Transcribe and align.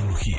Tecnología. 0.00 0.38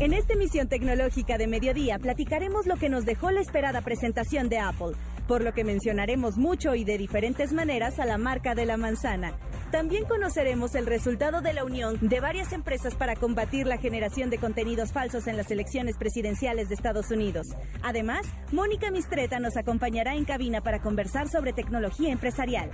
En 0.00 0.12
esta 0.12 0.32
emisión 0.32 0.68
tecnológica 0.68 1.38
de 1.38 1.46
mediodía 1.46 2.00
platicaremos 2.00 2.66
lo 2.66 2.76
que 2.76 2.88
nos 2.88 3.04
dejó 3.04 3.30
la 3.30 3.40
esperada 3.40 3.82
presentación 3.82 4.48
de 4.48 4.58
Apple, 4.58 4.94
por 5.28 5.44
lo 5.44 5.52
que 5.52 5.62
mencionaremos 5.62 6.36
mucho 6.36 6.74
y 6.74 6.82
de 6.82 6.98
diferentes 6.98 7.52
maneras 7.52 8.00
a 8.00 8.04
la 8.04 8.18
marca 8.18 8.56
de 8.56 8.66
la 8.66 8.76
manzana. 8.76 9.32
También 9.70 10.06
conoceremos 10.06 10.74
el 10.74 10.86
resultado 10.86 11.40
de 11.40 11.52
la 11.52 11.64
unión 11.64 11.98
de 12.00 12.18
varias 12.18 12.52
empresas 12.52 12.96
para 12.96 13.14
combatir 13.14 13.68
la 13.68 13.78
generación 13.78 14.28
de 14.28 14.38
contenidos 14.38 14.92
falsos 14.92 15.28
en 15.28 15.36
las 15.36 15.52
elecciones 15.52 15.96
presidenciales 15.96 16.68
de 16.68 16.74
Estados 16.74 17.12
Unidos. 17.12 17.46
Además, 17.82 18.26
Mónica 18.50 18.90
Mistreta 18.90 19.38
nos 19.38 19.56
acompañará 19.56 20.16
en 20.16 20.24
cabina 20.24 20.60
para 20.62 20.80
conversar 20.80 21.28
sobre 21.28 21.52
tecnología 21.52 22.10
empresarial. 22.10 22.72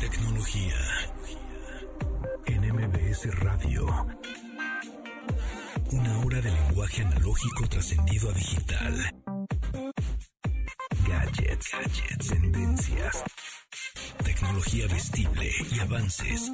Tecnología. 0.00 0.74
En 2.44 2.60
MBS 2.74 3.34
Radio. 3.40 3.86
Una 5.90 6.18
hora 6.18 6.40
de 6.42 6.50
lenguaje 6.50 7.02
analógico 7.02 7.66
trascendido 7.68 8.28
a 8.28 8.32
digital. 8.34 9.14
Gadgets, 11.08 11.70
gadgets, 11.72 12.28
tendencias. 12.28 13.24
Tecnología 14.22 14.86
vestible 14.88 15.50
y 15.72 15.80
avances 15.80 16.52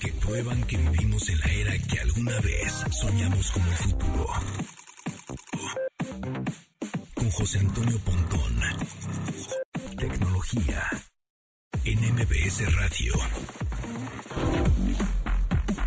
que 0.00 0.12
prueban 0.12 0.62
que 0.62 0.76
vivimos 0.76 1.28
en 1.30 1.38
la 1.40 1.46
era 1.46 1.78
que 1.78 2.00
alguna 2.00 2.40
vez 2.40 2.72
soñamos 2.92 3.50
como 3.50 3.70
futuro. 3.72 4.26
Con 7.14 7.30
José 7.30 7.58
Antonio 7.58 7.98
Pontón. 7.98 8.60
Tecnología 9.96 11.07
en 11.90 12.72
Radio. 12.76 13.12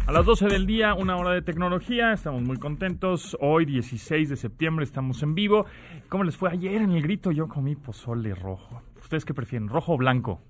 A 0.08 0.12
las 0.12 0.26
12 0.26 0.48
del 0.48 0.66
día, 0.66 0.96
una 0.96 1.16
hora 1.16 1.32
de 1.32 1.44
tecnología, 1.44 2.12
estamos 2.14 2.42
muy 2.42 2.58
contentos. 2.58 3.38
Hoy, 3.40 3.66
16 3.66 4.30
de 4.30 4.36
septiembre, 4.36 4.84
estamos 4.84 5.22
en 5.22 5.36
vivo. 5.36 5.68
¿Cómo 6.10 6.24
les 6.24 6.36
fue 6.36 6.50
ayer 6.50 6.82
en 6.82 6.94
el 6.94 7.04
grito? 7.04 7.32
Yo 7.32 7.48
comí 7.48 7.76
pozole 7.76 8.34
rojo. 8.34 8.82
¿Ustedes 9.00 9.26
qué 9.26 9.36
prefieren, 9.36 9.70
rojo 9.70 9.94
o 9.94 9.98
blanco? 9.98 10.42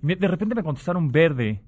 De 0.00 0.28
repente 0.28 0.54
me 0.54 0.62
contestaron 0.62 1.12
verde. 1.12 1.60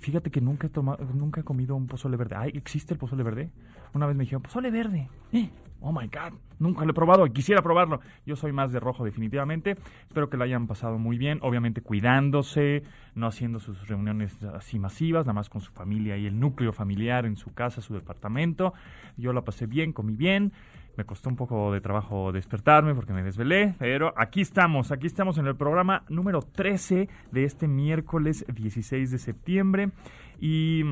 Fíjate 0.00 0.30
que 0.30 0.40
nunca 0.40 0.68
he, 0.68 0.70
tomado, 0.70 1.04
nunca 1.12 1.42
he 1.42 1.44
comido 1.44 1.76
un 1.76 1.86
pozole 1.86 2.16
verde. 2.16 2.36
¿existe 2.54 2.94
el 2.94 2.98
pozole 2.98 3.24
verde? 3.24 3.50
Una 3.92 4.06
vez 4.06 4.16
me 4.16 4.22
dijeron, 4.22 4.40
pozole 4.40 4.70
verde. 4.70 5.10
Eh, 5.32 5.50
Oh 5.82 5.92
my 5.92 6.06
God, 6.06 6.38
nunca 6.60 6.84
lo 6.84 6.92
he 6.92 6.94
probado 6.94 7.26
y 7.26 7.30
quisiera 7.30 7.60
probarlo. 7.60 8.00
Yo 8.24 8.36
soy 8.36 8.52
más 8.52 8.72
de 8.72 8.78
rojo 8.78 9.04
definitivamente. 9.04 9.76
Espero 10.06 10.30
que 10.30 10.36
lo 10.36 10.44
hayan 10.44 10.68
pasado 10.68 10.96
muy 10.96 11.18
bien. 11.18 11.40
Obviamente 11.42 11.82
cuidándose, 11.82 12.84
no 13.14 13.26
haciendo 13.26 13.58
sus 13.58 13.88
reuniones 13.88 14.42
así 14.44 14.78
masivas, 14.78 15.26
nada 15.26 15.34
más 15.34 15.48
con 15.48 15.60
su 15.60 15.72
familia 15.72 16.16
y 16.16 16.26
el 16.26 16.38
núcleo 16.38 16.72
familiar 16.72 17.26
en 17.26 17.36
su 17.36 17.52
casa, 17.52 17.80
su 17.80 17.94
departamento. 17.94 18.74
Yo 19.16 19.32
la 19.32 19.42
pasé 19.42 19.66
bien, 19.66 19.92
comí 19.92 20.14
bien. 20.14 20.52
Me 20.96 21.04
costó 21.04 21.30
un 21.30 21.36
poco 21.36 21.72
de 21.72 21.80
trabajo 21.80 22.32
despertarme 22.32 22.94
porque 22.94 23.14
me 23.14 23.22
desvelé, 23.22 23.74
pero 23.78 24.12
aquí 24.16 24.42
estamos, 24.42 24.92
aquí 24.92 25.06
estamos 25.06 25.38
en 25.38 25.46
el 25.46 25.56
programa 25.56 26.04
número 26.10 26.42
13 26.42 27.08
de 27.30 27.44
este 27.44 27.66
miércoles 27.66 28.44
16 28.54 29.10
de 29.10 29.18
septiembre 29.18 29.90
y 30.38 30.82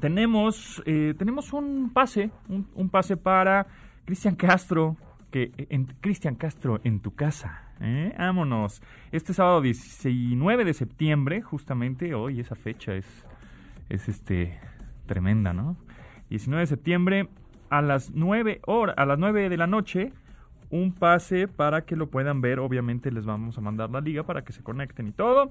tenemos, 0.00 0.80
eh, 0.86 1.14
tenemos 1.18 1.52
un 1.52 1.90
pase, 1.92 2.30
un, 2.48 2.68
un 2.74 2.88
pase 2.88 3.16
para 3.16 3.66
Cristian 4.06 4.36
Castro, 4.36 4.96
que 5.32 5.52
en 5.68 5.86
Cristian 6.00 6.36
Castro 6.36 6.80
en 6.84 7.00
tu 7.00 7.14
casa. 7.14 7.72
¿eh? 7.80 8.14
Vámonos. 8.16 8.80
Este 9.10 9.34
sábado 9.34 9.60
19 9.60 10.64
de 10.64 10.74
septiembre, 10.74 11.42
justamente 11.42 12.14
hoy 12.14 12.38
esa 12.38 12.54
fecha 12.54 12.94
es, 12.94 13.06
es 13.88 14.08
este 14.08 14.60
tremenda, 15.06 15.52
¿no? 15.52 15.76
19 16.30 16.60
de 16.60 16.66
septiembre 16.68 17.28
a 17.68 17.82
las 17.82 18.12
9 18.12 18.60
horas, 18.66 18.94
a 18.96 19.06
las 19.06 19.18
9 19.18 19.48
de 19.48 19.56
la 19.56 19.66
noche, 19.66 20.12
un 20.70 20.92
pase 20.92 21.48
para 21.48 21.84
que 21.84 21.96
lo 21.96 22.08
puedan 22.08 22.40
ver. 22.40 22.60
Obviamente 22.60 23.10
les 23.10 23.26
vamos 23.26 23.58
a 23.58 23.60
mandar 23.60 23.90
la 23.90 24.00
liga 24.00 24.22
para 24.22 24.44
que 24.44 24.52
se 24.52 24.62
conecten 24.62 25.08
y 25.08 25.12
todo. 25.12 25.50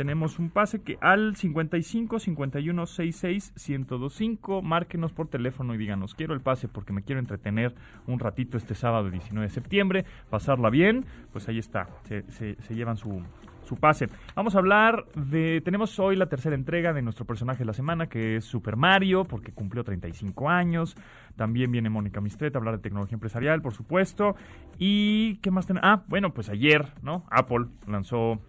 Tenemos 0.00 0.38
un 0.38 0.48
pase 0.48 0.80
que 0.80 0.96
al 1.02 1.36
55 1.36 2.20
51 2.20 2.86
66 2.86 3.52
1025 3.68 4.62
márquenos 4.62 5.12
por 5.12 5.28
teléfono 5.28 5.74
y 5.74 5.76
díganos, 5.76 6.14
quiero 6.14 6.32
el 6.32 6.40
pase 6.40 6.68
porque 6.68 6.94
me 6.94 7.02
quiero 7.02 7.18
entretener 7.20 7.74
un 8.06 8.18
ratito 8.18 8.56
este 8.56 8.74
sábado 8.74 9.10
19 9.10 9.46
de 9.46 9.52
septiembre, 9.52 10.06
pasarla 10.30 10.70
bien, 10.70 11.04
pues 11.34 11.50
ahí 11.50 11.58
está, 11.58 11.86
se, 12.08 12.56
llevan 12.74 12.96
su, 12.96 13.22
su 13.64 13.76
pase. 13.76 14.08
Vamos 14.34 14.54
a 14.54 14.60
hablar 14.60 15.04
de, 15.14 15.60
tenemos 15.60 15.98
hoy 15.98 16.16
la 16.16 16.30
tercera 16.30 16.54
entrega 16.54 16.94
de 16.94 17.02
nuestro 17.02 17.26
personaje 17.26 17.58
de 17.58 17.66
la 17.66 17.74
semana 17.74 18.06
que 18.06 18.36
es 18.36 18.46
Super 18.46 18.76
Mario 18.76 19.24
porque 19.24 19.52
cumplió 19.52 19.84
35 19.84 20.48
años. 20.48 20.96
También 21.36 21.70
viene 21.70 21.90
Mónica 21.90 22.22
Mistreta 22.22 22.56
a 22.56 22.60
hablar 22.60 22.76
de 22.76 22.82
tecnología 22.82 23.16
empresarial, 23.16 23.60
por 23.60 23.74
supuesto. 23.74 24.34
¿Y 24.78 25.36
qué 25.42 25.50
más 25.50 25.66
tenemos? 25.66 25.86
Ah, 25.86 26.04
bueno, 26.08 26.32
pues 26.32 26.48
ayer, 26.48 26.86
¿no? 27.02 27.26
Apple 27.30 27.66
lanzó 27.86 28.40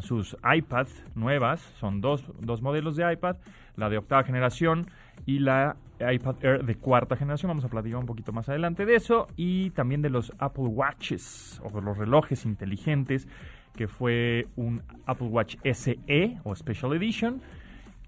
sus 0.00 0.36
iPad 0.44 0.86
nuevas, 1.14 1.60
son 1.78 2.00
dos, 2.00 2.24
dos 2.40 2.62
modelos 2.62 2.96
de 2.96 3.12
iPad, 3.12 3.36
la 3.76 3.88
de 3.88 3.98
octava 3.98 4.24
generación 4.24 4.86
y 5.26 5.38
la 5.38 5.76
iPad 6.00 6.36
Air 6.42 6.64
de 6.64 6.74
cuarta 6.76 7.16
generación. 7.16 7.48
Vamos 7.48 7.64
a 7.64 7.68
platicar 7.68 7.98
un 7.98 8.06
poquito 8.06 8.32
más 8.32 8.48
adelante 8.48 8.86
de 8.86 8.96
eso 8.96 9.26
y 9.36 9.70
también 9.70 10.02
de 10.02 10.10
los 10.10 10.32
Apple 10.38 10.64
Watches 10.64 11.60
o 11.64 11.80
los 11.80 11.96
relojes 11.96 12.44
inteligentes, 12.44 13.28
que 13.74 13.88
fue 13.88 14.46
un 14.56 14.82
Apple 15.06 15.28
Watch 15.28 15.56
SE 15.64 16.38
o 16.44 16.54
Special 16.54 16.92
Edition 16.94 17.40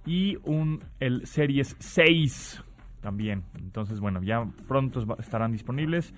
y 0.05 0.39
un 0.45 0.83
el 1.01 1.27
Series 1.27 1.77
6 1.79 2.63
también. 3.01 3.45
Entonces, 3.59 4.01
bueno, 4.01 4.23
ya 4.23 4.45
pronto 4.67 5.05
estarán 5.19 5.53
disponibles 5.53 6.13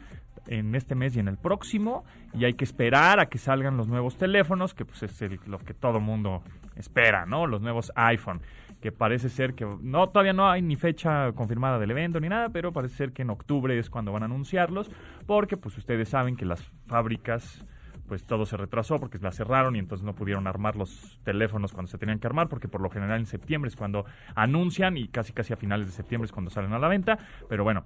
en 0.49 0.75
este 0.75 0.95
mes 0.95 1.17
y 1.17 1.21
en 1.21 1.29
el 1.29 1.37
próximo 1.37 2.05
y 2.35 2.45
hay 2.45 2.55
que 2.55 2.65
esperar 2.65 3.21
a 3.21 3.27
que 3.27 3.39
salgan 3.39 3.77
los 3.77 3.87
nuevos 3.87 4.17
teléfonos, 4.17 4.75
que 4.75 4.85
pues 4.85 5.03
es 5.03 5.47
lo 5.47 5.59
que 5.59 5.75
todo 5.75 6.01
mundo 6.01 6.43
espera, 6.77 7.27
¿no? 7.27 7.47
Los 7.47 7.61
nuevos 7.61 7.93
iPhone, 7.95 8.41
que 8.81 8.93
parece 8.93 9.29
ser 9.29 9.55
que 9.55 9.67
no 9.81 10.09
todavía 10.09 10.33
no 10.33 10.49
hay 10.51 10.63
ni 10.63 10.77
fecha 10.77 11.33
confirmada 11.33 11.79
del 11.79 11.91
evento 11.91 12.21
ni 12.21 12.29
nada, 12.29 12.49
pero 12.49 12.73
parece 12.73 12.97
ser 12.97 13.13
que 13.13 13.23
en 13.23 13.31
octubre 13.31 13.79
es 13.79 13.91
cuando 13.91 14.13
van 14.13 14.23
a 14.23 14.27
anunciarlos, 14.27 14.91
porque 15.27 15.57
pues 15.57 15.77
ustedes 15.77 16.09
saben 16.09 16.37
que 16.37 16.45
las 16.45 16.63
fábricas 16.87 17.65
pues 18.07 18.25
todo 18.25 18.47
se 18.47 18.57
retrasó 18.57 18.97
porque 18.97 19.19
la 19.19 19.31
cerraron 19.31 19.77
y 19.77 19.79
entonces 19.79 20.05
no 20.05 20.15
pudieron 20.15 20.47
armar 20.47 20.77
los 20.77 21.21
teléfonos 21.25 21.73
cuando 21.73 21.91
se 21.91 21.99
tenían 21.99 22.19
que 22.19 22.27
armar, 22.27 22.49
porque 22.49 22.67
por 22.67 22.81
lo 22.81 22.89
general 22.89 23.21
en 23.21 23.27
septiembre 23.27 23.69
es 23.69 23.77
cuando 23.77 24.07
anuncian 24.35 24.97
y 24.97 25.09
casi 25.09 25.33
casi 25.33 25.53
a 25.53 25.57
finales 25.57 25.87
de 25.87 25.93
septiembre 25.93 26.25
es 26.25 26.33
cuando 26.33 26.51
salen 26.51 26.73
a 26.73 26.79
la 26.79 26.89
venta, 26.89 27.19
pero 27.49 27.65
bueno, 27.65 27.85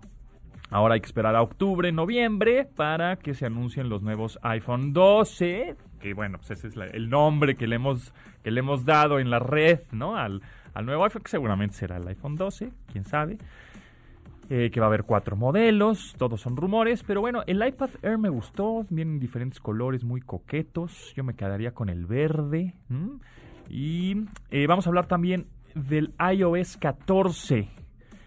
Ahora 0.73 0.95
hay 0.95 1.01
que 1.03 1.07
esperar 1.07 1.37
a 1.37 1.43
octubre, 1.43 1.93
noviembre 1.93 2.65
para 2.65 3.17
que 3.17 3.35
se 3.35 3.45
anuncien 3.45 3.91
los 3.91 4.01
nuevos 4.01 4.39
iPhone 4.41 4.95
12, 4.95 5.77
que 6.01 6.15
bueno, 6.15 6.39
pues 6.39 6.53
ese 6.53 6.69
es 6.69 6.77
el 6.95 7.11
nombre 7.11 7.57
que 7.57 7.67
le 7.67 7.77
hemos 7.77 8.15
que 8.43 8.51
le 8.51 8.61
hemos 8.61 8.87
dado 8.87 9.19
en 9.19 9.29
la 9.29 9.39
red, 9.39 9.81
¿no? 9.93 10.17
Al, 10.17 10.41
nuevo 10.83 11.05
iPhone, 11.05 11.23
que 11.25 11.31
seguramente 11.31 11.77
será 11.77 11.99
el 11.99 12.09
iPhone 12.09 12.37
12, 12.37 12.73
quién 12.91 13.05
sabe. 13.05 13.37
Eh, 14.49 14.71
que 14.71 14.81
va 14.81 14.87
a 14.87 14.89
haber 14.89 15.05
cuatro 15.05 15.37
modelos, 15.37 16.15
todos 16.17 16.41
son 16.41 16.57
rumores, 16.57 17.03
pero 17.03 17.21
bueno, 17.21 17.43
el 17.47 17.65
iPad 17.67 17.91
Air 18.01 18.17
me 18.17 18.31
gustó, 18.31 18.87
vienen 18.89 19.21
diferentes 19.21 19.61
colores 19.61 20.05
muy 20.05 20.23
coquetos, 20.23 21.13
yo 21.15 21.23
me 21.23 21.35
quedaría 21.35 21.73
con 21.73 21.91
el 21.91 22.07
verde. 22.07 22.75
Y 23.69 24.25
eh, 24.51 24.67
vamos 24.67 24.87
a 24.87 24.91
hablar 24.91 25.07
también 25.07 25.49
del 25.75 26.15
iOS 26.19 26.79
14, 26.79 27.69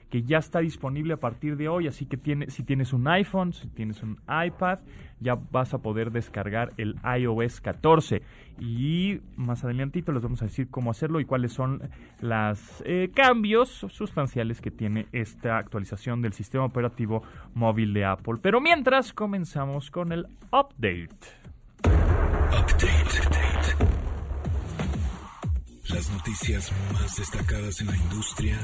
que 0.10 0.24
ya 0.24 0.38
está 0.38 0.60
disponible 0.60 1.14
a 1.14 1.18
partir 1.18 1.58
de 1.58 1.68
hoy, 1.68 1.88
así 1.88 2.06
que 2.06 2.18
tiene, 2.18 2.50
si 2.50 2.64
tienes 2.64 2.94
un 2.94 3.08
iPhone, 3.08 3.54
si 3.54 3.68
tienes 3.68 4.02
un 4.04 4.20
iPad, 4.28 4.80
ya 5.20 5.36
vas 5.36 5.74
a 5.74 5.80
poder 5.80 6.12
descargar 6.12 6.74
el 6.78 6.96
iOS 7.20 7.62
14. 7.62 8.22
Y 8.60 9.20
más 9.36 9.64
adelantito 9.64 10.12
les 10.12 10.24
vamos 10.24 10.42
a 10.42 10.46
decir 10.46 10.70
cómo 10.70 10.92
hacerlo 10.92 11.20
y 11.20 11.26
cuáles 11.26 11.54
son 11.54 11.82
los 12.22 12.84
cambios 13.14 13.70
sustanciales 13.70 14.62
que 14.62 14.72
tiene 14.72 15.08
esta 15.12 15.58
actualización 15.58 16.22
del 16.22 16.34
sistema 16.34 16.66
operativo 16.66 17.24
móvil 17.54 17.94
de 17.94 18.06
Apple. 18.06 18.36
Pero 18.42 18.62
mientras 18.62 19.14
comenzamos 19.14 19.92
con 19.92 20.12
el 20.12 20.28
update. 20.52 21.10
Update. 21.84 23.26
Las 25.90 26.12
noticias 26.12 26.72
más 26.94 27.18
destacadas 27.18 27.80
en 27.82 27.88
la 27.88 27.96
industria 27.96 28.58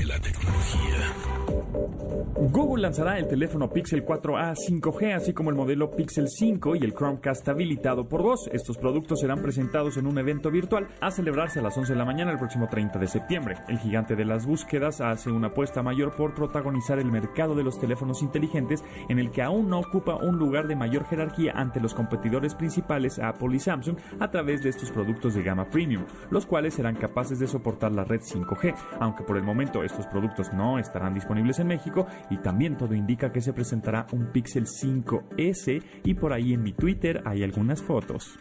de 0.00 0.06
la 0.06 0.18
tecnología. 0.18 1.39
Google 1.72 2.82
lanzará 2.82 3.18
el 3.18 3.28
teléfono 3.28 3.70
Pixel 3.70 4.04
4a 4.04 4.54
5G, 4.54 5.14
así 5.14 5.32
como 5.32 5.50
el 5.50 5.56
modelo 5.56 5.90
Pixel 5.90 6.28
5 6.28 6.76
y 6.76 6.84
el 6.84 6.94
Chromecast 6.94 7.48
habilitado 7.48 8.08
por 8.08 8.22
voz. 8.22 8.48
Estos 8.52 8.78
productos 8.78 9.20
serán 9.20 9.42
presentados 9.42 9.96
en 9.96 10.06
un 10.06 10.18
evento 10.18 10.50
virtual 10.50 10.88
a 11.00 11.10
celebrarse 11.10 11.60
a 11.60 11.62
las 11.62 11.76
11 11.76 11.92
de 11.92 11.98
la 11.98 12.04
mañana 12.04 12.32
el 12.32 12.38
próximo 12.38 12.66
30 12.66 12.98
de 12.98 13.06
septiembre. 13.06 13.58
El 13.68 13.78
gigante 13.78 14.16
de 14.16 14.24
las 14.24 14.46
búsquedas 14.46 15.00
hace 15.00 15.30
una 15.30 15.48
apuesta 15.48 15.82
mayor 15.82 16.16
por 16.16 16.34
protagonizar 16.34 16.98
el 16.98 17.12
mercado 17.12 17.54
de 17.54 17.62
los 17.62 17.78
teléfonos 17.78 18.22
inteligentes 18.22 18.82
en 19.08 19.18
el 19.18 19.30
que 19.30 19.42
aún 19.42 19.68
no 19.68 19.78
ocupa 19.78 20.16
un 20.16 20.38
lugar 20.38 20.66
de 20.66 20.76
mayor 20.76 21.04
jerarquía 21.04 21.52
ante 21.54 21.80
los 21.80 21.94
competidores 21.94 22.54
principales 22.54 23.18
Apple 23.18 23.54
y 23.54 23.60
Samsung 23.60 23.96
a 24.18 24.30
través 24.30 24.62
de 24.62 24.70
estos 24.70 24.90
productos 24.90 25.34
de 25.34 25.42
gama 25.42 25.66
premium, 25.66 26.04
los 26.30 26.46
cuales 26.46 26.74
serán 26.74 26.96
capaces 26.96 27.38
de 27.38 27.46
soportar 27.46 27.92
la 27.92 28.04
red 28.04 28.20
5G, 28.20 28.74
aunque 28.98 29.24
por 29.24 29.36
el 29.36 29.42
momento 29.42 29.84
estos 29.84 30.06
productos 30.06 30.52
no 30.52 30.78
estarán 30.78 31.14
disponibles 31.14 31.59
México 31.64 32.06
y 32.30 32.38
también 32.38 32.76
todo 32.76 32.94
indica 32.94 33.32
que 33.32 33.40
se 33.40 33.52
presentará 33.52 34.06
un 34.12 34.32
Pixel 34.32 34.66
5S 34.66 35.82
y 36.04 36.14
por 36.14 36.32
ahí 36.32 36.54
en 36.54 36.62
mi 36.62 36.72
Twitter 36.72 37.22
hay 37.24 37.42
algunas 37.42 37.82
fotos. 37.82 38.38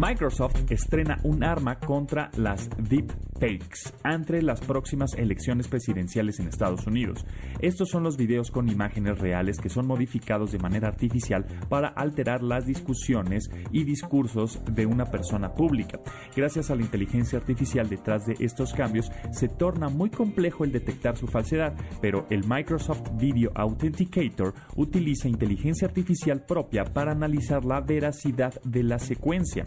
Microsoft 0.00 0.70
estrena 0.70 1.18
un 1.24 1.44
arma 1.44 1.78
contra 1.78 2.30
las 2.38 2.70
deepfakes 2.78 3.92
ante 4.02 4.40
las 4.40 4.62
próximas 4.62 5.12
elecciones 5.12 5.68
presidenciales 5.68 6.40
en 6.40 6.48
Estados 6.48 6.86
Unidos. 6.86 7.26
Estos 7.60 7.90
son 7.90 8.04
los 8.04 8.16
videos 8.16 8.50
con 8.50 8.70
imágenes 8.70 9.18
reales 9.18 9.58
que 9.58 9.68
son 9.68 9.86
modificados 9.86 10.52
de 10.52 10.58
manera 10.58 10.88
artificial 10.88 11.44
para 11.68 11.88
alterar 11.88 12.42
las 12.42 12.64
discusiones 12.64 13.50
y 13.72 13.84
discursos 13.84 14.58
de 14.72 14.86
una 14.86 15.04
persona 15.04 15.52
pública. 15.52 16.00
Gracias 16.34 16.70
a 16.70 16.76
la 16.76 16.82
inteligencia 16.82 17.38
artificial 17.38 17.86
detrás 17.86 18.24
de 18.24 18.36
estos 18.40 18.72
cambios, 18.72 19.12
se 19.32 19.48
torna 19.48 19.90
muy 19.90 20.08
complejo 20.08 20.64
el 20.64 20.72
detectar 20.72 21.18
su 21.18 21.26
falsedad, 21.26 21.74
pero 22.00 22.26
el 22.30 22.48
Microsoft 22.48 23.02
Video 23.18 23.52
Authenticator 23.54 24.54
utiliza 24.76 25.28
inteligencia 25.28 25.86
artificial 25.86 26.40
propia 26.46 26.84
para 26.84 27.12
analizar 27.12 27.66
la 27.66 27.82
veracidad 27.82 28.54
de 28.64 28.82
la 28.82 28.98
secuencia. 28.98 29.66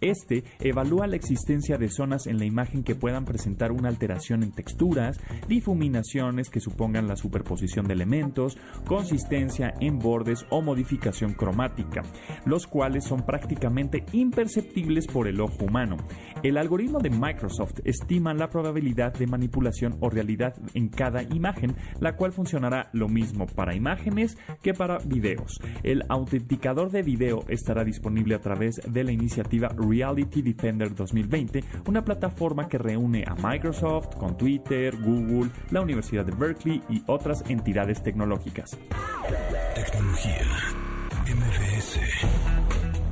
Este 0.00 0.44
evalúa 0.60 1.06
la 1.06 1.16
existencia 1.16 1.78
de 1.78 1.90
zonas 1.90 2.26
en 2.26 2.38
la 2.38 2.44
imagen 2.44 2.82
que 2.82 2.94
puedan 2.94 3.24
presentar 3.24 3.72
una 3.72 3.88
alteración 3.88 4.42
en 4.42 4.52
texturas, 4.52 5.18
difuminaciones 5.48 6.50
que 6.50 6.60
supongan 6.60 7.06
la 7.06 7.16
superposición 7.16 7.86
de 7.86 7.94
elementos, 7.94 8.56
consistencia 8.86 9.74
en 9.80 9.98
bordes 9.98 10.46
o 10.50 10.62
modificación 10.62 11.34
cromática, 11.34 12.02
los 12.44 12.66
cuales 12.66 13.04
son 13.04 13.24
prácticamente 13.26 14.04
imperceptibles 14.12 15.06
por 15.06 15.28
el 15.28 15.40
ojo 15.40 15.64
humano. 15.64 15.96
El 16.42 16.56
algoritmo 16.56 16.98
de 16.98 17.10
Microsoft 17.10 17.80
estima 17.84 18.34
la 18.34 18.50
probabilidad 18.50 19.12
de 19.14 19.26
manipulación 19.26 19.96
o 20.00 20.10
realidad 20.10 20.54
en 20.74 20.88
cada 20.88 21.22
imagen, 21.22 21.76
la 22.00 22.16
cual 22.16 22.32
funcionará 22.32 22.88
lo 22.92 23.08
mismo 23.08 23.46
para 23.46 23.74
imágenes 23.74 24.38
que 24.62 24.74
para 24.74 24.98
videos. 24.98 25.60
El 25.82 26.04
autenticador 26.08 26.90
de 26.90 27.02
video 27.02 27.44
estará 27.48 27.84
disponible 27.84 28.34
a 28.34 28.40
través 28.40 28.80
de 28.86 29.04
la 29.04 29.12
iniciativa 29.12 29.49
Reality 29.58 30.42
Defender 30.42 30.94
2020, 30.94 31.64
una 31.86 32.04
plataforma 32.04 32.68
que 32.68 32.78
reúne 32.78 33.24
a 33.26 33.34
Microsoft 33.34 34.16
con 34.16 34.36
Twitter, 34.36 34.96
Google, 34.96 35.50
la 35.70 35.80
Universidad 35.80 36.24
de 36.24 36.32
Berkeley 36.32 36.82
y 36.88 37.02
otras 37.06 37.44
entidades 37.48 38.02
tecnológicas. 38.02 38.78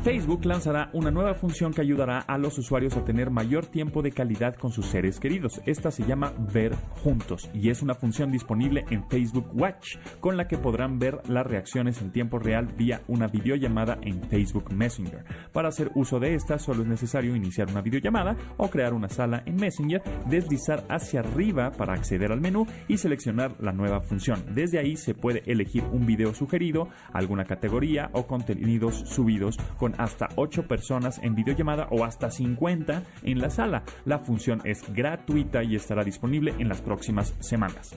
Facebook 0.08 0.46
lanzará 0.46 0.88
una 0.94 1.10
nueva 1.10 1.34
función 1.34 1.75
que 1.75 1.82
ayudará 1.82 2.20
a 2.20 2.38
los 2.38 2.56
usuarios 2.56 2.96
a 2.96 3.05
tener 3.05 3.31
mayor 3.31 3.66
tiempo 3.66 4.00
de 4.00 4.10
calidad 4.10 4.55
con 4.55 4.72
sus 4.72 4.87
seres 4.87 5.20
queridos. 5.20 5.60
Esta 5.66 5.90
se 5.90 6.02
llama 6.02 6.32
Ver 6.50 6.75
Juntos 7.02 7.50
y 7.52 7.69
es 7.69 7.82
una 7.82 7.94
función 7.94 8.32
disponible 8.32 8.87
en 8.88 9.06
Facebook 9.10 9.50
Watch 9.52 9.99
con 10.20 10.38
la 10.38 10.49
que 10.49 10.56
podrán 10.56 10.99
ver 10.99 11.20
las 11.28 11.46
reacciones 11.46 12.00
en 12.00 12.10
tiempo 12.10 12.38
real 12.38 12.69
vía 12.69 13.02
una 13.06 13.26
videollamada 13.26 13.99
en 14.00 14.22
Facebook 14.31 14.72
Messenger. 14.72 15.26
Para 15.52 15.69
hacer 15.69 15.90
uso 15.94 16.19
de 16.19 16.34
esta 16.34 16.58
solo 16.58 16.84
es 16.84 16.88
necesario 16.88 17.37
iniciar 17.37 17.69
una 17.70 17.82
videollamada 17.82 18.34
o 18.56 18.70
crear 18.70 18.94
una 18.94 19.10
sala 19.10 19.43
en 19.44 19.56
Messenger, 19.56 20.00
deslizar 20.25 20.84
hacia 20.88 21.20
arriba 21.20 21.70
para 21.72 21.93
acceder 21.93 22.32
al 22.32 22.40
menú 22.40 22.66
y 22.88 22.96
seleccionar 22.96 23.56
la 23.60 23.72
nueva 23.72 24.00
función. 24.00 24.43
Desde 24.55 24.78
ahí 24.78 24.96
se 24.96 25.14
puede 25.14 25.43
elegir 25.44 25.84
un 25.93 26.06
video 26.06 26.32
sugerido, 26.32 26.88
alguna 27.12 27.44
categoría 27.44 28.08
o 28.14 28.26
contenidos 28.26 29.00
subidos 29.00 29.58
con 29.76 29.98
hasta 29.99 30.29
8 30.37 30.67
personas 30.67 31.21
en 31.23 31.35
videollamada 31.35 31.89
o 31.91 32.05
hasta 32.05 32.31
50 32.31 33.03
en 33.25 33.39
la 33.39 33.50
sala. 33.50 33.83
La 34.05 34.19
función 34.19 34.62
es 34.65 34.83
gratuita 34.93 35.62
y 35.62 35.77
estará 35.77 36.05
disponible 36.05 36.55
en 36.59 36.69
las 36.69 36.81
próximas 36.81 37.35
semanas. 37.41 37.95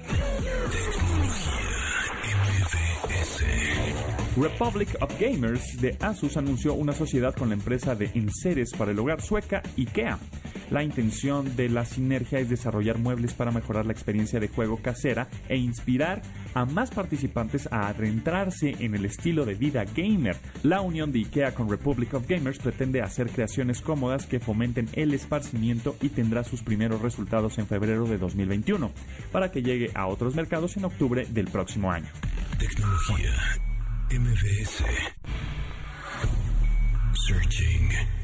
Republic 4.37 4.95
of 5.01 5.19
Gamers 5.19 5.81
de 5.81 5.97
Asus 5.99 6.37
anunció 6.37 6.73
una 6.73 6.93
sociedad 6.93 7.35
con 7.35 7.49
la 7.49 7.55
empresa 7.55 7.95
de 7.95 8.09
enseres 8.13 8.71
para 8.77 8.91
el 8.91 8.99
hogar 8.99 9.21
sueca 9.21 9.61
IKEA. 9.77 10.17
La 10.71 10.83
intención 10.83 11.57
de 11.57 11.67
la 11.67 11.83
sinergia 11.83 12.39
es 12.39 12.49
desarrollar 12.49 12.97
muebles 12.97 13.33
para 13.33 13.51
mejorar 13.51 13.85
la 13.85 13.91
experiencia 13.91 14.39
de 14.39 14.47
juego 14.47 14.77
casera 14.77 15.27
e 15.49 15.57
inspirar 15.57 16.21
a 16.53 16.65
más 16.65 16.91
participantes 16.91 17.67
a 17.71 17.89
adentrarse 17.89 18.77
en 18.79 18.95
el 18.95 19.03
estilo 19.03 19.45
de 19.45 19.55
vida 19.55 19.83
gamer. 19.83 20.37
La 20.63 20.79
unión 20.79 21.11
de 21.11 21.19
IKEA 21.19 21.53
con 21.53 21.69
Republic 21.69 22.13
of 22.13 22.25
Gamers 22.25 22.59
pretende 22.59 23.01
hacer 23.01 23.29
creaciones 23.29 23.81
cómodas 23.81 24.25
que 24.25 24.39
fomenten 24.39 24.87
el 24.93 25.13
esparcimiento 25.13 25.97
y 26.01 26.07
tendrá 26.07 26.45
sus 26.45 26.63
primeros 26.63 27.01
resultados 27.01 27.57
en 27.57 27.67
febrero 27.67 28.05
de 28.05 28.17
2021, 28.17 28.91
para 29.33 29.51
que 29.51 29.61
llegue 29.61 29.91
a 29.93 30.07
otros 30.07 30.35
mercados 30.35 30.77
en 30.77 30.85
octubre 30.85 31.27
del 31.29 31.49
próximo 31.49 31.91
año. 31.91 32.07
Tecnología. 32.57 33.33
MBS. 34.09 34.85
Searching. 37.27 38.20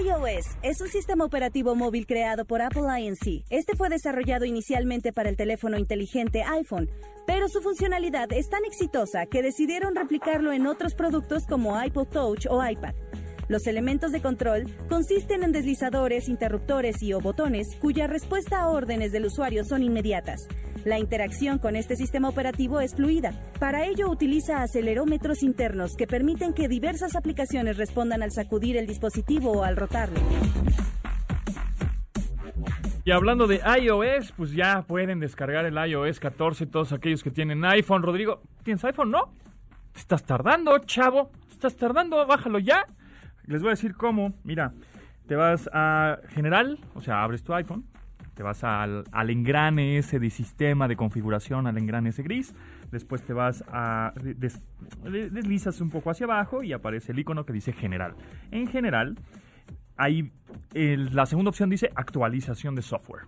iOS 0.00 0.44
es 0.62 0.80
un 0.80 0.88
sistema 0.88 1.24
operativo 1.24 1.74
móvil 1.74 2.06
creado 2.06 2.44
por 2.44 2.62
Apple 2.62 2.82
Inc. 3.00 3.44
Este 3.50 3.74
fue 3.76 3.88
desarrollado 3.88 4.44
inicialmente 4.44 5.12
para 5.12 5.28
el 5.28 5.36
teléfono 5.36 5.78
inteligente 5.78 6.42
iPhone, 6.44 6.90
pero 7.26 7.48
su 7.48 7.60
funcionalidad 7.60 8.32
es 8.32 8.48
tan 8.48 8.64
exitosa 8.64 9.26
que 9.26 9.42
decidieron 9.42 9.96
replicarlo 9.96 10.52
en 10.52 10.66
otros 10.66 10.94
productos 10.94 11.46
como 11.46 11.82
iPod 11.82 12.08
Touch 12.08 12.46
o 12.48 12.64
iPad. 12.64 12.94
Los 13.48 13.66
elementos 13.66 14.12
de 14.12 14.20
control 14.20 14.64
consisten 14.88 15.42
en 15.42 15.52
deslizadores, 15.52 16.28
interruptores 16.28 17.02
y 17.02 17.14
o 17.14 17.20
botones 17.20 17.76
cuya 17.80 18.06
respuesta 18.06 18.60
a 18.60 18.68
órdenes 18.68 19.10
del 19.10 19.24
usuario 19.24 19.64
son 19.64 19.82
inmediatas. 19.82 20.46
La 20.84 20.98
interacción 20.98 21.58
con 21.58 21.76
este 21.76 21.96
sistema 21.96 22.28
operativo 22.28 22.80
es 22.80 22.94
fluida. 22.94 23.32
Para 23.58 23.84
ello 23.86 24.10
utiliza 24.10 24.62
acelerómetros 24.62 25.42
internos 25.42 25.96
que 25.96 26.06
permiten 26.06 26.54
que 26.54 26.68
diversas 26.68 27.16
aplicaciones 27.16 27.76
respondan 27.76 28.22
al 28.22 28.30
sacudir 28.30 28.76
el 28.76 28.86
dispositivo 28.86 29.52
o 29.52 29.64
al 29.64 29.76
rotarlo. 29.76 30.20
Y 33.04 33.10
hablando 33.10 33.46
de 33.46 33.60
iOS, 33.80 34.32
pues 34.32 34.52
ya 34.52 34.82
pueden 34.82 35.18
descargar 35.18 35.64
el 35.64 35.76
iOS 35.76 36.20
14 36.20 36.66
todos 36.66 36.92
aquellos 36.92 37.22
que 37.22 37.30
tienen 37.30 37.64
iPhone. 37.64 38.02
Rodrigo, 38.02 38.42
¿tienes 38.62 38.84
iPhone? 38.84 39.10
¿No? 39.10 39.32
¿Te 39.92 40.00
estás 40.00 40.24
tardando, 40.24 40.78
chavo? 40.80 41.30
¿Te 41.48 41.54
estás 41.54 41.76
tardando? 41.76 42.26
Bájalo 42.26 42.58
ya. 42.58 42.84
Les 43.46 43.62
voy 43.62 43.68
a 43.68 43.70
decir 43.70 43.94
cómo. 43.94 44.34
Mira, 44.44 44.74
te 45.26 45.36
vas 45.36 45.70
a 45.72 46.18
General, 46.28 46.78
o 46.94 47.00
sea, 47.00 47.22
abres 47.22 47.42
tu 47.42 47.54
iPhone, 47.54 47.84
te 48.38 48.44
vas 48.44 48.62
al, 48.62 49.04
engrane 49.30 49.98
ese 49.98 50.20
de 50.20 50.30
sistema 50.30 50.86
de 50.86 50.94
configuración, 50.94 51.66
al 51.66 51.76
engrane 51.76 52.10
ese 52.10 52.22
gris. 52.22 52.54
Después 52.92 53.20
te 53.24 53.32
vas 53.32 53.64
a. 53.66 54.12
des- 54.14 54.62
deslizas 55.02 55.80
un 55.80 55.90
poco 55.90 56.10
hacia 56.10 56.26
abajo 56.26 56.62
y 56.62 56.72
aparece 56.72 57.10
el 57.10 57.18
icono 57.18 57.44
que 57.44 57.52
dice 57.52 57.72
General. 57.72 58.14
En 58.52 58.68
General, 58.68 59.18
ahí 59.96 60.30
la 60.72 61.26
segunda 61.26 61.48
opción 61.48 61.68
dice 61.68 61.90
actualización 61.96 62.76
de 62.76 62.82
software. 62.82 63.22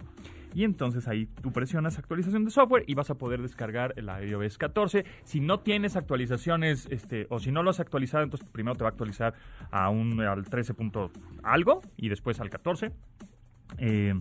Y 0.55 0.63
entonces 0.63 1.09
ahí 1.09 1.27
tú 1.27 1.53
presionas 1.53 1.99
actualización 1.99 2.45
de 2.45 2.53
software 2.53 2.85
y 2.87 2.95
vas 2.95 3.11
a 3.11 3.17
poder 3.17 3.43
descargar 3.43 3.95
el 3.97 4.09
iOS 4.29 4.59
14. 4.59 5.05
Si 5.25 5.41
no 5.41 5.59
tienes 5.59 5.97
actualizaciones, 5.97 6.87
este, 6.89 7.27
o 7.31 7.41
si 7.41 7.51
no 7.51 7.65
lo 7.65 7.71
has 7.71 7.81
actualizado, 7.81 8.23
entonces 8.23 8.49
primero 8.53 8.77
te 8.77 8.85
va 8.85 8.91
a 8.91 8.93
actualizar 8.93 9.35
a 9.73 9.91
un, 9.91 10.21
al 10.21 10.45
13 10.45 10.75
punto 10.75 11.11
algo 11.43 11.83
y 11.97 12.09
después 12.11 12.39
al 12.39 12.49
14. 12.49 12.93
Eh, 13.81 14.15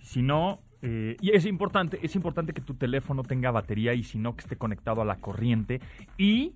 si 0.00 0.22
no, 0.22 0.60
eh, 0.82 1.16
y 1.20 1.30
es 1.30 1.46
importante, 1.46 1.98
es 2.02 2.14
importante 2.16 2.52
que 2.52 2.60
tu 2.60 2.74
teléfono 2.74 3.22
tenga 3.22 3.50
batería 3.50 3.94
y 3.94 4.02
si 4.02 4.18
no 4.18 4.34
que 4.34 4.42
esté 4.42 4.56
conectado 4.56 5.00
a 5.02 5.04
la 5.04 5.16
corriente 5.16 5.80
y 6.18 6.54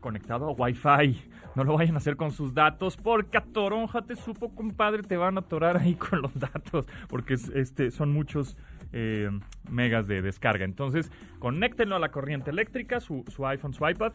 conectado 0.00 0.48
a 0.48 0.52
Wi-Fi. 0.52 1.22
No 1.54 1.64
lo 1.64 1.74
vayan 1.76 1.96
a 1.96 1.98
hacer 1.98 2.16
con 2.16 2.30
sus 2.30 2.54
datos 2.54 2.96
porque 2.96 3.36
a 3.36 3.42
toronja 3.42 4.00
te 4.00 4.16
supo, 4.16 4.54
compadre, 4.54 5.02
te 5.02 5.18
van 5.18 5.36
a 5.36 5.40
atorar 5.40 5.76
ahí 5.76 5.94
con 5.96 6.22
los 6.22 6.32
datos 6.34 6.86
porque 7.08 7.34
es- 7.34 7.50
este, 7.50 7.90
son 7.90 8.10
muchos 8.10 8.56
eh, 8.94 9.28
megas 9.70 10.06
de 10.08 10.22
descarga. 10.22 10.64
Entonces, 10.64 11.12
conéctenlo 11.38 11.94
a 11.94 11.98
la 11.98 12.10
corriente 12.10 12.48
eléctrica, 12.50 13.00
su, 13.00 13.22
su 13.28 13.46
iPhone, 13.46 13.74
su 13.74 13.86
iPad 13.86 14.12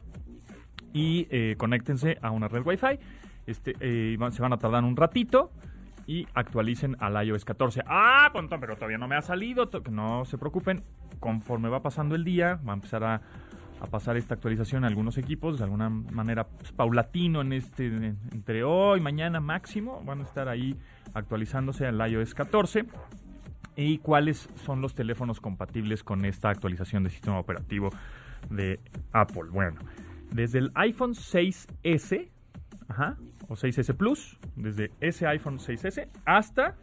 y 0.93 1.27
eh, 1.29 1.53
conéctense 1.59 2.17
a 2.23 2.31
una 2.31 2.47
red 2.47 2.65
Wi-Fi 2.65 2.97
este, 3.45 3.75
eh, 3.81 4.17
se 4.31 4.41
van 4.41 4.53
a 4.53 4.57
tardar 4.57 4.83
un 4.83 4.95
ratito 4.95 5.51
y 6.07 6.25
actualicen 6.33 6.95
al 6.99 7.23
iOS 7.27 7.43
14. 7.43 7.83
Ah, 7.85 8.29
pues, 8.31 8.45
pero 8.59 8.75
todavía 8.75 8.97
no 8.97 9.09
me 9.09 9.17
ha 9.17 9.21
salido. 9.21 9.69
No 9.91 10.25
se 10.25 10.37
preocupen. 10.37 10.83
Conforme 11.19 11.67
va 11.67 11.81
pasando 11.81 12.15
el 12.15 12.23
día, 12.23 12.59
va 12.67 12.71
a 12.71 12.75
empezar 12.75 13.03
a, 13.03 13.21
pasar 13.91 14.17
esta 14.17 14.33
actualización 14.33 14.83
a 14.83 14.87
algunos 14.87 15.19
equipos 15.19 15.59
de 15.59 15.65
alguna 15.65 15.89
manera 15.89 16.47
pues, 16.47 16.71
paulatino 16.71 17.41
en 17.41 17.53
este 17.53 17.85
entre 18.31 18.63
hoy, 18.63 19.01
mañana 19.01 19.39
máximo. 19.39 20.01
Van 20.05 20.21
a 20.21 20.23
estar 20.23 20.47
ahí 20.47 20.75
actualizándose 21.13 21.85
al 21.85 21.99
iOS 22.09 22.33
14 22.33 22.85
y 23.75 23.97
cuáles 23.99 24.49
son 24.63 24.81
los 24.81 24.95
teléfonos 24.95 25.39
compatibles 25.39 26.03
con 26.03 26.25
esta 26.25 26.49
actualización 26.49 27.03
de 27.03 27.09
sistema 27.09 27.39
operativo 27.39 27.89
de 28.49 28.79
Apple. 29.11 29.49
Bueno, 29.51 29.79
desde 30.31 30.59
el 30.59 30.71
iPhone 30.75 31.11
6S 31.11 32.29
o 33.47 33.53
6S 33.53 33.95
Plus, 33.95 34.37
desde 34.55 34.91
ese 35.01 35.27
iPhone 35.27 35.59
6S 35.59 36.07
hasta 36.25 36.75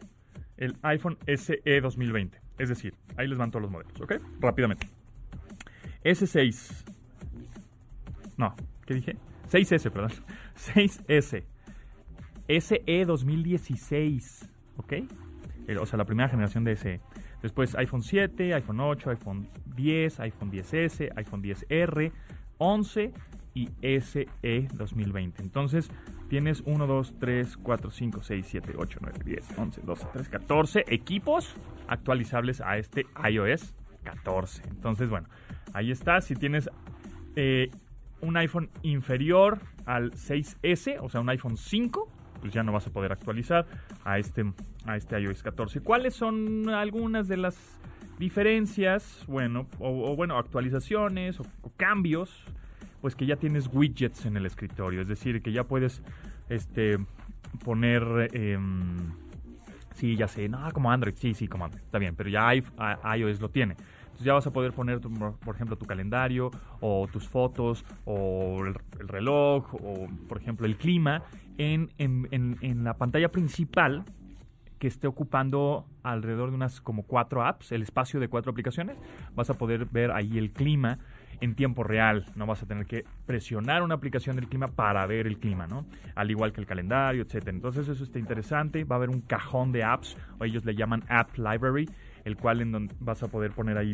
el 0.57 0.77
iPhone 0.83 1.17
SE 1.27 1.81
2020. 1.81 2.39
Es 2.57 2.69
decir, 2.69 2.93
ahí 3.17 3.27
les 3.27 3.37
van 3.37 3.51
todos 3.51 3.63
los 3.63 3.71
modelos, 3.71 3.99
¿ok? 3.99 4.13
Rápidamente. 4.39 4.87
S6. 6.03 6.85
No, 8.37 8.55
¿qué 8.85 8.93
dije? 8.93 9.17
6S, 9.49 9.91
perdón. 9.91 10.11
6S. 10.55 11.43
SE 12.47 13.05
2016, 13.05 14.49
¿ok? 14.77 14.93
o 15.79 15.85
sea, 15.87 15.97
la 15.97 16.05
primera 16.05 16.29
generación 16.29 16.63
de 16.63 16.75
SE. 16.75 16.99
Después 17.41 17.75
iPhone 17.75 18.03
7, 18.03 18.53
iPhone 18.53 18.79
8, 18.79 19.09
iPhone 19.09 19.49
10, 19.75 20.19
iPhone 20.19 20.51
10S, 20.51 21.11
iPhone 21.15 21.41
10R, 21.43 22.11
11 22.57 23.13
y 23.55 23.69
SE 23.81 24.27
2020. 24.73 25.41
Entonces, 25.41 25.89
tienes 26.29 26.61
1, 26.65 26.85
2, 26.85 27.15
3, 27.19 27.57
4, 27.57 27.89
5, 27.89 28.21
6, 28.21 28.45
7, 28.47 28.73
8, 28.77 28.99
9, 29.01 29.19
10, 29.25 29.57
11, 29.57 29.81
12, 29.81 30.05
13, 30.13 30.29
14 30.29 30.85
equipos 30.89 31.55
actualizables 31.87 32.61
a 32.61 32.77
este 32.77 33.07
iOS 33.27 33.73
14. 34.03 34.61
Entonces, 34.69 35.09
bueno, 35.09 35.27
ahí 35.73 35.89
está. 35.89 36.21
Si 36.21 36.35
tienes 36.35 36.69
eh, 37.35 37.71
un 38.21 38.37
iPhone 38.37 38.69
inferior 38.83 39.59
al 39.85 40.11
6S, 40.11 40.97
o 41.01 41.09
sea, 41.09 41.21
un 41.21 41.29
iPhone 41.29 41.57
5, 41.57 42.11
pues 42.41 42.53
ya 42.53 42.63
no 42.63 42.71
vas 42.71 42.87
a 42.87 42.91
poder 42.91 43.11
actualizar 43.11 43.65
a 44.03 44.19
este, 44.19 44.45
a 44.85 44.97
este 44.97 45.19
iOS 45.19 45.43
14. 45.43 45.81
¿Cuáles 45.81 46.13
son 46.13 46.69
algunas 46.69 47.27
de 47.27 47.37
las 47.37 47.79
diferencias? 48.19 49.23
Bueno, 49.27 49.67
o, 49.79 50.15
bueno, 50.15 50.37
actualizaciones 50.37 51.39
o, 51.39 51.45
cambios, 51.77 52.45
pues 53.05 53.15
que 53.15 53.27
ya 53.27 53.35
tienes 53.35 53.69
widgets 53.71 54.25
en 54.25 54.35
el 54.35 54.47
escritorio, 54.47 54.99
es 54.99 55.07
decir, 55.07 55.43
que 55.43 55.51
ya 55.51 55.65
puedes 55.65 56.01
este, 56.49 56.97
poner... 57.63 58.31
Em, 58.33 58.97
sí, 59.93 60.15
ya 60.15 60.27
sé, 60.27 60.49
no, 60.49 60.71
como 60.73 60.91
Android, 60.91 61.13
sí, 61.15 61.35
sí, 61.35 61.47
como 61.47 61.65
Android, 61.65 61.83
está 61.83 61.99
bien, 61.99 62.15
pero 62.15 62.31
ya 62.31 62.51
iOS 63.15 63.41
lo 63.41 63.49
tiene. 63.49 63.73
Entonces 64.05 64.25
ya 64.25 64.33
vas 64.33 64.47
a 64.47 64.51
poder 64.51 64.73
poner, 64.73 65.01
por 65.01 65.53
ejemplo, 65.53 65.77
tu 65.77 65.85
calendario 65.85 66.49
o 66.81 67.07
tus 67.13 67.27
fotos 67.27 67.85
o 68.05 68.65
el, 68.65 68.73
reloj 69.07 69.75
o, 69.75 70.07
por 70.27 70.39
ejemplo, 70.39 70.65
el 70.65 70.75
clima 70.75 71.21
en, 71.59 71.91
en, 71.99 72.83
la 72.83 72.95
pantalla 72.95 73.29
principal 73.29 74.03
que 74.79 74.87
esté 74.87 75.05
ocupando 75.05 75.85
alrededor 76.01 76.49
de 76.49 76.55
unas 76.55 76.81
como 76.81 77.03
cuatro 77.03 77.45
apps, 77.45 77.71
el 77.71 77.83
espacio 77.83 78.19
de 78.19 78.29
cuatro 78.29 78.51
aplicaciones. 78.51 78.97
Vas 79.35 79.51
a 79.51 79.53
poder 79.53 79.85
ver 79.85 80.09
ahí 80.09 80.39
el 80.39 80.49
clima 80.49 80.97
en 81.41 81.55
tiempo 81.55 81.83
real. 81.83 82.25
No 82.35 82.45
vas 82.45 82.63
a 82.63 82.65
tener 82.65 82.85
que 82.85 83.05
presionar 83.25 83.83
una 83.83 83.95
aplicación 83.95 84.35
del 84.35 84.47
clima 84.47 84.67
para 84.67 85.05
ver 85.05 85.27
el 85.27 85.37
clima, 85.37 85.67
¿no? 85.67 85.85
Al 86.15 86.31
igual 86.31 86.53
que 86.53 86.61
el 86.61 86.67
calendario, 86.67 87.23
etcétera. 87.23 87.55
Entonces 87.55 87.87
eso 87.87 88.03
está 88.03 88.19
interesante. 88.19 88.83
Va 88.83 88.95
a 88.95 88.97
haber 88.97 89.09
un 89.09 89.21
cajón 89.21 89.71
de 89.71 89.83
apps, 89.83 90.17
o 90.39 90.45
ellos 90.45 90.65
le 90.65 90.75
llaman 90.75 91.03
App 91.07 91.37
Library, 91.37 91.89
el 92.23 92.37
cual 92.37 92.61
en 92.61 92.71
donde 92.71 92.95
vas 92.99 93.23
a 93.23 93.27
poder 93.27 93.51
poner 93.51 93.77
ahí 93.77 93.93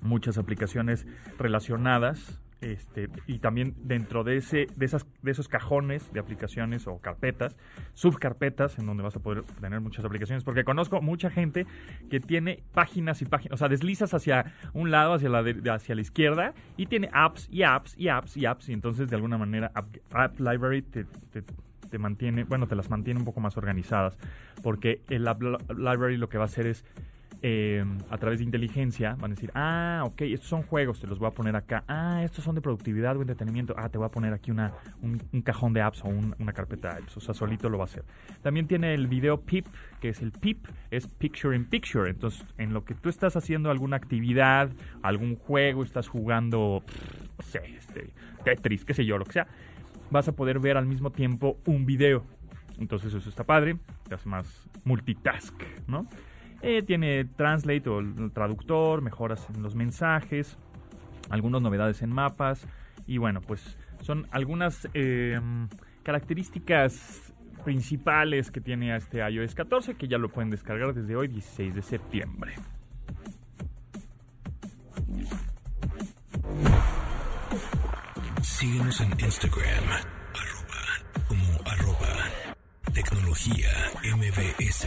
muchas 0.00 0.38
aplicaciones 0.38 1.06
relacionadas 1.38 2.40
este, 2.62 3.08
y 3.26 3.40
también 3.40 3.74
dentro 3.82 4.22
de 4.22 4.36
ese 4.36 4.68
de 4.76 4.86
esas 4.86 5.04
de 5.22 5.32
esos 5.32 5.48
cajones 5.48 6.12
de 6.12 6.20
aplicaciones 6.20 6.86
o 6.86 6.98
carpetas 6.98 7.56
subcarpetas 7.92 8.78
en 8.78 8.86
donde 8.86 9.02
vas 9.02 9.16
a 9.16 9.20
poder 9.20 9.42
tener 9.60 9.80
muchas 9.80 10.04
aplicaciones 10.04 10.44
porque 10.44 10.62
conozco 10.62 11.02
mucha 11.02 11.28
gente 11.28 11.66
que 12.08 12.20
tiene 12.20 12.62
páginas 12.72 13.20
y 13.20 13.24
páginas 13.24 13.54
o 13.54 13.56
sea 13.56 13.68
deslizas 13.68 14.14
hacia 14.14 14.54
un 14.74 14.92
lado 14.92 15.14
hacia 15.14 15.28
la 15.28 15.44
hacia 15.74 15.94
la 15.94 16.00
izquierda 16.00 16.54
y 16.76 16.86
tiene 16.86 17.10
apps 17.12 17.48
y 17.50 17.64
apps 17.64 17.98
y 17.98 18.08
apps 18.08 18.36
y 18.36 18.46
apps 18.46 18.68
y 18.68 18.72
entonces 18.72 19.10
de 19.10 19.16
alguna 19.16 19.38
manera 19.38 19.72
App, 19.74 20.38
Library 20.38 20.82
te, 20.82 21.04
te 21.90 21.98
mantiene 21.98 22.44
bueno 22.44 22.68
te 22.68 22.76
las 22.76 22.90
mantiene 22.90 23.18
un 23.18 23.26
poco 23.26 23.40
más 23.40 23.56
organizadas 23.56 24.16
porque 24.62 25.02
el 25.08 25.26
App 25.26 25.42
Library 25.42 26.16
lo 26.16 26.28
que 26.28 26.38
va 26.38 26.44
a 26.44 26.46
hacer 26.46 26.66
es 26.66 26.84
eh, 27.44 27.84
a 28.08 28.18
través 28.18 28.38
de 28.38 28.44
inteligencia 28.44 29.16
van 29.18 29.32
a 29.32 29.34
decir, 29.34 29.50
ah, 29.54 30.02
ok, 30.06 30.22
estos 30.22 30.48
son 30.48 30.62
juegos, 30.62 31.00
te 31.00 31.08
los 31.08 31.18
voy 31.18 31.26
a 31.26 31.32
poner 31.32 31.56
acá. 31.56 31.82
Ah, 31.88 32.22
estos 32.22 32.44
son 32.44 32.54
de 32.54 32.60
productividad 32.60 33.16
o 33.16 33.20
entretenimiento. 33.20 33.74
Ah, 33.76 33.88
te 33.88 33.98
voy 33.98 34.06
a 34.06 34.10
poner 34.10 34.32
aquí 34.32 34.52
una, 34.52 34.72
un, 35.02 35.18
cajón 35.42 35.72
de 35.72 35.80
apps 35.82 36.04
o 36.04 36.08
una 36.08 36.52
carpeta 36.52 36.94
de 36.94 37.02
apps. 37.02 37.16
O 37.16 37.20
sea, 37.20 37.34
solito 37.34 37.68
lo 37.68 37.78
va 37.78 37.84
a 37.84 37.86
hacer. 37.86 38.04
También 38.42 38.68
tiene 38.68 38.94
el 38.94 39.08
video 39.08 39.40
PIP, 39.40 39.66
que 40.00 40.10
es 40.10 40.22
el 40.22 40.30
PIP, 40.30 40.68
es 40.92 41.08
Picture 41.08 41.56
in 41.56 41.64
Picture. 41.64 42.08
Entonces, 42.08 42.46
en 42.58 42.72
lo 42.72 42.84
que 42.84 42.94
tú 42.94 43.08
estás 43.08 43.34
haciendo 43.34 43.72
alguna 43.72 43.96
actividad, 43.96 44.70
algún 45.02 45.34
juego, 45.34 45.82
estás 45.82 46.06
jugando, 46.06 46.84
no 47.38 47.44
sé, 47.44 47.62
este, 47.76 48.10
Tetris, 48.44 48.84
qué 48.84 48.94
sé 48.94 49.04
yo, 49.04 49.18
lo 49.18 49.24
que 49.24 49.32
sea, 49.32 49.48
vas 50.10 50.28
a 50.28 50.32
poder 50.32 50.60
ver 50.60 50.76
al 50.76 50.86
mismo 50.86 51.10
tiempo 51.10 51.58
un 51.66 51.86
video. 51.86 52.24
Entonces, 52.78 53.12
eso 53.12 53.28
está 53.28 53.42
padre, 53.42 53.78
te 54.08 54.14
hace 54.14 54.28
más 54.28 54.68
multitask, 54.84 55.54
¿no? 55.88 56.06
Eh, 56.62 56.82
tiene 56.82 57.24
Translate 57.24 57.90
o 57.90 58.00
traductor, 58.32 59.02
mejoras 59.02 59.48
en 59.52 59.62
los 59.62 59.74
mensajes, 59.74 60.56
algunas 61.28 61.60
novedades 61.60 62.02
en 62.02 62.10
mapas 62.10 62.68
y 63.04 63.18
bueno, 63.18 63.40
pues 63.40 63.76
son 64.00 64.28
algunas 64.30 64.88
em, 64.94 65.68
características 66.04 67.34
principales 67.64 68.52
que 68.52 68.60
tiene 68.60 68.94
este 68.94 69.28
iOS 69.28 69.56
14 69.56 69.96
que 69.96 70.06
ya 70.06 70.18
lo 70.18 70.28
pueden 70.28 70.50
descargar 70.50 70.94
desde 70.94 71.16
hoy 71.16 71.26
16 71.26 71.74
de 71.74 71.82
septiembre. 71.82 72.54
Síguenos 78.42 79.00
en 79.00 79.10
Instagram, 79.18 79.84
como 81.26 81.68
arroba 81.68 82.30
tecnología 82.92 83.68
mbs 84.14 84.86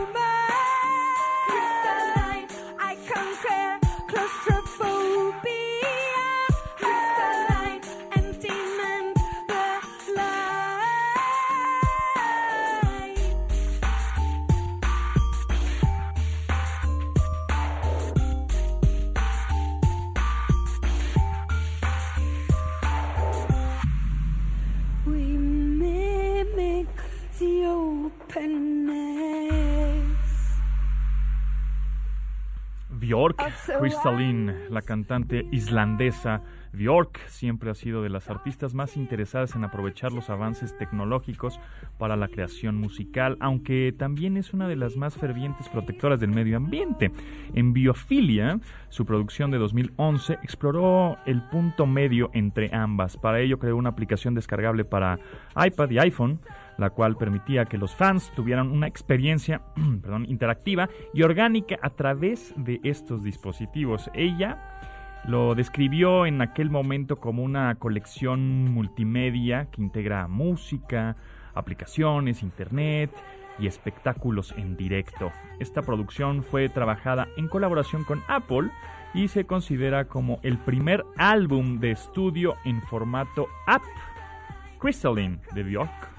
Crystalline, 33.81 34.69
la 34.69 34.83
cantante 34.83 35.47
islandesa 35.51 36.43
Bjork, 36.71 37.19
siempre 37.27 37.71
ha 37.71 37.73
sido 37.73 38.03
de 38.03 38.09
las 38.09 38.29
artistas 38.29 38.75
más 38.75 38.95
interesadas 38.95 39.55
en 39.55 39.63
aprovechar 39.63 40.11
los 40.11 40.29
avances 40.29 40.77
tecnológicos 40.77 41.59
para 41.97 42.15
la 42.15 42.27
creación 42.27 42.75
musical, 42.75 43.37
aunque 43.39 43.91
también 43.97 44.37
es 44.37 44.53
una 44.53 44.67
de 44.67 44.75
las 44.75 44.97
más 44.97 45.15
fervientes 45.15 45.67
protectoras 45.67 46.19
del 46.19 46.29
medio 46.29 46.57
ambiente. 46.57 47.11
En 47.55 47.73
Biofilia, 47.73 48.59
su 48.89 49.03
producción 49.05 49.49
de 49.49 49.57
2011 49.57 50.33
exploró 50.43 51.17
el 51.25 51.41
punto 51.49 51.87
medio 51.87 52.29
entre 52.33 52.73
ambas. 52.73 53.17
Para 53.17 53.39
ello 53.39 53.57
creó 53.57 53.77
una 53.77 53.89
aplicación 53.89 54.35
descargable 54.35 54.85
para 54.85 55.17
iPad 55.55 55.89
y 55.89 55.97
iPhone 55.97 56.39
la 56.81 56.89
cual 56.89 57.15
permitía 57.15 57.65
que 57.65 57.77
los 57.77 57.95
fans 57.95 58.31
tuvieran 58.35 58.69
una 58.69 58.87
experiencia 58.87 59.61
perdón, 60.01 60.25
interactiva 60.27 60.89
y 61.13 61.23
orgánica 61.23 61.77
a 61.81 61.91
través 61.91 62.53
de 62.57 62.81
estos 62.83 63.23
dispositivos. 63.23 64.11
Ella 64.13 64.57
lo 65.25 65.55
describió 65.55 66.25
en 66.25 66.41
aquel 66.41 66.69
momento 66.69 67.17
como 67.17 67.43
una 67.43 67.75
colección 67.75 68.71
multimedia 68.73 69.67
que 69.71 69.81
integra 69.81 70.27
música, 70.27 71.15
aplicaciones, 71.53 72.43
internet, 72.43 73.11
y 73.59 73.67
espectáculos 73.67 74.53
en 74.57 74.75
directo. 74.75 75.31
Esta 75.59 75.81
producción 75.83 76.43
fue 76.43 76.67
trabajada 76.67 77.27
en 77.37 77.47
colaboración 77.47 78.03
con 78.03 78.21
Apple 78.27 78.69
y 79.13 79.27
se 79.27 79.45
considera 79.45 80.05
como 80.05 80.39
el 80.41 80.57
primer 80.57 81.05
álbum 81.17 81.79
de 81.79 81.91
estudio 81.91 82.55
en 82.65 82.81
formato 82.81 83.47
app. 83.67 83.83
Crystalline 84.79 85.39
de 85.53 85.63
Bjork 85.63 86.11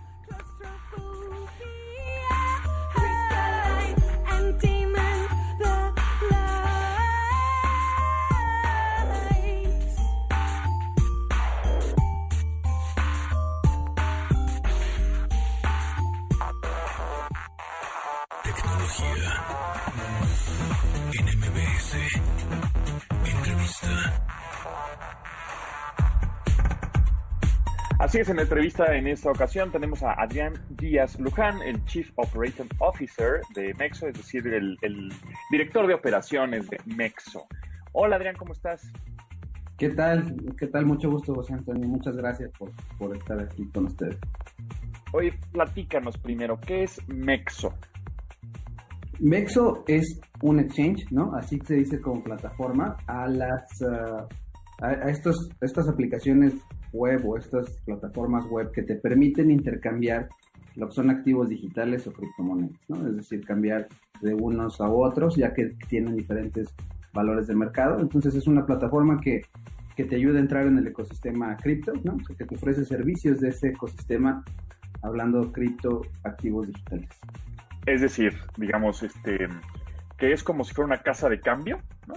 Así 28.02 28.18
es, 28.18 28.28
en 28.28 28.35
la 28.35 28.42
entrevista 28.42 28.97
en 28.97 29.06
esta 29.06 29.30
ocasión 29.30 29.71
tenemos 29.71 30.02
a 30.02 30.14
Adrián 30.21 30.54
Díaz 30.71 31.21
Luján, 31.21 31.62
el 31.62 31.85
Chief 31.85 32.11
Operating 32.16 32.68
Officer 32.80 33.42
de 33.54 33.73
Mexo, 33.75 34.09
es 34.09 34.14
decir, 34.14 34.44
el, 34.49 34.76
director 35.52 35.87
de 35.87 35.94
operaciones 35.94 36.68
de 36.68 36.80
Mexo. 36.85 37.47
Hola 37.92 38.16
Adrián, 38.16 38.35
¿cómo 38.37 38.54
estás? 38.54 38.90
¿Qué 39.78 39.90
tal? 39.90 40.35
¿Qué 40.59 40.66
tal? 40.66 40.85
Mucho 40.85 41.11
gusto, 41.11 41.32
José 41.32 41.52
Antonio. 41.52 41.88
Muchas 41.88 42.16
gracias 42.16 42.50
por, 42.59 42.73
por 42.99 43.16
estar 43.16 43.38
aquí 43.38 43.68
con 43.68 43.87
ustedes. 43.87 44.18
Oye, 45.12 45.32
platícanos 45.52 46.18
primero, 46.18 46.59
¿qué 46.61 46.82
es 46.82 47.00
Mexo? 47.06 47.73
Mexo 49.21 49.85
es 49.87 50.21
un 50.40 50.59
exchange, 50.59 51.06
¿no? 51.12 51.37
Así 51.37 51.56
se 51.64 51.75
dice 51.75 52.00
como 52.00 52.25
plataforma 52.25 52.97
a 53.06 53.28
las 53.28 53.62
uh, 53.80 54.26
a, 54.80 55.09
estos, 55.09 55.50
estas 55.61 55.88
aplicaciones 55.88 56.54
web 56.92 57.26
o 57.26 57.37
estas 57.37 57.80
plataformas 57.84 58.46
web 58.46 58.70
que 58.72 58.82
te 58.82 58.96
permiten 58.96 59.50
intercambiar 59.50 60.28
lo 60.76 60.88
que 60.88 60.94
son 60.94 61.11
activos 61.11 61.49
digitales 61.49 62.06
o 62.06 62.12
criptomonedas, 62.12 62.80
¿no? 62.88 63.06
Es 63.06 63.16
decir, 63.16 63.44
cambiar 63.44 63.88
de 64.22 64.34
unos 64.34 64.80
a 64.80 64.88
otros, 64.88 65.37
ya 65.37 65.52
que 65.52 65.76
tienen 65.88 66.16
diferentes 66.16 66.72
valores 67.12 67.46
de 67.46 67.54
mercado. 67.54 68.00
Entonces 68.00 68.34
es 68.34 68.46
una 68.46 68.64
plataforma 68.64 69.20
que, 69.20 69.42
que 69.96 70.04
te 70.04 70.16
ayuda 70.16 70.38
a 70.38 70.42
entrar 70.42 70.66
en 70.66 70.78
el 70.78 70.87
ecosistema 70.87 71.56
cripto, 71.56 71.92
¿no? 72.04 72.16
que 72.38 72.44
te 72.44 72.54
ofrece 72.54 72.84
servicios 72.84 73.40
de 73.40 73.49
ese 73.49 73.68
ecosistema, 73.68 74.44
hablando 75.02 75.52
cripto 75.52 76.02
activos 76.25 76.68
digitales. 76.68 77.08
Es 77.87 78.00
decir, 78.00 78.34
digamos, 78.56 79.02
este, 79.02 79.49
que 80.16 80.32
es 80.32 80.42
como 80.44 80.64
si 80.64 80.72
fuera 80.72 80.87
una 80.87 81.02
casa 81.02 81.28
de 81.28 81.40
cambio, 81.40 81.80
¿no? 82.06 82.14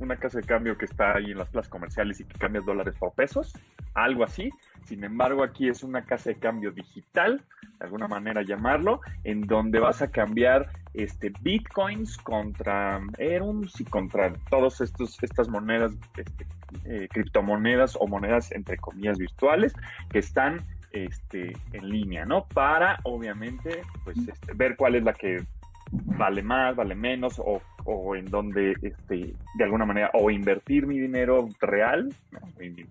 Una 0.00 0.16
casa 0.16 0.38
de 0.38 0.46
cambio 0.46 0.76
que 0.76 0.84
está 0.84 1.16
ahí 1.16 1.32
en 1.32 1.38
las 1.38 1.48
plazas 1.48 1.70
comerciales 1.70 2.20
y 2.20 2.24
que 2.24 2.38
cambias 2.38 2.64
dólares 2.64 2.94
por 2.98 3.12
pesos, 3.12 3.52
algo 3.94 4.24
así. 4.24 4.50
Sin 4.84 5.04
embargo, 5.04 5.42
aquí 5.42 5.68
es 5.68 5.82
una 5.82 6.04
casa 6.04 6.30
de 6.30 6.36
cambio 6.36 6.72
digital, 6.72 7.42
de 7.78 7.84
alguna 7.84 8.08
manera 8.08 8.42
llamarlo, 8.42 9.00
en 9.24 9.42
donde 9.42 9.80
vas 9.80 10.02
a 10.02 10.10
cambiar 10.10 10.68
este 10.94 11.32
bitcoins 11.40 12.16
contra 12.18 13.00
Erums 13.18 13.80
y 13.80 13.84
contra 13.84 14.32
todas 14.50 14.80
estas 14.80 15.48
monedas, 15.48 15.92
este, 16.16 16.46
eh, 16.84 17.08
criptomonedas 17.10 17.96
o 18.00 18.06
monedas 18.06 18.52
entre 18.52 18.76
comillas 18.76 19.18
virtuales 19.18 19.74
que 20.10 20.18
están 20.18 20.64
este, 20.92 21.56
en 21.72 21.88
línea, 21.88 22.24
¿no? 22.24 22.46
Para 22.46 22.98
obviamente 23.02 23.82
pues 24.04 24.16
este, 24.16 24.54
ver 24.54 24.76
cuál 24.76 24.94
es 24.94 25.02
la 25.02 25.12
que 25.12 25.44
vale 25.90 26.42
más, 26.42 26.76
vale 26.76 26.94
menos, 26.94 27.38
o, 27.38 27.60
o 27.84 28.16
en 28.16 28.26
donde, 28.26 28.74
este, 28.82 29.34
de 29.56 29.64
alguna 29.64 29.84
manera, 29.84 30.10
o 30.14 30.30
invertir 30.30 30.86
mi 30.86 30.98
dinero 30.98 31.48
real, 31.60 32.12
mi, 32.58 32.86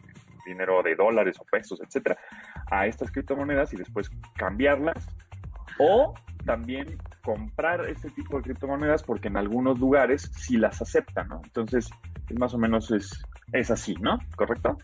dinero 0.46 0.84
de 0.84 0.96
dólares 0.96 1.38
o 1.40 1.46
pesos, 1.46 1.82
etcétera, 1.82 2.18
a 2.70 2.86
estas 2.86 3.12
criptomonedas 3.12 3.74
y 3.74 3.78
después 3.78 4.10
cambiarlas, 4.36 5.08
o 5.80 6.14
también 6.46 6.98
comprar 7.24 7.88
este 7.90 8.10
tipo 8.10 8.38
de 8.38 8.44
criptomonedas 8.44 9.04
porque 9.04 9.30
en 9.30 9.38
algunos 9.38 9.80
lugares 9.80 10.30
sí 10.36 10.58
las 10.58 10.82
aceptan, 10.82 11.30
¿no? 11.30 11.42
Entonces, 11.44 11.90
más 12.38 12.54
o 12.54 12.58
menos 12.58 12.92
es, 12.92 13.24
es 13.54 13.72
así, 13.72 13.96
¿no? 14.02 14.20
¿Correcto? 14.36 14.78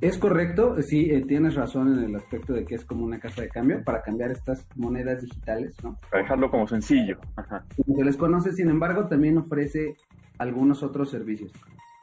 Es 0.00 0.18
correcto, 0.18 0.80
sí, 0.82 1.10
eh, 1.10 1.22
tienes 1.26 1.54
razón 1.54 1.98
en 1.98 2.04
el 2.04 2.16
aspecto 2.16 2.52
de 2.52 2.64
que 2.64 2.74
es 2.74 2.84
como 2.84 3.04
una 3.04 3.18
casa 3.18 3.42
de 3.42 3.48
cambio 3.48 3.82
para 3.84 4.02
cambiar 4.02 4.30
estas 4.30 4.66
monedas 4.76 5.22
digitales, 5.22 5.74
¿no? 5.82 5.98
Para 6.10 6.22
dejarlo 6.22 6.50
como 6.50 6.66
sencillo. 6.66 7.18
Ajá. 7.36 7.64
Se 7.76 8.04
les 8.04 8.16
conoce, 8.16 8.52
sin 8.52 8.68
embargo, 8.68 9.06
también 9.06 9.38
ofrece 9.38 9.96
algunos 10.38 10.82
otros 10.82 11.10
servicios. 11.10 11.52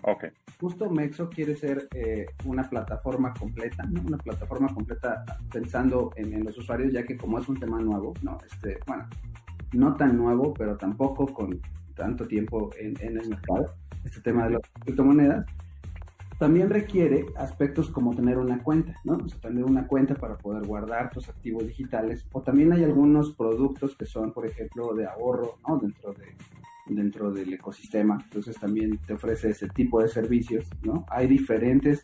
Ok. 0.04 0.26
Justo 0.60 0.90
Mexo 0.90 1.30
quiere 1.30 1.56
ser 1.56 1.88
eh, 1.94 2.26
una 2.46 2.68
plataforma 2.70 3.34
completa, 3.34 3.84
¿no? 3.84 4.02
Una 4.02 4.18
plataforma 4.18 4.74
completa 4.74 5.24
pensando 5.52 6.12
en, 6.16 6.44
los 6.44 6.58
usuarios, 6.58 6.92
ya 6.94 7.04
que 7.04 7.18
como 7.18 7.40
es 7.40 7.48
un 7.48 7.60
tema 7.60 7.80
nuevo, 7.80 8.14
¿no? 8.24 8.38
Este, 8.46 8.80
bueno, 8.88 9.08
no 9.74 9.96
tan 9.96 10.18
nuevo, 10.18 10.54
pero 10.54 10.76
tampoco 10.78 11.28
con 11.28 11.60
tanto 11.96 12.26
tiempo 12.26 12.72
en, 12.80 12.96
en 13.02 13.20
el 13.20 13.30
mercado, 13.30 13.76
este 14.04 14.22
tema 14.22 14.46
de 14.46 14.52
las 14.52 14.62
criptomonedas, 14.84 15.46
también 16.42 16.72
requiere 16.72 17.28
aspectos 17.38 17.92
como 17.92 18.16
tener 18.16 18.40
una 18.40 18.64
cuenta, 18.64 19.00
¿no? 19.04 19.14
O 19.14 19.30
sea, 19.30 19.40
tener 19.40 19.64
una 19.64 19.86
cuenta 19.86 20.16
para 20.16 20.40
poder 20.40 20.66
guardar 20.66 21.12
tus 21.12 21.30
activos 21.30 21.68
digitales. 21.68 22.26
O 22.32 22.42
también 22.42 22.74
hay 22.74 22.84
algunos 22.84 23.34
productos 23.34 23.96
que 23.96 24.06
son, 24.06 24.34
por 24.34 24.48
ejemplo, 24.48 24.96
de 24.96 25.06
ahorro, 25.06 25.60
¿no? 25.68 25.78
Dentro 25.78 26.14
de 26.14 26.36
dentro 26.88 27.32
del 27.32 27.54
ecosistema. 27.54 28.20
Entonces 28.24 28.58
también 28.60 28.98
te 29.00 29.14
ofrece 29.14 29.50
ese 29.50 29.68
tipo 29.70 30.02
de 30.02 30.08
servicios, 30.08 30.68
¿no? 30.84 31.06
Hay 31.10 31.28
diferentes 31.28 32.02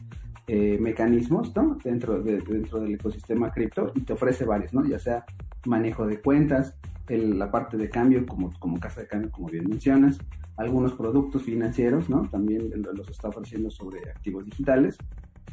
eh, 0.48 0.78
mecanismos, 0.80 1.56
¿no? 1.56 1.78
Dentro, 1.84 2.22
de, 2.22 2.40
dentro 2.40 2.80
del 2.80 2.96
ecosistema 2.96 3.52
cripto 3.52 3.92
y 3.96 4.02
te 4.02 4.14
ofrece 4.14 4.46
varios, 4.46 4.74
¿no? 4.74 4.86
Ya 4.86 5.00
sea 5.00 5.26
manejo 5.66 6.08
de 6.08 6.22
cuentas, 6.22 6.76
la 7.10 7.52
parte 7.52 7.78
de 7.78 7.90
cambio 7.90 8.26
como, 8.26 8.52
como 8.60 8.80
casa 8.80 9.02
de 9.02 9.08
cambio, 9.08 9.32
como 9.32 9.48
bien 9.48 9.68
mencionas, 9.68 10.20
algunos 10.58 10.94
productos 10.94 11.44
financieros, 11.44 12.10
¿no? 12.10 12.28
También 12.30 12.72
los 12.94 13.10
está 13.10 13.30
ofreciendo 13.30 13.70
sobre 13.70 14.10
activos 14.10 14.46
digitales 14.46 14.98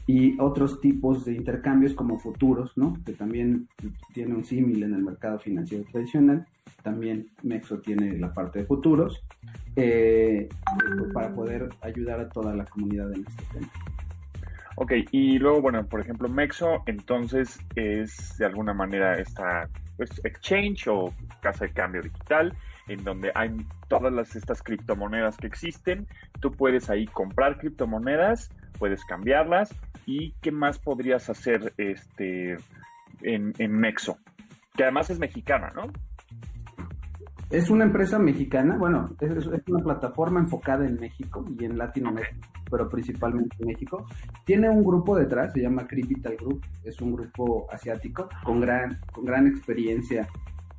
y 0.06 0.38
otros 0.40 0.80
tipos 0.80 1.24
de 1.24 1.34
intercambios 1.34 1.94
como 1.94 2.18
futuros, 2.18 2.72
¿no? 2.76 2.98
Que 3.04 3.12
también 3.12 3.68
tiene 4.12 4.34
un 4.34 4.44
símil 4.44 4.82
en 4.82 4.94
el 4.94 5.02
mercado 5.02 5.38
financiero 5.38 5.84
tradicional. 5.90 6.46
También 6.82 7.28
Mexo 7.42 7.78
tiene 7.78 8.18
la 8.18 8.32
parte 8.32 8.60
de 8.60 8.66
futuros 8.66 9.24
eh, 9.76 10.48
para 11.14 11.34
poder 11.34 11.70
ayudar 11.80 12.20
a 12.20 12.28
toda 12.28 12.54
la 12.54 12.64
comunidad 12.66 13.12
en 13.12 13.24
este 13.26 13.44
tema. 13.52 13.70
Ok, 14.76 14.92
y 15.12 15.38
luego, 15.38 15.62
bueno, 15.62 15.86
por 15.86 16.00
ejemplo, 16.00 16.28
Mexo 16.28 16.82
entonces 16.86 17.58
es 17.76 18.36
de 18.38 18.44
alguna 18.44 18.74
manera 18.74 19.18
esta 19.18 19.68
pues, 19.96 20.10
exchange 20.24 20.88
o 20.88 21.14
casa 21.40 21.66
de 21.66 21.72
cambio 21.72 22.02
digital 22.02 22.52
en 22.88 23.02
donde 23.04 23.32
hay 23.34 23.50
todas 23.88 24.12
las, 24.12 24.36
estas 24.36 24.62
criptomonedas 24.62 25.36
que 25.36 25.46
existen. 25.46 26.06
Tú 26.40 26.52
puedes 26.52 26.90
ahí 26.90 27.06
comprar 27.06 27.58
criptomonedas, 27.58 28.50
puedes 28.78 29.04
cambiarlas 29.04 29.74
y 30.06 30.32
qué 30.42 30.52
más 30.52 30.78
podrías 30.78 31.30
hacer 31.30 31.72
este 31.78 32.56
en, 33.22 33.52
en 33.58 33.80
Nexo, 33.80 34.18
que 34.76 34.84
además 34.84 35.10
es 35.10 35.18
mexicana, 35.18 35.70
¿no? 35.74 35.90
Es 37.50 37.70
una 37.70 37.84
empresa 37.84 38.18
mexicana, 38.18 38.76
bueno, 38.76 39.08
es, 39.20 39.46
una 39.68 39.84
plataforma 39.84 40.40
enfocada 40.40 40.86
en 40.86 40.96
México 40.96 41.44
y 41.56 41.64
en 41.64 41.78
Latinoamérica, 41.78 42.48
pero 42.68 42.88
principalmente 42.88 43.54
en 43.60 43.68
México. 43.68 44.06
Tiene 44.44 44.68
un 44.68 44.82
grupo 44.82 45.16
detrás, 45.16 45.52
se 45.52 45.60
llama 45.60 45.86
Cryptal 45.86 46.36
Group, 46.36 46.62
es 46.82 47.00
un 47.00 47.14
grupo 47.14 47.68
asiático 47.70 48.28
con 48.42 48.60
gran, 48.60 48.98
con 49.12 49.24
gran 49.24 49.46
experiencia 49.46 50.26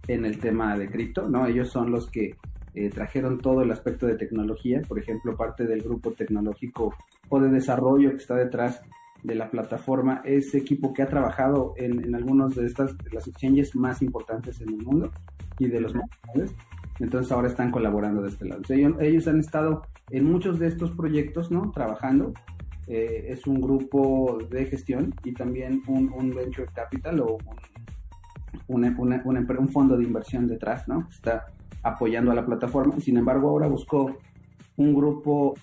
en 0.07 0.25
el 0.25 0.39
tema 0.39 0.77
de 0.77 0.89
cripto, 0.89 1.29
¿no? 1.29 1.45
Ellos 1.45 1.69
son 1.69 1.91
los 1.91 2.09
que 2.09 2.35
eh, 2.73 2.89
trajeron 2.89 3.39
todo 3.39 3.61
el 3.61 3.71
aspecto 3.71 4.05
de 4.05 4.17
tecnología, 4.17 4.81
por 4.85 4.99
ejemplo, 4.99 5.37
parte 5.37 5.65
del 5.65 5.81
grupo 5.81 6.11
tecnológico 6.11 6.93
o 7.29 7.39
de 7.39 7.49
desarrollo 7.49 8.11
que 8.11 8.17
está 8.17 8.35
detrás 8.35 8.81
de 9.23 9.35
la 9.35 9.49
plataforma, 9.49 10.21
es 10.23 10.53
equipo 10.53 10.93
que 10.93 11.01
ha 11.01 11.07
trabajado 11.07 11.73
en, 11.77 12.03
en 12.03 12.15
algunos 12.15 12.55
de 12.55 12.65
estas, 12.67 12.95
las 13.11 13.27
exchanges 13.27 13.75
más 13.75 14.01
importantes 14.01 14.61
en 14.61 14.69
el 14.69 14.85
mundo 14.85 15.11
y 15.57 15.67
de 15.67 15.81
los 15.81 15.95
más 15.95 16.05
grandes. 16.23 16.55
Entonces 16.99 17.31
ahora 17.31 17.47
están 17.47 17.71
colaborando 17.71 18.21
de 18.21 18.29
este 18.29 18.45
lado. 18.45 18.61
ellos, 18.69 19.27
han 19.27 19.39
estado 19.39 19.81
en 20.11 20.25
muchos 20.25 20.59
de 20.59 20.67
estos 20.67 20.91
proyectos, 20.91 21.51
¿no? 21.51 21.71
Trabajando. 21.71 22.33
Eh, 22.87 23.25
es 23.29 23.47
un 23.47 23.59
grupo 23.59 24.37
de 24.49 24.65
gestión 24.65 25.13
y 25.23 25.33
también 25.33 25.81
un, 25.87 26.13
un 26.13 26.29
venture 26.29 26.67
capital 26.73 27.19
o 27.21 27.37
un 28.67 28.85
un 28.85 29.69
fondo 29.69 29.97
de 29.97 30.03
inversión 30.03 30.47
detrás, 30.47 30.87
¿no? 30.87 31.07
Está 31.09 31.47
apoyando 31.83 32.31
a 32.31 32.35
la 32.35 32.45
plataforma. 32.45 32.99
Sin 32.99 33.17
embargo, 33.17 33.49
ahora 33.49 33.67
buscó 33.67 34.15
un 34.77 34.93
grupo 34.93 35.55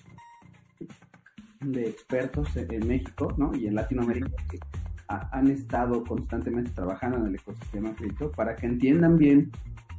de 1.63 1.87
expertos 1.87 2.55
en 2.57 2.87
México, 2.87 3.33
¿no? 3.37 3.51
Y 3.55 3.67
en 3.67 3.75
Latinoamérica 3.75 4.29
que 4.49 4.59
han 5.07 5.49
estado 5.49 6.03
constantemente 6.03 6.71
trabajando 6.71 7.17
en 7.17 7.27
el 7.27 7.35
ecosistema 7.35 7.93
cripto 7.95 8.31
para 8.31 8.55
que 8.55 8.65
entiendan 8.65 9.17
bien 9.17 9.51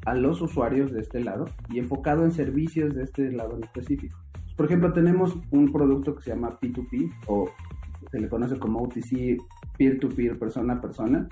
a 0.07 0.15
los 0.15 0.41
usuarios 0.41 0.93
de 0.93 1.01
este 1.01 1.23
lado 1.23 1.47
y 1.71 1.79
enfocado 1.79 2.25
en 2.25 2.33
servicios 2.33 2.95
de 2.95 3.05
este 3.05 3.31
lado 3.33 3.57
en 3.57 3.65
específico. 3.65 4.19
Por 4.57 4.67
ejemplo, 4.67 4.93
tenemos 4.93 5.37
un 5.51 5.73
producto 5.73 6.15
que 6.15 6.23
se 6.23 6.31
llama 6.31 6.59
P2P 6.61 7.13
o 7.27 7.51
se 8.11 8.21
le 8.21 8.29
conoce 8.29 8.59
como 8.59 8.83
OTC, 8.83 9.41
peer-to-peer, 9.77 10.39
persona 10.39 10.75
a 10.75 10.81
persona. 10.81 11.29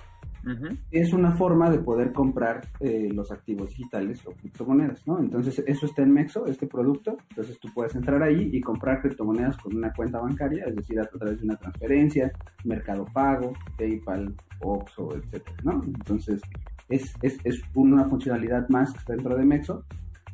Es 0.90 1.12
una 1.12 1.32
forma 1.32 1.70
de 1.70 1.78
poder 1.78 2.12
comprar 2.12 2.66
eh, 2.80 3.08
los 3.12 3.30
activos 3.30 3.68
digitales 3.68 4.20
o 4.26 4.32
criptomonedas, 4.32 5.06
¿no? 5.06 5.20
Entonces, 5.20 5.62
eso 5.66 5.86
está 5.86 6.02
en 6.02 6.12
Mexo, 6.12 6.46
este 6.46 6.66
producto. 6.66 7.16
Entonces, 7.30 7.58
tú 7.60 7.68
puedes 7.72 7.94
entrar 7.94 8.22
ahí 8.22 8.50
y 8.52 8.60
comprar 8.60 9.00
criptomonedas 9.00 9.56
con 9.58 9.76
una 9.76 9.92
cuenta 9.92 10.20
bancaria, 10.20 10.64
es 10.64 10.74
decir, 10.74 10.98
a 10.98 11.06
través 11.06 11.38
de 11.38 11.44
una 11.44 11.56
transferencia, 11.56 12.32
Mercado 12.64 13.04
Pago, 13.12 13.52
PayPal, 13.78 14.34
Oxxo, 14.60 15.14
etcétera, 15.16 15.56
¿no? 15.62 15.80
Entonces, 15.84 16.40
es, 16.88 17.14
es, 17.22 17.38
es 17.44 17.62
una 17.74 18.08
funcionalidad 18.08 18.68
más 18.68 18.92
que 18.92 18.98
está 18.98 19.14
dentro 19.14 19.36
de 19.36 19.44
Mexo 19.44 19.84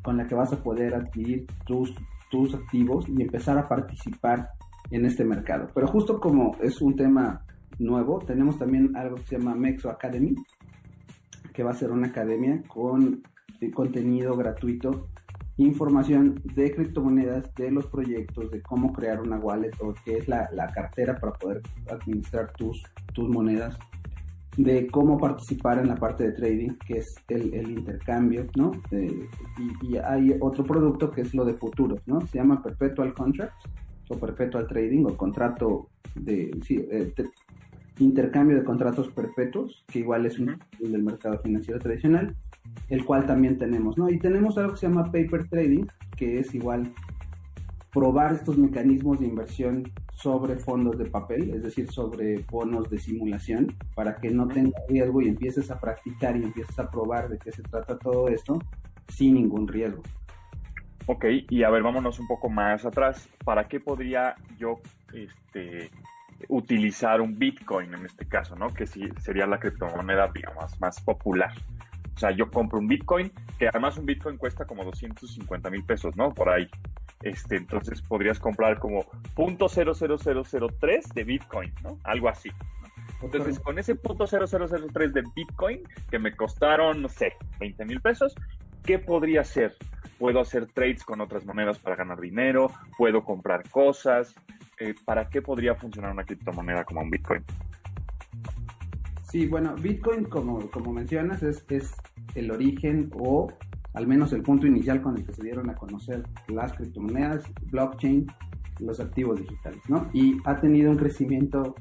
con 0.03 0.17
la 0.17 0.27
que 0.27 0.35
vas 0.35 0.53
a 0.53 0.63
poder 0.63 0.95
adquirir 0.95 1.47
tus, 1.67 1.95
tus 2.31 2.55
activos 2.55 3.07
y 3.09 3.23
empezar 3.23 3.59
a 3.59 3.69
participar 3.69 4.51
en 4.91 5.05
este 5.05 5.25
mercado. 5.25 5.69
Pero 5.75 5.87
justo 5.89 6.19
como 6.19 6.57
es 6.63 6.81
un 6.81 6.97
tema 6.97 7.43
nuevo, 7.79 8.19
tenemos 8.19 8.59
también 8.59 8.97
algo 8.97 9.17
que 9.17 9.25
se 9.25 9.39
llama 9.39 9.55
Mexo 9.55 9.91
Academy, 9.91 10.35
que 11.53 11.63
va 11.63 11.73
a 11.73 11.75
ser 11.75 11.91
una 11.91 12.09
academia 12.09 12.63
con 12.69 13.23
contenido 13.75 14.37
gratuito, 14.37 15.09
información 15.57 16.41
de 16.55 16.73
criptomonedas, 16.73 17.53
de 17.57 17.71
los 17.71 17.87
proyectos, 17.87 18.51
de 18.51 18.63
cómo 18.63 18.93
crear 18.93 19.21
una 19.21 19.39
wallet 19.39 19.73
o 19.81 19.95
qué 20.05 20.19
es 20.19 20.29
la, 20.29 20.49
cartera 20.73 21.19
para 21.19 21.33
poder 21.33 21.63
administrar 21.91 22.53
tus, 22.53 22.83
tus 23.13 23.29
monedas, 23.29 23.77
de 24.57 24.87
cómo 24.89 25.19
participar 25.19 25.79
en 25.79 25.89
la 25.89 25.97
parte 25.97 26.25
de 26.25 26.33
trading, 26.33 26.71
que 26.87 26.99
es 26.99 27.15
el, 27.29 27.71
intercambio, 27.71 28.47
¿no? 28.57 28.73
y, 29.83 29.97
hay 29.97 30.37
otro 30.41 30.65
producto 30.65 31.11
que 31.11 31.23
es 31.23 31.35
lo 31.35 31.45
de 31.45 31.55
futuros, 31.55 32.01
¿no? 32.07 32.21
Se 32.27 32.39
llama 32.39 32.63
Perpetual 32.63 33.15
Contracts 33.15 33.65
o 34.09 34.17
Perpetual 34.17 34.67
Trading 34.67 35.05
o 35.07 35.17
contrato 35.17 35.89
de, 36.15 36.51
eh, 36.71 37.13
intercambio 37.99 38.57
de 38.57 38.65
contratos 38.65 39.09
perpetuos, 39.09 39.85
que 39.89 40.01
igual 40.01 40.27
es 40.27 40.39
un 40.39 40.59
del 40.79 41.03
mercado 41.03 41.39
financiero 41.39 41.81
tradicional, 41.81 42.35
el 42.89 43.05
cual 43.05 43.27
también 43.27 43.59
tenemos, 43.59 43.99
¿no? 43.99 44.09
Y 44.09 44.19
tenemos 44.19 44.57
algo 44.59 44.73
que 44.73 44.79
se 44.79 44.89
llama 44.89 45.05
paper 45.05 45.49
trading, 45.49 45.87
que 46.17 46.39
es 46.39 46.55
igual 46.55 46.93
probar 47.93 48.35
estos 48.35 48.59
mecanismos 48.59 49.21
de 49.21 49.27
inversión 49.27 49.91
sobre 50.15 50.57
fondos 50.57 50.99
de 50.99 51.07
papel, 51.07 51.51
es 51.51 51.63
decir, 51.63 51.91
sobre 51.91 52.45
bonos 52.51 52.91
de 52.91 52.99
simulación, 52.99 53.75
para 53.95 54.17
que 54.17 54.31
no 54.31 54.49
tengas 54.49 54.83
riesgo 54.89 55.23
y 55.23 55.29
empieces 55.29 55.71
a 55.71 55.81
practicar 55.81 56.37
y 56.37 56.45
empieces 56.45 56.79
a 56.79 56.91
probar 56.91 57.29
de 57.29 57.39
qué 57.39 57.53
se 57.53 57.63
trata 57.63 57.99
todo 57.99 58.29
esto 58.29 58.59
sin 59.09 59.35
ningún 59.35 59.67
riesgo. 59.69 60.03
Ok, 61.07 61.25
y 61.49 61.63
a 61.63 61.71
ver, 61.71 61.83
vámonos 61.83 62.19
un 62.19 62.27
poco 62.27 62.51
más 62.51 62.85
atrás. 62.85 63.29
¿Para 63.45 63.67
qué 63.67 63.81
podría 63.81 64.35
yo 64.59 64.81
este, 65.15 65.91
utilizar 66.49 67.21
un 67.21 67.39
Bitcoin 67.39 67.95
en 67.95 68.07
este 68.07 68.27
caso, 68.27 68.55
¿no? 68.57 68.69
Que 68.69 68.87
sí 68.87 69.09
sería 69.21 69.47
la 69.47 69.59
criptomoneda, 69.59 70.31
digamos, 70.33 70.81
más 70.81 71.01
popular. 71.01 71.53
O 72.15 72.19
sea, 72.19 72.31
yo 72.33 72.51
compro 72.51 72.79
un 72.79 72.89
Bitcoin, 72.89 73.33
que 73.59 73.69
además 73.69 73.97
un 73.97 74.07
Bitcoin 74.07 74.39
cuesta 74.39 74.65
como 74.65 74.85
250 74.85 75.71
mil 75.71 75.85
pesos, 75.85 76.17
¿no? 76.17 76.35
Por 76.35 76.49
ahí. 76.49 76.69
Este, 77.23 77.57
entonces 77.57 78.01
podrías 78.03 78.39
comprar 78.39 78.79
como 78.79 79.05
.00003 79.37 81.13
de 81.15 81.25
Bitcoin, 81.25 81.73
¿no? 81.83 81.99
Algo 82.05 82.29
así. 82.29 82.51
Entonces, 83.23 83.59
con 83.59 83.79
ese 83.79 83.97
.0003 84.01 85.13
de 85.13 85.23
Bitcoin, 85.35 85.83
que 86.11 86.19
me 86.19 86.35
costaron, 86.35 87.03
no 87.03 87.09
sé, 87.09 87.35
20 87.59 87.85
mil 87.85 88.01
pesos, 88.01 88.35
¿qué 88.85 88.99
podría 88.99 89.41
hacer? 89.41 89.77
Puedo 90.19 90.41
hacer 90.41 90.67
trades 90.67 91.05
con 91.05 91.21
otras 91.21 91.45
monedas 91.45 91.79
para 91.79 91.97
ganar 91.97 92.21
dinero, 92.21 92.73
puedo 92.97 93.25
comprar 93.25 93.69
cosas, 93.71 94.35
eh, 94.81 94.95
¿para 95.05 95.29
qué 95.29 95.43
podría 95.43 95.75
funcionar 95.75 96.13
una 96.13 96.25
criptomoneda 96.25 96.85
como 96.85 97.01
un 97.01 97.11
Bitcoin? 97.11 97.43
Sí, 99.31 99.47
bueno, 99.47 99.75
Bitcoin, 99.75 100.25
como, 100.25 100.71
como 100.71 100.93
mencionas, 100.93 101.43
es, 101.43 101.65
es 101.69 101.95
el 102.35 102.51
origen 102.51 103.11
o 103.15 103.53
al 103.95 104.07
menos 104.07 104.33
el 104.33 104.43
punto 104.43 104.67
inicial 104.67 105.03
con 105.03 105.17
el 105.17 105.25
que 105.25 105.33
se 105.33 105.43
dieron 105.43 105.69
a 105.71 105.75
conocer 105.75 106.23
las 106.49 106.73
criptomonedas, 106.73 107.45
blockchain, 107.71 108.27
los 108.81 109.01
activos 109.01 109.41
digitales, 109.41 109.81
¿no? 109.89 110.09
Y 110.13 110.39
ha 110.45 110.61
tenido 110.61 110.91
un 110.91 110.97
crecimiento 110.97 111.75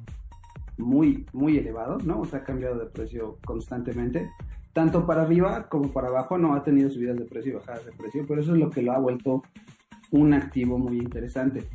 muy, 0.78 1.26
muy 1.34 1.58
elevado, 1.58 2.00
¿no? 2.04 2.22
O 2.22 2.26
sea, 2.26 2.40
ha 2.40 2.44
cambiado 2.44 2.78
de 2.78 2.88
precio 2.88 3.38
constantemente, 3.46 4.32
tanto 4.74 5.06
para 5.06 5.24
arriba 5.24 5.70
como 5.70 5.92
para 5.92 6.08
abajo, 6.08 6.38
no 6.38 6.54
ha 6.56 6.64
tenido 6.64 6.90
subidas 6.90 7.18
de 7.18 7.26
precio 7.26 7.54
y 7.54 7.56
bajadas 7.56 7.86
de 7.86 7.92
precio, 7.92 8.26
pero 8.28 8.42
eso 8.42 8.54
es 8.54 8.60
lo 8.60 8.70
que 8.70 8.82
lo 8.82 8.94
ha 8.94 9.00
vuelto 9.00 9.44
un 10.12 10.34
activo 10.34 10.78
muy 10.78 10.98
interesante. 10.98 11.68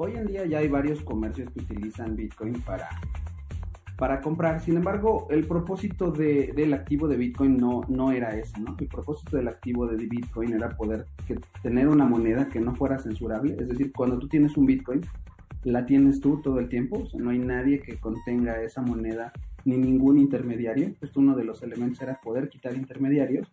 Hoy 0.00 0.12
en 0.14 0.28
día 0.28 0.46
ya 0.46 0.58
hay 0.58 0.68
varios 0.68 1.00
comercios 1.00 1.50
que 1.50 1.58
utilizan 1.58 2.14
Bitcoin 2.14 2.60
para, 2.60 2.88
para 3.96 4.20
comprar. 4.20 4.60
Sin 4.60 4.76
embargo, 4.76 5.26
el 5.28 5.44
propósito 5.44 6.12
del 6.12 6.72
activo 6.72 7.08
de 7.08 7.16
Bitcoin 7.16 7.56
no, 7.56 7.80
no 7.88 8.12
era 8.12 8.36
ese, 8.36 8.60
¿no? 8.60 8.76
El 8.78 8.86
propósito 8.86 9.36
del 9.36 9.48
activo 9.48 9.88
de 9.88 9.96
Bitcoin 10.06 10.54
era 10.54 10.68
poder 10.76 11.06
tener 11.64 11.88
una 11.88 12.04
moneda 12.04 12.48
que 12.48 12.60
no 12.60 12.76
fuera 12.76 13.00
censurable. 13.00 13.56
Es 13.58 13.70
decir, 13.70 13.90
cuando 13.92 14.20
tú 14.20 14.28
tienes 14.28 14.56
un 14.56 14.66
Bitcoin, 14.66 15.00
la 15.64 15.84
tienes 15.84 16.20
tú 16.20 16.40
todo 16.42 16.60
el 16.60 16.68
tiempo. 16.68 17.00
O 17.02 17.06
sea, 17.08 17.18
no 17.18 17.30
hay 17.30 17.40
nadie 17.40 17.80
que 17.80 17.98
contenga 17.98 18.62
esa 18.62 18.82
moneda 18.82 19.32
ni 19.64 19.78
ningún 19.78 20.16
intermediario. 20.16 20.94
Esto 21.00 21.18
uno 21.18 21.34
de 21.34 21.42
los 21.42 21.60
elementos 21.64 22.00
era 22.00 22.20
poder 22.20 22.48
quitar 22.48 22.76
intermediarios 22.76 23.50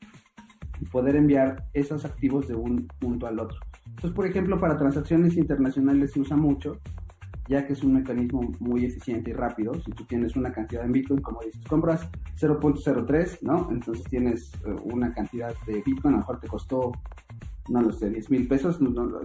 y 0.80 0.86
poder 0.86 1.16
enviar 1.16 1.66
esos 1.74 2.06
activos 2.06 2.48
de 2.48 2.54
un 2.54 2.86
punto 3.00 3.26
al 3.26 3.40
otro. 3.40 3.58
Entonces, 3.96 4.12
por 4.12 4.28
ejemplo, 4.28 4.60
para 4.60 4.78
transacciones 4.78 5.38
internacionales 5.38 6.12
se 6.12 6.20
usa 6.20 6.36
mucho, 6.36 6.80
ya 7.48 7.66
que 7.66 7.74
es 7.74 7.84
un 7.84 7.94
mecanismo 7.94 8.42
muy 8.60 8.84
eficiente 8.84 9.30
y 9.32 9.34
rápido. 9.34 9.74
Si 9.76 9.92
tú 9.92 10.04
tienes 10.04 10.36
una 10.36 10.52
cantidad 10.52 10.84
en 10.84 10.92
Bitcoin, 10.92 11.22
como 11.22 11.40
dices, 11.42 11.64
compras 11.66 12.10
0.03, 12.38 13.40
¿no? 13.42 13.70
Entonces 13.72 14.06
tienes 14.06 14.52
eh, 14.66 14.76
una 14.84 15.14
cantidad 15.14 15.56
de 15.66 15.82
Bitcoin, 15.82 16.08
a 16.08 16.12
lo 16.12 16.18
mejor 16.18 16.42
te 16.42 16.48
costó, 16.50 16.92
no 17.70 17.82
lo 17.82 17.94
sé, 17.94 18.10
10 18.10 18.30
mil 18.32 18.48
pesos, 18.50 18.80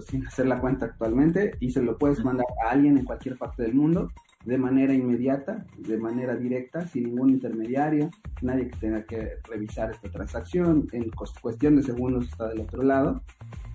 sin 0.06 0.24
hacer 0.24 0.46
la 0.46 0.60
cuenta 0.60 0.86
actualmente, 0.86 1.56
y 1.58 1.72
se 1.72 1.82
lo 1.82 1.98
puedes 1.98 2.24
mandar 2.24 2.46
a 2.64 2.70
alguien 2.70 2.96
en 2.96 3.04
cualquier 3.04 3.36
parte 3.36 3.64
del 3.64 3.74
mundo 3.74 4.12
de 4.44 4.56
manera 4.56 4.94
inmediata, 4.94 5.66
de 5.76 5.98
manera 5.98 6.36
directa, 6.36 6.86
sin 6.86 7.04
ningún 7.04 7.30
intermediario, 7.30 8.08
nadie 8.40 8.68
que 8.68 8.78
tenga 8.78 9.02
que 9.02 9.32
revisar 9.50 9.90
esta 9.90 10.08
transacción, 10.10 10.86
en 10.92 11.10
cuestión 11.42 11.76
de 11.76 11.82
segundos 11.82 12.28
está 12.28 12.48
del 12.48 12.60
otro 12.60 12.82
lado 12.82 13.20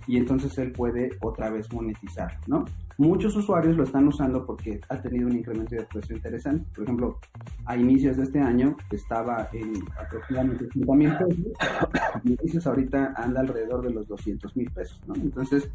y 0.06 0.16
entonces 0.16 0.56
él 0.58 0.72
puede 0.72 1.10
otra 1.20 1.50
vez 1.50 1.72
monetizar, 1.72 2.38
¿no? 2.46 2.64
Muchos 2.98 3.36
usuarios 3.36 3.76
lo 3.76 3.84
están 3.84 4.08
usando 4.08 4.46
porque 4.46 4.80
ha 4.88 5.00
tenido 5.00 5.28
un 5.28 5.36
incremento 5.36 5.74
de 5.74 5.82
precio 5.82 6.16
interesante. 6.16 6.66
Por 6.74 6.84
ejemplo, 6.84 7.18
a 7.66 7.76
inicios 7.76 8.16
de 8.16 8.22
este 8.22 8.40
año 8.40 8.74
estaba 8.90 9.48
en 9.52 9.74
aproximadamente 10.00 10.66
5 10.72 10.94
mil 10.94 11.12
pesos. 11.12 11.36
Inicios 12.24 12.66
ahorita 12.66 13.12
anda 13.16 13.40
alrededor 13.40 13.82
de 13.82 13.92
los 13.92 14.08
200 14.08 14.56
mil 14.56 14.70
pesos, 14.70 14.98
¿no? 15.06 15.14
Entonces, 15.14 15.68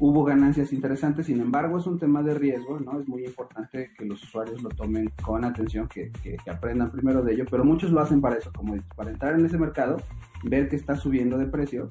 hubo 0.00 0.22
ganancias 0.22 0.72
interesantes, 0.72 1.26
sin 1.26 1.40
embargo 1.40 1.78
es 1.78 1.86
un 1.86 1.98
tema 1.98 2.22
de 2.22 2.34
riesgo, 2.34 2.78
¿no? 2.78 3.00
Es 3.00 3.08
muy 3.08 3.24
importante 3.24 3.90
que 3.96 4.04
los 4.04 4.22
usuarios 4.22 4.62
lo 4.62 4.68
tomen 4.68 5.10
con 5.22 5.44
atención, 5.44 5.88
que, 5.88 6.12
que, 6.22 6.36
aprendan 6.50 6.90
primero 6.90 7.22
de 7.22 7.32
ello, 7.32 7.46
pero 7.50 7.64
muchos 7.64 7.90
lo 7.90 8.00
hacen 8.00 8.20
para 8.20 8.36
eso, 8.36 8.52
como 8.54 8.76
para 8.94 9.10
entrar 9.10 9.38
en 9.38 9.46
ese 9.46 9.58
mercado, 9.58 9.96
ver 10.44 10.68
que 10.68 10.76
está 10.76 10.94
subiendo 10.94 11.38
de 11.38 11.46
precio 11.46 11.88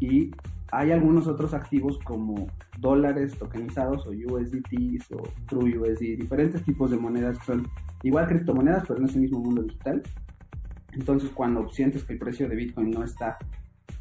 y 0.00 0.32
hay 0.76 0.92
algunos 0.92 1.26
otros 1.26 1.54
activos 1.54 1.98
como 2.04 2.48
dólares 2.78 3.34
tokenizados 3.38 4.06
o 4.06 4.10
USDTs 4.10 5.10
o 5.12 5.22
True 5.48 5.78
USD, 5.78 6.18
diferentes 6.18 6.62
tipos 6.64 6.90
de 6.90 6.98
monedas 6.98 7.38
que 7.38 7.46
son 7.46 7.66
igual 8.02 8.26
criptomonedas, 8.26 8.84
pero 8.86 9.00
en 9.00 9.06
ese 9.06 9.18
mismo 9.18 9.38
mundo 9.38 9.62
digital. 9.62 10.02
Entonces, 10.92 11.30
cuando 11.32 11.66
sientes 11.70 12.04
que 12.04 12.12
el 12.12 12.18
precio 12.18 12.46
de 12.46 12.56
Bitcoin 12.56 12.90
no 12.90 13.04
está 13.04 13.38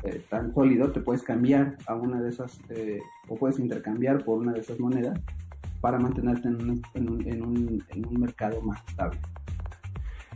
eh, 0.04 0.22
tan 0.30 0.54
sólido, 0.54 0.92
te 0.92 1.00
puedes 1.00 1.24
cambiar 1.24 1.78
a 1.88 1.96
una 1.96 2.22
de 2.22 2.30
esas, 2.30 2.60
eh, 2.68 3.00
o 3.30 3.38
puedes 3.38 3.58
intercambiar 3.58 4.26
por 4.26 4.40
una 4.40 4.52
de 4.52 4.60
esas 4.60 4.78
monedas 4.78 5.18
para 5.80 5.98
mantenerte 5.98 6.50
en 6.50 7.42
un 7.42 8.20
mercado 8.20 8.62
más 8.62 8.84
estable. 8.86 9.20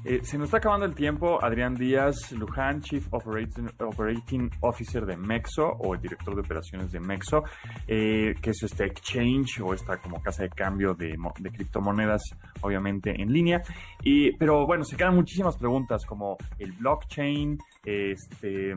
Eh, 0.05 0.21
se 0.23 0.37
nos 0.37 0.45
está 0.45 0.57
acabando 0.57 0.85
el 0.85 0.95
tiempo. 0.95 1.43
Adrián 1.43 1.75
Díaz 1.75 2.31
Luján, 2.31 2.81
Chief 2.81 3.05
Operating, 3.11 4.49
Officer 4.61 5.05
de 5.05 5.17
Mexo 5.17 5.67
o 5.67 5.93
el 5.93 6.01
director 6.01 6.35
de 6.35 6.41
operaciones 6.41 6.91
de 6.91 6.99
Mexo, 6.99 7.43
eh, 7.87 8.33
que 8.41 8.51
es 8.51 8.63
este 8.63 8.85
exchange 8.85 9.59
o 9.61 9.73
esta 9.73 9.97
como 9.97 10.21
casa 10.21 10.43
de 10.43 10.49
cambio 10.49 10.93
de, 10.93 11.17
criptomonedas, 11.51 12.21
obviamente 12.61 13.21
en 13.21 13.31
línea. 13.31 13.61
Y, 14.01 14.31
pero 14.37 14.65
bueno, 14.65 14.83
se 14.83 14.95
quedan 14.95 15.15
muchísimas 15.15 15.57
preguntas 15.57 16.05
como 16.05 16.37
el 16.57 16.71
blockchain, 16.73 17.57
este, 17.83 18.73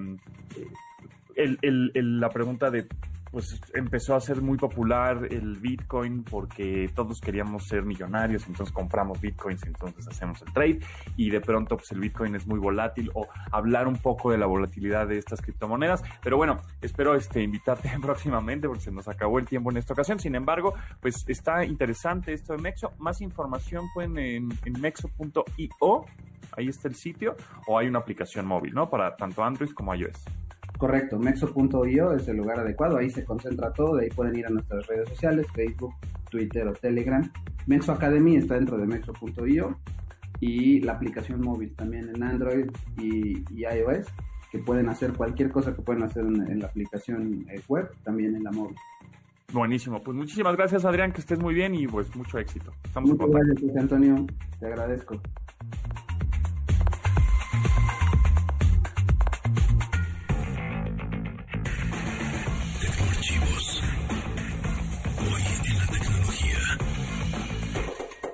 la 1.36 2.28
pregunta 2.30 2.70
de 2.70 2.86
pues 3.32 3.58
empezó 3.72 4.14
a 4.14 4.20
ser 4.20 4.42
muy 4.42 4.58
popular 4.58 5.26
el 5.30 5.56
Bitcoin 5.56 6.22
porque 6.22 6.90
todos 6.94 7.20
queríamos 7.20 7.66
ser 7.66 7.82
millonarios, 7.82 8.46
entonces 8.46 8.72
compramos 8.72 9.20
Bitcoins, 9.20 9.64
entonces 9.64 10.06
hacemos 10.06 10.42
el 10.42 10.52
trade 10.52 10.80
y 11.16 11.30
de 11.30 11.40
pronto 11.40 11.76
pues 11.76 11.90
el 11.92 12.00
Bitcoin 12.00 12.34
es 12.36 12.46
muy 12.46 12.58
volátil 12.58 13.10
o 13.14 13.26
hablar 13.50 13.88
un 13.88 13.96
poco 13.96 14.30
de 14.30 14.38
la 14.38 14.46
volatilidad 14.46 15.08
de 15.08 15.16
estas 15.16 15.40
criptomonedas. 15.40 16.02
Pero 16.22 16.36
bueno, 16.36 16.58
espero 16.82 17.14
este, 17.14 17.42
invitarte 17.42 17.90
próximamente 18.02 18.68
porque 18.68 18.82
se 18.84 18.92
nos 18.92 19.08
acabó 19.08 19.38
el 19.38 19.46
tiempo 19.46 19.70
en 19.70 19.78
esta 19.78 19.94
ocasión. 19.94 20.20
Sin 20.20 20.34
embargo, 20.34 20.74
pues 21.00 21.24
está 21.26 21.64
interesante 21.64 22.34
esto 22.34 22.52
de 22.52 22.60
Mexo. 22.60 22.92
Más 22.98 23.22
información 23.22 23.86
pueden 23.94 24.18
en, 24.18 24.48
en 24.64 24.80
mexo.io, 24.80 26.04
ahí 26.56 26.68
está 26.68 26.88
el 26.88 26.94
sitio, 26.94 27.34
o 27.66 27.78
hay 27.78 27.88
una 27.88 28.00
aplicación 28.00 28.46
móvil, 28.46 28.74
¿no? 28.74 28.90
Para 28.90 29.16
tanto 29.16 29.42
Android 29.42 29.70
como 29.70 29.94
iOS. 29.94 30.22
Correcto, 30.82 31.16
mexo.io 31.16 32.12
es 32.12 32.26
el 32.26 32.38
lugar 32.38 32.58
adecuado, 32.58 32.96
ahí 32.96 33.08
se 33.08 33.24
concentra 33.24 33.72
todo, 33.72 33.94
de 33.94 34.06
ahí 34.06 34.10
pueden 34.10 34.34
ir 34.34 34.46
a 34.46 34.50
nuestras 34.50 34.84
redes 34.88 35.08
sociales, 35.10 35.46
Facebook, 35.54 35.94
Twitter 36.28 36.66
o 36.66 36.72
Telegram. 36.72 37.22
Mexo 37.68 37.92
Academy 37.92 38.34
está 38.34 38.56
dentro 38.56 38.76
de 38.76 38.86
mexo.io 38.88 39.78
y 40.40 40.80
la 40.80 40.94
aplicación 40.94 41.40
móvil 41.40 41.72
también 41.76 42.10
en 42.12 42.20
Android 42.24 42.68
y, 42.98 43.44
iOS, 43.54 44.08
que 44.50 44.58
pueden 44.58 44.88
hacer 44.88 45.12
cualquier 45.12 45.52
cosa 45.52 45.72
que 45.72 45.82
pueden 45.82 46.02
hacer 46.02 46.24
en, 46.24 46.58
la 46.58 46.66
aplicación 46.66 47.46
eh, 47.48 47.60
web, 47.68 47.88
también 48.02 48.34
en 48.34 48.42
la 48.42 48.50
móvil. 48.50 48.74
Buenísimo, 49.52 50.02
pues 50.02 50.16
muchísimas 50.16 50.56
gracias 50.56 50.84
Adrián, 50.84 51.12
que 51.12 51.20
estés 51.20 51.38
muy 51.38 51.54
bien 51.54 51.76
y 51.76 51.86
pues 51.86 52.12
mucho 52.16 52.40
éxito. 52.40 52.72
Estamos 52.82 53.10
Muchas 53.10 53.30
gracias 53.30 53.76
Antonio, 53.76 54.26
te 54.58 54.66
agradezco. 54.66 55.14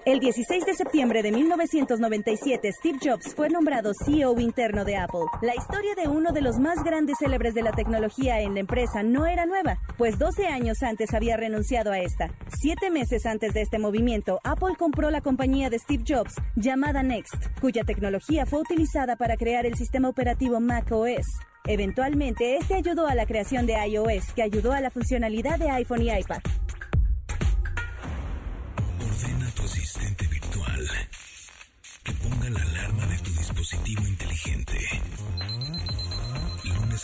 El 0.08 0.20
16 0.20 0.64
de 0.64 0.72
septiembre 0.72 1.22
de 1.22 1.30
1997, 1.30 2.72
Steve 2.72 2.98
Jobs 2.98 3.34
fue 3.34 3.50
nombrado 3.50 3.92
CEO 4.06 4.40
interno 4.40 4.86
de 4.86 4.96
Apple. 4.96 5.26
La 5.42 5.54
historia 5.54 5.94
de 5.94 6.08
uno 6.08 6.32
de 6.32 6.40
los 6.40 6.58
más 6.58 6.82
grandes 6.82 7.18
célebres 7.18 7.52
de 7.52 7.60
la 7.60 7.72
tecnología 7.72 8.40
en 8.40 8.54
la 8.54 8.60
empresa 8.60 9.02
no 9.02 9.26
era 9.26 9.44
nueva, 9.44 9.78
pues 9.98 10.18
12 10.18 10.46
años 10.46 10.82
antes 10.82 11.12
había 11.12 11.36
renunciado 11.36 11.92
a 11.92 11.98
esta. 11.98 12.30
Siete 12.58 12.88
meses 12.88 13.26
antes 13.26 13.52
de 13.52 13.60
este 13.60 13.78
movimiento, 13.78 14.40
Apple 14.44 14.76
compró 14.78 15.10
la 15.10 15.20
compañía 15.20 15.68
de 15.68 15.78
Steve 15.78 16.04
Jobs, 16.08 16.36
llamada 16.56 17.02
Next, 17.02 17.60
cuya 17.60 17.84
tecnología 17.84 18.46
fue 18.46 18.60
utilizada 18.60 19.16
para 19.16 19.36
crear 19.36 19.66
el 19.66 19.74
sistema 19.74 20.08
operativo 20.08 20.58
macOS. 20.58 21.26
Eventualmente, 21.66 22.56
este 22.56 22.76
ayudó 22.76 23.08
a 23.08 23.14
la 23.14 23.26
creación 23.26 23.66
de 23.66 23.74
iOS, 23.74 24.32
que 24.32 24.42
ayudó 24.42 24.72
a 24.72 24.80
la 24.80 24.88
funcionalidad 24.88 25.58
de 25.58 25.68
iPhone 25.68 26.00
y 26.00 26.10
iPad. 26.10 26.40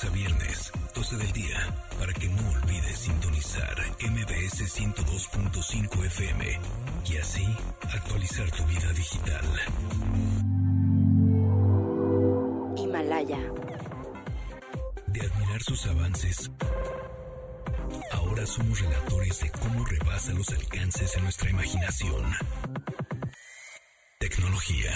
Lunes 0.05 0.07
a 0.07 0.11
viernes, 0.11 0.73
12 0.95 1.17
del 1.17 1.33
día, 1.33 1.75
para 1.99 2.13
que 2.13 2.29
no 2.29 2.51
olvides 2.51 2.99
sintonizar 2.99 3.75
MBS 4.01 4.63
102.5 4.81 6.05
FM 6.07 6.61
y 7.07 7.17
así 7.17 7.47
actualizar 7.93 8.51
tu 8.51 8.65
vida 8.65 8.93
digital. 8.93 9.45
Himalaya. 12.77 13.39
De 15.07 15.21
admirar 15.21 15.63
sus 15.63 15.87
avances 15.87 16.51
Ahora 18.13 18.47
somos 18.47 18.81
relatores 18.81 19.41
de 19.41 19.51
cómo 19.51 19.85
rebasa 19.85 20.33
los 20.33 20.49
alcances 20.51 21.15
de 21.15 21.21
nuestra 21.23 21.51
imaginación. 21.51 22.35
Tecnología. 24.19 24.93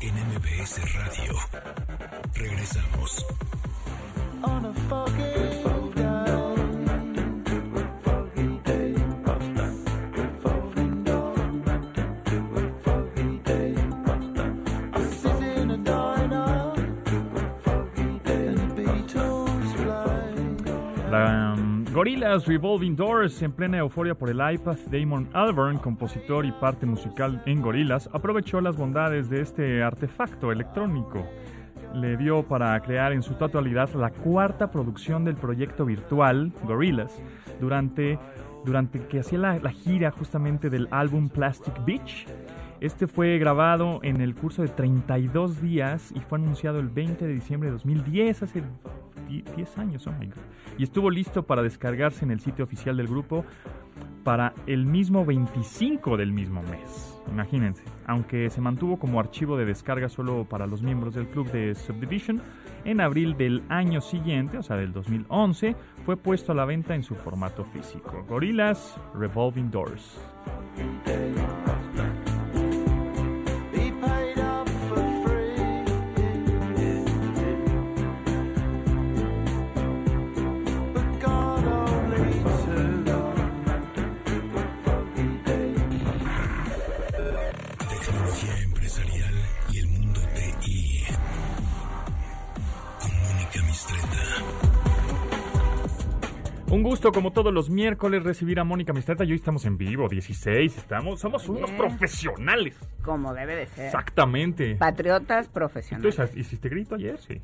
En 0.00 0.14
MBS 0.14 0.94
Radio. 0.94 1.93
Regresamos. 2.34 3.24
Gorillaz 21.94 22.46
Revolving 22.46 22.96
Doors, 22.96 23.40
en 23.42 23.52
plena 23.52 23.78
euforia 23.78 24.16
por 24.16 24.28
el 24.28 24.36
iPad, 24.36 24.76
Damon 24.90 25.28
Albarn, 25.32 25.78
compositor 25.78 26.44
y 26.44 26.50
parte 26.50 26.86
musical 26.86 27.40
en 27.46 27.62
Gorillaz, 27.62 28.08
aprovechó 28.12 28.60
las 28.60 28.76
bondades 28.76 29.30
de 29.30 29.40
este 29.40 29.80
artefacto 29.80 30.50
electrónico. 30.50 31.24
Le 31.94 32.16
dio 32.16 32.42
para 32.42 32.78
crear 32.80 33.12
en 33.12 33.22
su 33.22 33.34
totalidad 33.34 33.88
la 33.94 34.10
cuarta 34.10 34.70
producción 34.70 35.24
del 35.24 35.36
proyecto 35.36 35.84
virtual 35.84 36.52
Gorillaz 36.64 37.12
durante, 37.60 38.18
durante 38.64 39.06
que 39.06 39.20
hacía 39.20 39.38
la, 39.38 39.58
la 39.58 39.70
gira 39.70 40.10
justamente 40.10 40.70
del 40.70 40.88
álbum 40.90 41.28
Plastic 41.28 41.84
Beach. 41.84 42.26
Este 42.80 43.06
fue 43.06 43.38
grabado 43.38 44.00
en 44.02 44.20
el 44.20 44.34
curso 44.34 44.62
de 44.62 44.68
32 44.68 45.62
días 45.62 46.12
y 46.14 46.20
fue 46.20 46.38
anunciado 46.38 46.80
el 46.80 46.88
20 46.88 47.26
de 47.26 47.32
diciembre 47.32 47.68
de 47.68 47.72
2010, 47.74 48.42
hace 48.42 48.62
10 49.56 49.78
años, 49.78 50.06
oh 50.06 50.12
my 50.18 50.26
God. 50.26 50.34
Y 50.76 50.82
estuvo 50.82 51.10
listo 51.10 51.44
para 51.44 51.62
descargarse 51.62 52.24
en 52.24 52.30
el 52.30 52.40
sitio 52.40 52.64
oficial 52.64 52.96
del 52.96 53.06
grupo 53.06 53.44
para 54.24 54.54
el 54.66 54.86
mismo 54.86 55.24
25 55.24 56.16
del 56.16 56.32
mismo 56.32 56.62
mes. 56.62 57.14
Imagínense, 57.30 57.84
aunque 58.06 58.50
se 58.50 58.60
mantuvo 58.60 58.98
como 58.98 59.20
archivo 59.20 59.56
de 59.56 59.64
descarga 59.64 60.08
solo 60.08 60.44
para 60.44 60.66
los 60.66 60.82
miembros 60.82 61.14
del 61.14 61.26
club 61.26 61.50
de 61.52 61.74
Subdivision, 61.74 62.42
en 62.84 63.00
abril 63.00 63.36
del 63.36 63.62
año 63.68 64.00
siguiente, 64.00 64.58
o 64.58 64.62
sea 64.62 64.76
del 64.76 64.92
2011, 64.92 65.76
fue 66.04 66.16
puesto 66.16 66.52
a 66.52 66.54
la 66.54 66.64
venta 66.64 66.94
en 66.94 67.02
su 67.02 67.14
formato 67.14 67.64
físico. 67.64 68.24
Gorillas 68.28 68.96
Revolving 69.14 69.70
Doors. 69.70 70.18
Gusto, 96.84 97.12
como 97.12 97.32
todos 97.32 97.52
los 97.52 97.70
miércoles, 97.70 98.24
recibir 98.24 98.60
a 98.60 98.64
Mónica 98.64 98.92
Mistreta. 98.92 99.24
Y 99.24 99.30
hoy 99.30 99.36
estamos 99.36 99.64
en 99.64 99.78
vivo, 99.78 100.06
16. 100.06 100.76
Estamos, 100.76 101.18
somos 101.18 101.48
unos 101.48 101.70
profesionales. 101.72 102.76
Como 103.02 103.32
debe 103.32 103.56
de 103.56 103.66
ser. 103.66 103.86
Exactamente. 103.86 104.76
Patriotas 104.76 105.48
profesionales. 105.48 106.14
¿Tú 106.14 106.38
hiciste 106.38 106.68
grito 106.68 106.96
ayer? 106.96 107.18
Sí. 107.18 107.40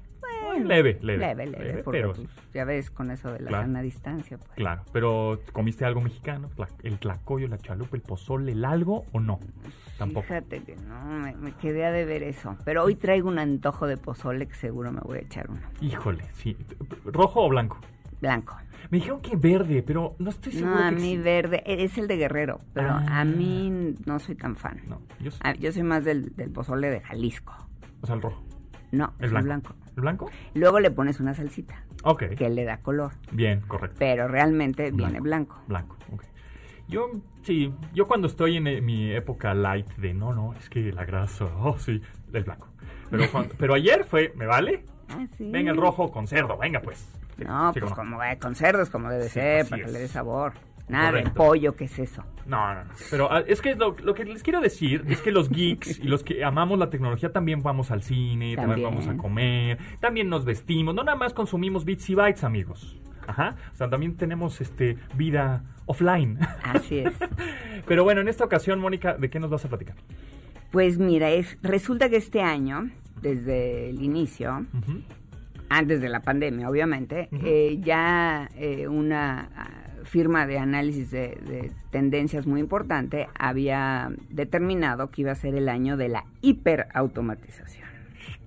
leve, 0.63 0.99
leve. 1.01 1.19
Leve, 1.19 1.47
leve. 1.47 1.83
pero, 1.91 2.13
pues, 2.13 2.29
ya 2.53 2.67
ves, 2.67 2.91
con 2.91 3.11
eso 3.11 3.33
de 3.33 3.41
la 3.41 3.51
sana 3.63 3.81
distancia. 3.81 4.37
Pues. 4.37 4.51
Claro, 4.57 4.83
pero 4.93 5.41
¿comiste 5.53 5.87
algo 5.87 6.03
mexicano? 6.03 6.51
¿El 6.83 6.99
tlacoyo, 6.99 7.49
la 7.49 7.57
chalupa, 7.57 7.97
el 7.97 8.03
pozole, 8.03 8.53
el 8.53 8.63
algo 8.67 9.07
o 9.13 9.21
no? 9.21 9.41
Tampoco. 9.97 10.27
Fíjate 10.27 10.63
que 10.65 10.77
no, 10.77 11.03
me, 11.03 11.35
me, 11.37 11.53
quedé 11.53 11.87
a 11.87 11.93
de 11.93 12.05
ver 12.05 12.23
eso. 12.25 12.59
Pero 12.67 12.85
hoy 12.85 12.95
traigo 12.95 13.29
un 13.31 13.39
antojo 13.39 13.87
de 13.87 13.97
pozole 13.97 14.47
que 14.47 14.55
seguro 14.55 14.93
me 14.93 15.01
voy 15.01 15.17
a 15.17 15.23
echar 15.23 15.49
uno. 15.49 15.63
Híjole, 15.81 16.25
sí. 16.35 16.59
¿Rojo 17.07 17.47
o 17.47 17.49
blanco? 17.49 17.79
Blanco. 18.21 18.55
Me 18.91 18.99
dijeron 18.99 19.21
que 19.21 19.37
verde, 19.37 19.83
pero 19.83 20.17
no 20.19 20.31
estoy 20.31 20.53
seguro. 20.53 20.77
No, 20.77 20.85
a 20.85 20.91
mí 20.91 21.17
verde, 21.19 21.63
es 21.67 21.99
el 21.99 22.09
de 22.09 22.17
Guerrero, 22.17 22.59
pero 22.73 22.91
a 22.91 23.21
ah. 23.21 23.25
mí 23.25 23.95
no 24.07 24.19
soy 24.19 24.35
tan 24.35 24.57
fan. 24.57 24.81
No, 24.89 25.03
yo, 25.21 25.31
soy... 25.31 25.41
yo 25.59 25.73
soy 25.73 25.83
más 25.83 26.05
del, 26.05 26.33
pozole 26.53 26.91
de 26.91 27.01
Jalisco. 27.01 27.55
O 28.01 28.07
sea, 28.07 28.17
el 28.17 28.23
rojo. 28.23 28.43
No, 28.93 29.13
el 29.21 29.31
blanco. 29.31 29.75
¿El 29.97 30.03
blanco? 30.03 30.31
Luego 30.55 30.81
le 30.81 30.91
pones 30.91 31.21
una 31.21 31.35
salsita. 31.35 31.85
Ok. 32.03 32.31
Que 32.37 32.49
le 32.49 32.65
da 32.65 32.79
color. 32.79 33.13
Bien, 33.31 33.61
correcto. 33.61 33.97
Pero 33.99 34.27
realmente 34.27 34.91
viene 34.91 35.21
blanco. 35.21 35.61
Blanco, 35.69 35.97
ok. 36.13 36.25
Yo, 36.89 37.11
sí, 37.43 37.73
yo 37.95 38.07
cuando 38.07 38.27
estoy 38.27 38.57
en 38.57 38.67
eh, 38.67 38.81
mi 38.81 39.13
época 39.13 39.55
light 39.55 39.89
de 39.97 40.13
no, 40.13 40.33
no, 40.33 40.55
es 40.55 40.69
que 40.69 40.93
la 40.93 41.05
grasa, 41.05 41.45
oh, 41.45 41.79
sí, 41.79 42.03
el 42.33 42.43
blanco. 42.43 42.67
Pero, 43.11 43.25
pero 43.59 43.75
ayer 43.75 44.05
fue, 44.05 44.33
¿me 44.37 44.47
vale? 44.47 44.85
Ah, 45.09 45.27
sí. 45.37 45.49
Venga 45.51 45.71
el 45.71 45.77
rojo 45.77 46.11
con 46.11 46.27
cerdo, 46.27 46.57
venga 46.57 46.81
pues. 46.81 47.20
No, 47.45 47.73
pues 47.73 47.93
como 47.93 48.19
va 48.19 48.37
con 48.37 48.55
cerdos, 48.55 48.91
como 48.91 49.11
debe 49.11 49.29
ser, 49.29 49.67
para 49.69 49.85
que 49.85 49.93
le 49.93 49.99
dé 50.01 50.09
sabor. 50.09 50.53
Nada 50.91 51.13
de 51.13 51.31
pollo, 51.31 51.77
¿qué 51.77 51.85
es 51.85 51.99
eso? 51.99 52.25
No, 52.47 52.75
no, 52.75 52.85
no. 52.85 52.91
Pero 53.11 53.33
ah, 53.33 53.45
es 53.47 53.61
que 53.61 53.77
lo, 53.77 53.95
que 53.95 54.25
les 54.25 54.43
quiero 54.43 54.61
decir 54.61 55.05
es 55.09 55.21
que 55.21 55.31
los 55.31 55.49
geeks 55.49 56.01
y 56.01 56.05
los 56.05 56.25
que 56.25 56.45
amamos 56.45 56.79
la 56.79 56.91
tecnología 56.91 57.31
también 57.31 57.63
vamos 57.63 57.93
al 57.93 58.03
cine, 58.03 58.57
también, 58.57 58.83
vamos 58.83 59.07
a 59.07 59.17
comer, 59.17 59.79
también 60.01 60.29
nos 60.29 60.45
vestimos, 60.45 60.95
no 60.95 61.05
nada 61.05 61.17
más 61.17 61.33
consumimos 61.33 61.85
bits 61.85 62.11
y 62.11 62.15
bytes, 62.17 62.43
amigos. 62.43 62.99
Ajá. 63.27 63.55
O 63.73 63.77
sea, 63.77 63.89
también 63.89 64.17
tenemos 64.17 64.61
este 64.61 64.97
vida 65.15 65.63
offline. 65.87 66.39
Así 66.65 66.99
es. 66.99 67.15
Pero 67.87 68.03
bueno, 68.03 68.21
en 68.21 68.29
esta 68.29 68.45
ocasión, 68.45 68.81
Mónica, 68.81 69.15
¿de 69.15 69.31
qué 69.31 69.39
nos 69.39 69.51
vas 69.51 69.65
a 69.65 69.69
platicar? 69.69 69.95
Pues 70.73 70.99
mira, 70.99 71.31
es, 71.31 71.57
resulta 71.63 72.09
que 72.09 72.17
este 72.17 72.43
año, 72.43 72.91
desde 73.21 73.91
el 73.91 74.03
inicio, 74.03 74.67
antes 75.71 76.03
de 76.03 76.09
la 76.09 76.21
pandemia, 76.21 76.69
obviamente, 76.69 77.29
eh, 77.45 77.79
ya 77.81 78.51
eh, 78.57 78.89
una 78.89 79.49
ah, 79.57 79.71
firma 80.03 80.45
de 80.45 80.59
análisis 80.59 81.13
de, 81.13 81.73
tendencias 81.91 82.45
muy 82.45 82.61
importante 82.61 83.29
había 83.39 84.11
determinado 84.29 85.11
que 85.11 85.23
iba 85.23 85.31
a 85.31 85.37
ser 85.37 85.55
el 85.55 85.69
año 85.69 85.97
de 85.97 86.09
la 86.09 86.25
hiperautomatización. 86.43 87.89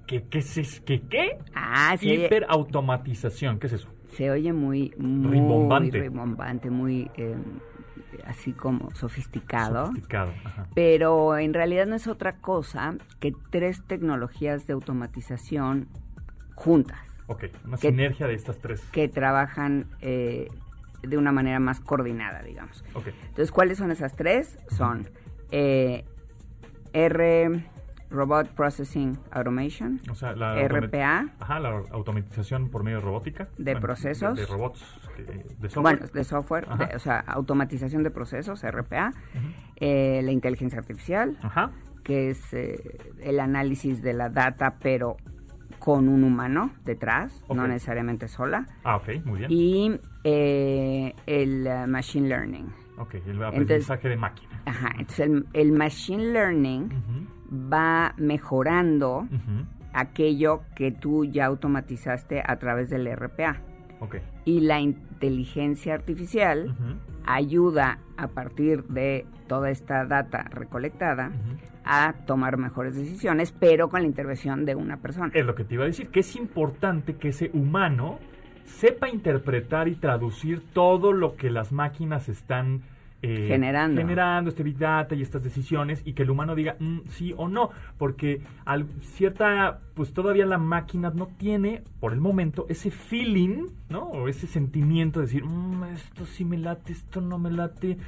¿Qué, 0.06 0.26
qué 0.30 0.40
es 0.40 0.82
¿Qué 0.86 1.02
qué? 1.10 1.38
Ah, 1.56 1.96
sí. 1.98 2.12
Hiperautomatización, 2.12 3.58
¿qué 3.58 3.68
es 3.68 3.74
eso? 3.74 3.88
Se 4.18 4.30
oye 4.30 4.52
muy, 4.52 4.94
muy 4.98 5.32
rimbombante, 5.32 6.70
muy 6.70 7.10
eh, 7.16 7.36
así 8.26 8.52
como 8.52 8.94
sofisticado. 8.96 9.88
Sofisticado, 9.88 10.34
ajá. 10.44 10.68
Pero 10.76 11.38
en 11.38 11.54
realidad 11.54 11.88
no 11.88 11.96
es 11.96 12.08
otra 12.08 12.34
cosa 12.34 12.96
que 13.22 13.34
tres 13.50 13.82
tecnologías 13.88 14.68
de 14.68 14.74
automatización 14.74 15.88
juntas. 16.54 17.13
Ok, 17.28 17.46
una 17.66 17.78
sinergia 17.78 18.28
de 18.28 18.34
estas 18.34 18.60
tres. 18.60 18.82
Que 18.92 19.08
trabajan 19.08 19.88
eh, 20.02 20.48
de 21.02 21.18
una 21.18 21.32
manera 21.32 21.60
más 21.60 21.80
coordinada, 21.80 22.42
digamos. 22.42 22.84
Entonces, 22.96 23.52
¿cuáles 23.52 23.78
son 23.78 23.92
esas 23.92 24.16
tres? 24.16 24.58
Son 24.70 25.08
eh, 25.52 26.06
R, 26.94 27.64
Robot 28.10 28.50
Processing 28.50 29.18
Automation, 29.32 30.00
o 30.10 30.16
sea, 30.16 30.36
la 30.36 30.56
RPA. 30.68 31.28
Ajá, 31.40 31.60
la 31.60 31.84
automatización 31.92 32.70
por 32.70 32.84
medio 32.84 32.98
de 32.98 33.04
robótica. 33.04 33.50
De 33.58 33.76
procesos. 33.76 34.38
De, 34.38 34.46
robots, 34.46 34.82
de 35.60 35.70
software. 35.70 35.82
Bueno, 35.82 36.14
de 36.14 36.24
software, 36.24 36.68
o 36.96 37.00
sea, 37.00 37.20
automatización 37.20 38.04
de 38.04 38.12
procesos, 38.12 38.64
RPA. 38.64 39.12
Eh, 39.76 40.22
la 40.24 40.32
inteligencia 40.32 40.80
artificial, 40.80 41.38
Ajá. 41.42 41.72
que 42.04 42.30
es 42.30 42.54
eh, 42.54 42.98
el 43.22 43.40
análisis 43.40 44.02
de 44.02 44.14
la 44.14 44.30
data, 44.30 44.76
pero 44.80 45.18
con 45.84 46.08
un 46.08 46.24
humano 46.24 46.72
detrás, 46.86 47.44
no 47.54 47.68
necesariamente 47.68 48.30
sola. 48.30 48.66
Ah, 48.86 48.96
ok, 48.96 49.26
muy 49.26 49.40
bien. 49.40 49.52
Y 49.52 50.00
eh, 50.24 51.14
el 51.26 51.68
uh, 51.68 51.90
Machine 51.90 52.30
Learning. 52.30 52.74
Ok, 52.98 53.16
el 53.28 53.44
aprendizaje 53.44 54.08
de 54.08 54.16
máquina. 54.16 54.62
Ajá, 54.66 54.92
entonces 54.98 55.44
el, 55.52 55.74
Machine 55.74 56.32
Learning 56.32 56.90
va 57.52 58.14
mejorando 58.16 59.28
aquello 59.92 60.62
que 60.74 60.94
tú 60.94 61.26
ya 61.26 61.48
automatizaste 61.48 62.42
a 62.46 62.56
través 62.60 62.90
del 62.90 63.14
RPA. 63.14 63.58
Okay. 64.00 64.22
Y 64.46 64.62
la 64.62 64.80
inteligencia 64.80 65.96
artificial 65.96 66.74
ayuda 67.26 68.00
a 68.16 68.30
partir 68.30 68.86
de 68.86 69.26
toda 69.54 69.70
esta 69.70 70.04
data 70.04 70.48
recolectada 70.50 71.32
a 71.86 72.14
tomar 72.26 72.58
mejores 72.58 72.96
decisiones, 72.96 73.52
pero 73.52 73.88
con 73.88 74.02
la 74.02 74.08
intervención 74.08 74.66
de 74.66 74.74
una 74.74 74.98
persona. 74.98 75.30
Es 75.32 75.46
lo 75.46 75.54
que 75.54 75.64
te 75.64 75.76
iba 75.76 75.84
a 75.84 75.88
decir, 75.88 76.10
que 76.10 76.22
es 76.22 76.36
importante 76.36 77.18
que 77.18 77.30
ese 77.30 77.52
humano 77.54 78.18
sepa 78.66 79.10
interpretar 79.10 79.88
y 79.88 79.94
traducir 79.94 80.64
todo 80.74 81.14
lo 81.14 81.36
que 81.36 81.52
las 81.52 81.72
máquinas 81.72 82.30
están 82.30 82.82
eh, 83.22 83.46
generando. 83.48 84.02
generando 84.02 84.50
este 84.50 84.64
big 84.64 84.80
data 84.80 85.14
y 85.14 85.22
estas 85.22 85.44
decisiones 85.44 86.02
y 86.04 86.14
que 86.14 86.24
el 86.24 86.32
humano 86.32 86.56
diga 86.56 86.76
mm, 86.80 87.02
sí 87.10 87.32
o 87.38 87.48
no, 87.48 87.70
porque 88.00 88.42
al, 88.66 88.88
cierta, 89.02 89.82
pues 89.94 90.14
todavía 90.14 90.48
la 90.48 90.58
máquina 90.58 91.12
no 91.14 91.28
tiene 91.28 91.84
por 92.00 92.12
el 92.14 92.22
momento 92.22 92.66
ese 92.70 92.90
feeling, 92.90 93.68
¿no? 93.88 94.06
O 94.06 94.28
ese 94.28 94.48
sentimiento 94.48 95.20
de 95.20 95.28
decir, 95.28 95.46
mm, 95.46 95.84
esto 95.94 96.26
sí 96.26 96.44
me 96.44 96.58
late, 96.58 96.92
esto 96.92 97.22
no 97.22 97.38
me 97.38 97.52
late, 97.52 98.00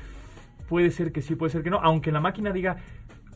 puede 0.67 0.91
ser 0.91 1.11
que 1.11 1.21
sí, 1.21 1.35
puede 1.35 1.51
ser 1.51 1.63
que 1.63 1.69
no, 1.69 1.79
aunque 1.81 2.11
la 2.11 2.19
máquina 2.19 2.51
diga, 2.51 2.77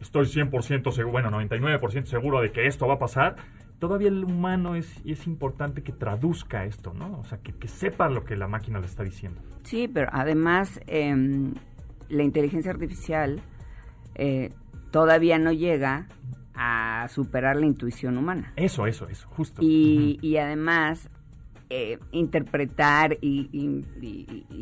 estoy 0.01 0.25
100% 0.25 0.91
seguro, 0.91 1.11
bueno, 1.11 1.29
99% 1.31 2.05
seguro 2.05 2.41
de 2.41 2.51
que 2.51 2.67
esto 2.67 2.87
va 2.87 2.95
a 2.95 2.99
pasar, 2.99 3.35
todavía 3.79 4.09
el 4.09 4.23
humano 4.23 4.75
es, 4.75 5.01
es 5.05 5.25
importante 5.27 5.83
que 5.83 5.91
traduzca 5.91 6.65
esto, 6.65 6.93
¿no? 6.93 7.19
O 7.19 7.23
sea, 7.23 7.39
que, 7.39 7.67
sepa 7.67 8.09
lo 8.09 8.25
que 8.25 8.35
la 8.35 8.47
máquina 8.47 8.79
le 8.79 8.85
está 8.85 9.03
diciendo. 9.03 9.41
Sí, 9.63 9.87
pero 9.87 10.09
además 10.11 10.79
em, 10.87 11.53
la 12.09 12.23
inteligencia 12.23 12.71
artificial 12.71 13.41
eh, 14.15 14.49
todavía 14.91 15.37
no 15.39 15.51
llega 15.51 16.07
a 16.53 17.07
superar 17.09 17.55
la 17.55 17.65
intuición 17.65 18.17
humana. 18.17 18.53
Eso, 18.57 18.85
eso, 18.85 19.07
eso, 19.07 19.27
justo. 19.29 19.61
Y, 19.63 20.19
y 20.21 20.37
además 20.37 21.09
eh, 21.71 21.99
interpretar 22.11 23.17
y, 23.21 23.85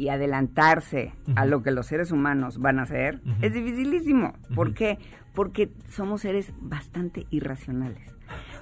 adelantarse 0.09 1.13
a 1.35 1.45
lo 1.45 1.63
que 1.63 1.71
los 1.71 1.87
seres 1.87 2.11
humanos 2.11 2.59
van 2.59 2.79
a 2.79 2.83
hacer 2.83 3.21
es 3.41 3.53
dificilísimo. 3.53 4.33
¿Por 4.53 4.73
qué? 4.73 4.97
Porque 5.33 5.69
somos 5.89 6.21
seres 6.21 6.51
bastante 6.59 7.25
irracionales. 7.29 8.13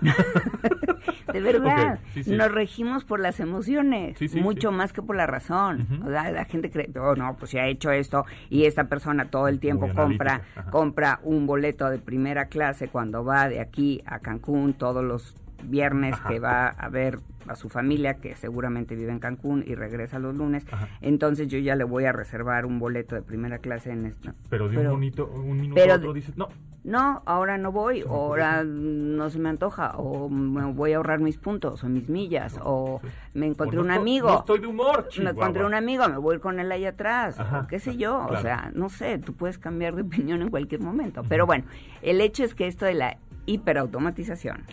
de 1.33 1.41
verdad, 1.41 1.99
nos 2.27 2.51
regimos 2.51 3.03
por 3.03 3.19
las 3.19 3.39
emociones, 3.39 4.17
mucho 4.35 4.71
más 4.71 4.93
que 4.93 5.01
por 5.01 5.15
la 5.15 5.25
razón. 5.25 6.03
la 6.05 6.45
gente 6.45 6.69
cree, 6.69 6.91
oh 6.99 7.15
no, 7.15 7.35
pues 7.37 7.51
si 7.51 7.57
ha 7.57 7.67
hecho 7.67 7.89
esto 7.91 8.25
y 8.49 8.65
esta 8.65 8.83
persona 8.89 9.29
todo 9.31 9.47
el 9.47 9.59
tiempo 9.59 9.87
compra, 9.95 10.41
compra 10.69 11.19
un 11.23 11.47
boleto 11.47 11.89
de 11.89 11.97
primera 11.97 12.45
clase 12.45 12.89
cuando 12.89 13.23
va 13.23 13.49
de 13.49 13.59
aquí 13.59 14.01
a 14.05 14.19
Cancún 14.19 14.73
todos 14.73 15.03
los 15.03 15.35
viernes 15.65 16.19
que 16.27 16.39
va 16.39 16.67
a 16.67 16.89
ver 16.89 17.19
a 17.47 17.55
su 17.55 17.69
familia, 17.69 18.15
que 18.15 18.35
seguramente 18.35 18.95
vive 18.95 19.11
en 19.11 19.19
Cancún 19.19 19.63
y 19.65 19.75
regresa 19.75 20.19
los 20.19 20.35
lunes. 20.35 20.65
Entonces 21.01 21.47
yo 21.47 21.59
ya 21.59 21.75
le 21.75 21.83
voy 21.83 22.05
a 22.05 22.11
reservar 22.11 22.65
un 22.65 22.79
boleto 22.79 23.15
de 23.15 23.21
primera 23.21 23.59
clase 23.59 23.91
en 23.91 24.05
esta. 24.05 24.33
Pero 24.49 24.67
de 24.67 24.77
un, 24.79 24.89
bonito, 24.89 25.27
un 25.27 25.61
minuto 25.61 25.81
a 25.81 25.95
otro 25.95 26.13
dices, 26.13 26.35
no. 26.37 26.47
No, 26.85 27.23
ahora 27.25 27.57
no 27.57 27.71
voy, 27.71 28.03
ahora 28.07 28.63
no 28.63 29.31
se 29.31 29.39
me 29.39 29.49
antoja, 29.49 29.97
o 29.97 30.29
me 30.29 30.71
voy 30.71 30.93
a 30.93 30.97
ahorrar 30.97 31.19
mis 31.19 31.37
puntos, 31.37 31.83
o 31.83 31.89
mis 31.89 32.09
millas, 32.09 32.59
o 32.61 33.01
me 33.33 33.47
encontré 33.47 33.79
un 33.79 33.89
amigo. 33.89 34.29
No 34.29 34.37
estoy 34.37 34.59
de 34.59 34.67
humor, 34.67 35.09
Me 35.17 35.31
encontré 35.31 35.65
un 35.65 35.73
amigo, 35.73 36.07
me 36.07 36.17
voy 36.17 36.37
con 36.37 36.59
él 36.59 36.71
ahí 36.71 36.85
atrás, 36.85 37.39
o 37.39 37.65
qué 37.65 37.79
sé 37.79 37.97
yo, 37.97 38.27
o 38.29 38.37
sea, 38.37 38.71
no 38.75 38.89
sé, 38.89 39.17
tú 39.17 39.33
puedes 39.33 39.57
cambiar 39.57 39.95
de 39.95 40.01
opinión 40.03 40.43
en 40.43 40.49
cualquier 40.49 40.81
momento. 40.81 41.23
Pero 41.27 41.47
bueno, 41.47 41.65
el 42.03 42.21
hecho 42.21 42.43
es 42.43 42.53
que 42.53 42.67
esto 42.67 42.85
de 42.85 42.93
la 42.93 43.17
hiperautomatización. 43.45 44.63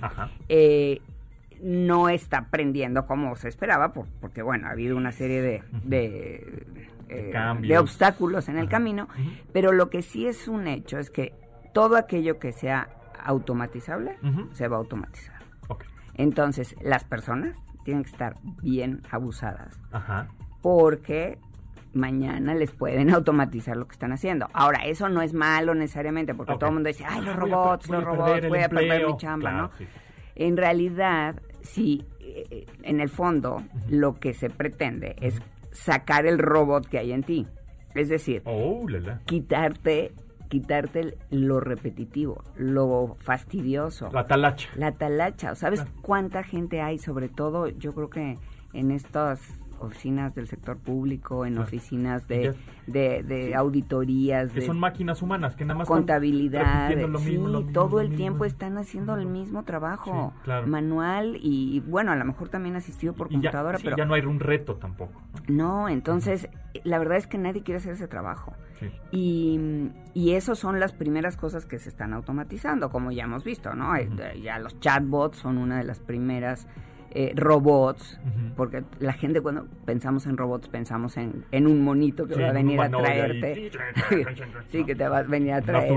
Eh, 0.48 1.00
no 1.62 2.08
está 2.08 2.38
aprendiendo 2.38 3.06
como 3.06 3.37
se 3.37 3.48
esperaba, 3.48 3.92
porque 3.92 4.42
bueno, 4.42 4.66
ha 4.66 4.70
habido 4.72 4.96
una 4.96 5.12
serie 5.12 5.40
de, 5.40 5.62
de, 5.85 6.66
eh, 7.08 7.78
obstáculos 7.78 8.48
en 8.48 8.58
el 8.58 8.68
camino, 8.68 9.08
pero 9.52 9.72
lo 9.72 9.88
que 9.88 10.02
sí 10.02 10.26
es 10.26 10.48
un 10.48 10.66
hecho 10.66 10.98
es 10.98 11.11
que 11.11 11.32
todo 11.72 11.96
aquello 11.96 12.38
que 12.38 12.52
sea 12.52 12.88
automatizable 13.24 14.18
se 14.52 14.66
va 14.68 14.76
a 14.76 14.80
automatizar. 14.80 15.42
Entonces, 16.14 16.76
las 16.82 17.04
personas 17.04 17.56
tienen 17.85 18.04
que 18.04 18.11
estar 18.11 18.35
bien 18.62 19.02
abusadas. 19.11 19.78
Porque 20.61 21.38
mañana 21.94 22.55
les 22.55 22.70
pueden 22.72 23.11
automatizar 23.14 23.76
lo 23.76 23.87
que 23.87 23.92
están 23.92 24.12
haciendo. 24.12 24.48
Ahora, 24.52 24.85
eso 24.87 25.09
no 25.09 25.22
es 25.22 25.35
malo 25.35 25.74
necesariamente, 25.74 26.35
porque 26.35 26.55
todo 26.55 26.68
el 26.68 26.74
mundo 26.74 26.88
dice, 26.88 27.05
ay, 27.07 27.22
los 27.22 27.37
robots, 27.37 27.88
los 27.88 28.05
robots, 28.05 28.48
voy 28.48 28.61
a 28.61 28.68
perder 28.68 29.07
mi 29.07 29.16
chamba, 29.16 29.52
¿no? 29.52 29.70
En 30.35 30.57
realidad, 30.57 31.40
sí, 31.61 32.05
eh, 32.20 32.66
en 32.83 33.00
el 33.00 33.09
fondo, 33.09 33.62
lo 33.88 34.14
que 34.14 34.33
se 34.35 34.48
pretende 34.48 35.16
es 35.20 35.40
sacar 35.70 36.26
el 36.26 36.38
robot 36.38 36.87
que 36.87 36.98
hay 36.98 37.12
en 37.12 37.22
ti. 37.22 37.46
Es 37.94 38.09
decir, 38.09 38.42
oh, 38.46 38.87
quitarte 39.26 40.12
quitarte 40.52 41.16
lo 41.31 41.61
repetitivo, 41.61 42.44
lo 42.57 43.16
fastidioso. 43.20 44.11
La 44.12 44.26
talacha. 44.26 44.68
La 44.76 44.92
talacha. 44.92 45.55
¿Sabes 45.55 45.83
cuánta 46.02 46.42
gente 46.42 46.83
hay? 46.83 46.98
Sobre 46.98 47.31
todo, 47.31 47.68
yo 47.68 47.94
creo 47.94 48.11
que 48.11 48.37
en 48.74 48.90
estas 48.90 49.40
oficinas 49.83 50.35
del 50.35 50.49
sector 50.49 50.79
público, 50.79 51.47
en 51.47 51.59
oficinas 51.59 52.29
de, 52.29 52.55
de, 52.87 53.55
auditorías. 53.55 54.51
Que 54.51 54.62
son 54.62 54.79
máquinas 54.79 55.23
humanas, 55.23 55.57
que 55.57 55.64
nada 55.64 55.79
más 55.79 55.88
contabilidad. 55.88 56.90
sí, 57.18 57.38
todo 57.73 58.01
el 58.01 58.14
tiempo 58.16 58.45
están 58.45 58.79
haciendo 58.79 59.16
el 59.16 59.27
mismo 59.27 59.64
trabajo 59.64 60.33
manual 60.66 61.37
y, 61.40 61.81
bueno, 61.81 62.12
a 62.12 62.16
lo 62.16 62.25
mejor 62.25 62.49
también 62.49 62.77
asistido 62.77 63.12
por 63.12 63.29
computadora, 63.29 63.79
pero 63.83 63.97
ya 63.97 64.05
no 64.05 64.14
hay 64.14 64.23
un 64.23 64.40
reto 64.40 64.77
tampoco. 64.77 65.21
No, 65.49 65.88
entonces 65.88 66.49
la 66.85 66.99
verdad 66.99 67.18
es 67.18 67.27
que 67.27 67.38
nadie 67.38 67.62
quiere 67.62 67.79
hacer 67.79 67.95
ese 67.95 68.09
trabajo. 68.09 68.53
Y, 69.12 69.90
y 70.12 70.33
eso 70.33 70.57
son 70.57 70.81
las 70.81 70.92
primeras 70.92 71.37
cosas 71.37 71.66
que 71.66 71.79
se 71.79 71.88
están 71.88 72.12
automatizando, 72.12 72.90
como 72.90 73.12
ya 73.12 73.25
hemos 73.25 73.45
visto, 73.45 73.75
¿no? 73.75 73.95
Eh, 73.95 74.09
ya 74.42 74.59
los 74.59 74.81
chatbots 74.81 75.38
son 75.38 75.59
una 75.59 75.79
de 75.79 75.85
las 75.85 76.01
primeras 76.01 76.66
eh, 77.14 77.33
robots, 77.37 78.18
porque 78.57 78.85
la 78.98 79.13
gente 79.13 79.40
cuando 79.40 79.67
pensamos 79.85 80.27
en 80.27 80.37
robots 80.37 80.69
pensamos 80.69 81.17
en, 81.17 81.44
en 81.50 81.67
un 81.67 81.83
monito 81.83 82.27
que 82.27 82.40
va 82.40 82.48
a 82.48 82.52
venir 82.52 82.81
a 82.81 82.88
traerte. 82.88 83.71
sí, 84.69 84.85
que 84.87 84.94
te 84.94 85.08
va 85.08 85.19
a 85.19 85.23
venir 85.23 85.52
a 85.52 85.60
traer 85.60 85.92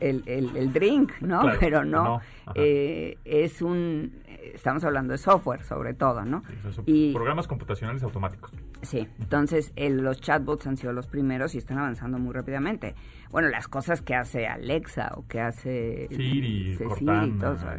el, 0.00 0.22
el, 0.26 0.56
el, 0.56 0.72
drink, 0.72 1.12
¿no? 1.20 1.42
Pero 1.58 1.84
no, 1.84 2.20
eh, 2.54 3.18
es 3.24 3.62
un 3.62 4.20
estamos 4.54 4.84
hablando 4.84 5.12
de 5.12 5.18
software 5.18 5.62
sobre 5.64 5.94
todo, 5.94 6.24
¿no? 6.24 6.42
y, 6.86 7.12
programas 7.12 7.46
computacionales 7.46 8.02
automáticos. 8.02 8.52
Sí, 8.82 9.06
entonces 9.20 9.72
los 9.76 10.20
chatbots 10.20 10.66
han 10.66 10.76
sido 10.76 10.92
los 10.92 11.06
primeros 11.06 11.54
y 11.54 11.58
están 11.58 11.78
avanzando 11.78 12.18
muy 12.18 12.32
rápidamente. 12.32 12.94
Bueno, 13.30 13.48
las 13.48 13.68
cosas 13.68 14.02
que 14.02 14.14
hace 14.14 14.48
Alexa 14.48 15.12
o 15.14 15.26
que 15.28 15.40
hace 15.40 16.08
Siri, 16.10 16.76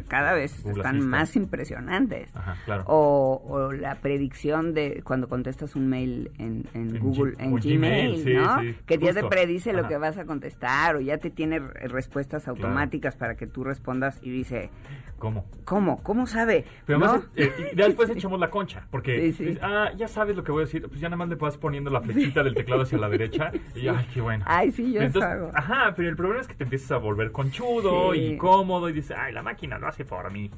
cada 0.08 0.32
vez 0.32 0.64
están 0.64 1.06
más 1.06 1.36
impresionantes. 1.36 2.34
Ajá, 2.34 2.56
claro. 2.64 2.84
o, 2.86 3.72
la 3.72 3.96
predicción 3.96 4.74
de 4.74 5.02
cuando 5.04 5.28
contestas 5.28 5.76
un 5.76 5.88
mail 5.88 6.30
en, 6.38 6.64
Google, 7.00 7.34
en 7.38 7.54
Gmail, 7.56 8.34
¿no? 8.34 8.56
que 8.86 8.98
ya 8.98 9.12
te 9.12 9.24
predice 9.24 9.72
lo 9.72 9.86
que 9.88 9.96
vas 9.98 10.16
a 10.18 10.24
contestar 10.24 10.96
o 10.96 11.00
ya 11.00 11.18
te 11.18 11.30
tiene 11.30 11.58
respuestas 11.58 12.48
automáticas 12.48 13.16
para 13.16 13.34
que 13.34 13.46
tú 13.46 13.64
respondas 13.64 14.20
y 14.22 14.30
dice, 14.52 14.70
¿cómo? 15.18 15.46
¿Cómo? 15.64 16.02
¿Cómo 16.02 16.26
sabe? 16.26 16.64
Pero 16.84 16.98
además, 16.98 17.28
eh, 17.36 17.72
después 17.74 18.10
echamos 18.14 18.38
la 18.38 18.50
concha, 18.50 18.86
porque, 18.90 19.58
ah, 19.62 19.90
ya 19.96 20.08
sabes 20.08 20.36
lo 20.36 20.44
que 20.44 20.52
voy 20.52 20.62
a 20.62 20.66
decir, 20.66 20.86
pues 20.88 21.00
ya 21.00 21.08
nada 21.08 21.16
más 21.16 21.28
le 21.28 21.36
vas 21.36 21.56
poniendo 21.56 21.90
la 21.90 22.00
flechita 22.00 22.42
del 22.42 22.54
teclado 22.54 22.82
hacia 22.82 22.98
la 22.98 23.08
derecha 23.08 23.50
y, 23.74 23.88
ay, 23.88 24.06
qué 24.12 24.20
bueno. 24.20 24.44
Ay, 24.46 24.70
sí, 24.72 24.92
yo 24.92 25.00
Ajá, 25.54 25.94
pero 25.96 26.08
el 26.08 26.16
problema 26.16 26.40
es 26.40 26.48
que 26.48 26.54
te 26.54 26.64
empiezas 26.64 26.92
a 26.92 26.96
volver 26.98 27.32
conchudo 27.32 28.14
y 28.14 28.36
cómodo 28.36 28.88
y 28.88 28.92
dices, 28.92 29.16
ay, 29.18 29.32
la 29.32 29.42
máquina 29.42 29.78
lo 29.78 29.88
hace 29.88 30.04
por 30.04 30.30
mí. 30.32 30.50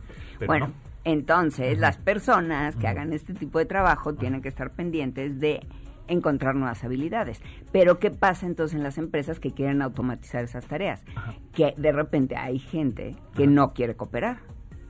bueno, 0.46 0.72
entonces 1.04 1.78
las 1.78 1.98
personas 1.98 2.76
que 2.76 2.88
hagan 2.88 3.12
este 3.12 3.34
tipo 3.34 3.58
de 3.58 3.66
trabajo 3.66 4.14
tienen 4.14 4.40
que 4.42 4.48
estar 4.48 4.70
pendientes 4.70 5.38
de 5.38 5.60
encontrar 6.08 6.54
nuevas 6.54 6.84
habilidades. 6.84 7.42
Pero 7.72 7.98
¿qué 7.98 8.10
pasa 8.10 8.46
entonces 8.46 8.76
en 8.76 8.82
las 8.82 8.98
empresas 8.98 9.40
que 9.40 9.52
quieren 9.52 9.82
automatizar 9.82 10.44
esas 10.44 10.66
tareas? 10.66 11.04
Que 11.52 11.74
de 11.76 11.92
repente 11.92 12.36
hay 12.36 12.58
gente 12.58 13.16
que 13.34 13.46
no 13.46 13.72
quiere 13.72 13.94
cooperar. 13.94 14.38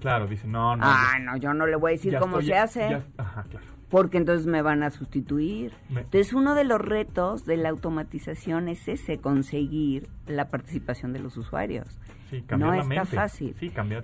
Claro, 0.01 0.27
dice, 0.27 0.47
no, 0.47 0.77
no. 0.77 0.83
Ah, 0.85 1.19
no, 1.21 1.37
yo 1.37 1.55
no 1.55 1.67
le 1.67 1.77
voy 1.77 1.93
a 1.93 1.95
decir 1.95 2.17
cómo 2.19 2.43
se 2.43 2.55
hace. 2.55 3.03
ajá, 3.17 3.45
claro 3.49 3.75
porque 3.95 4.19
entonces 4.19 4.49
me 4.49 4.61
van 4.61 4.83
a 4.83 4.91
sustituir. 4.91 5.73
Entonces 5.89 6.33
uno 6.33 6.57
de 6.57 6.65
los 6.65 6.81
retos 6.81 7.45
de 7.45 7.57
la 7.57 7.69
automatización 7.69 8.67
es 8.69 8.89
ese, 8.89 9.19
conseguir 9.19 10.09
la 10.27 10.49
participación 10.49 11.13
de 11.13 11.21
los 11.21 11.37
usuarios. 11.37 11.87
no 12.59 12.75
está 12.75 13.05
fácil. 13.05 13.55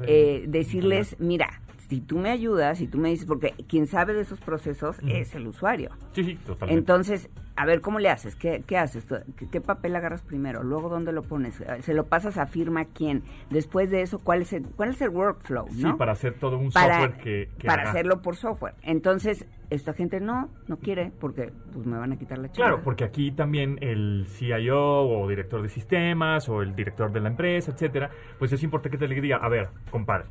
Eh, 0.07 0.45
decirles, 0.47 1.17
mira, 1.19 1.61
si 1.91 2.01
tú 2.01 2.19
me 2.19 2.31
ayudas, 2.31 2.79
si 2.79 2.87
tú 2.87 2.99
me 2.99 3.09
dices, 3.09 3.27
porque 3.27 3.53
quien 3.69 3.89
sabe 3.89 4.15
de 4.15 4.21
esos 4.21 4.39
procesos 4.39 5.01
es 5.09 5.35
el 5.35 5.49
usuario. 5.49 5.91
Sí, 6.13 6.23
sí, 6.23 6.37
totalmente. 6.37 6.79
Entonces, 6.79 7.29
a 7.57 7.67
ver, 7.67 7.81
¿cómo 7.81 7.99
le 7.99 8.09
haces? 8.09 8.37
¿Qué, 8.37 8.63
haces? 8.79 9.05
¿Qué, 9.51 9.61
papel 9.61 9.97
agarras 9.97 10.23
primero? 10.23 10.63
Luego, 10.63 10.89
¿dónde 10.89 11.11
lo 11.11 11.23
pones? 11.23 11.61
¿Se 11.81 11.93
lo 11.93 12.07
pasas 12.07 12.39
a 12.39 12.47
firma 12.47 12.85
quién? 12.85 13.25
Después 13.51 13.91
de 13.91 14.03
eso, 14.03 14.21
¿cuál 14.21 14.43
es 14.43 14.53
el, 14.53 14.69
cuál 14.69 14.91
es 14.91 15.03
el 15.03 15.09
workflow? 15.09 15.67
Sí, 15.73 15.85
para 15.99 16.13
hacer 16.13 16.35
todo 16.35 16.59
un 16.59 16.71
software 16.71 17.17
que, 17.17 17.49
Para 17.67 17.91
hacerlo 17.91 18.23
por 18.23 18.37
software. 18.37 18.75
Entonces, 18.83 19.45
esta 19.69 19.93
gente 19.93 20.21
no, 20.21 20.49
no 20.69 20.77
quiere 20.79 21.11
porque 21.19 21.53
pues 21.73 21.87
me 21.87 21.99
van 21.99 22.13
a 22.13 22.19
quitar 22.19 22.39
la 22.39 22.53
chica. 22.53 22.67
Claro, 22.67 22.83
porque 22.85 23.03
aquí 23.03 23.33
también 23.33 23.79
el 23.81 24.27
CIO 24.29 25.09
o 25.09 25.29
director 25.29 25.61
de 25.61 25.69
sistemas 25.69 26.49
o 26.49 26.63
el 26.63 26.77
director 26.77 27.11
de 27.11 27.19
la 27.19 27.31
empresa, 27.31 27.73
etcétera, 27.73 28.11
pues 28.39 28.53
es 28.53 28.63
importante 28.63 28.97
que 28.97 29.05
te 29.05 29.13
le 29.13 29.21
diga, 29.21 29.39
a 29.39 29.49
ver, 29.49 29.71
compadre, 29.91 30.27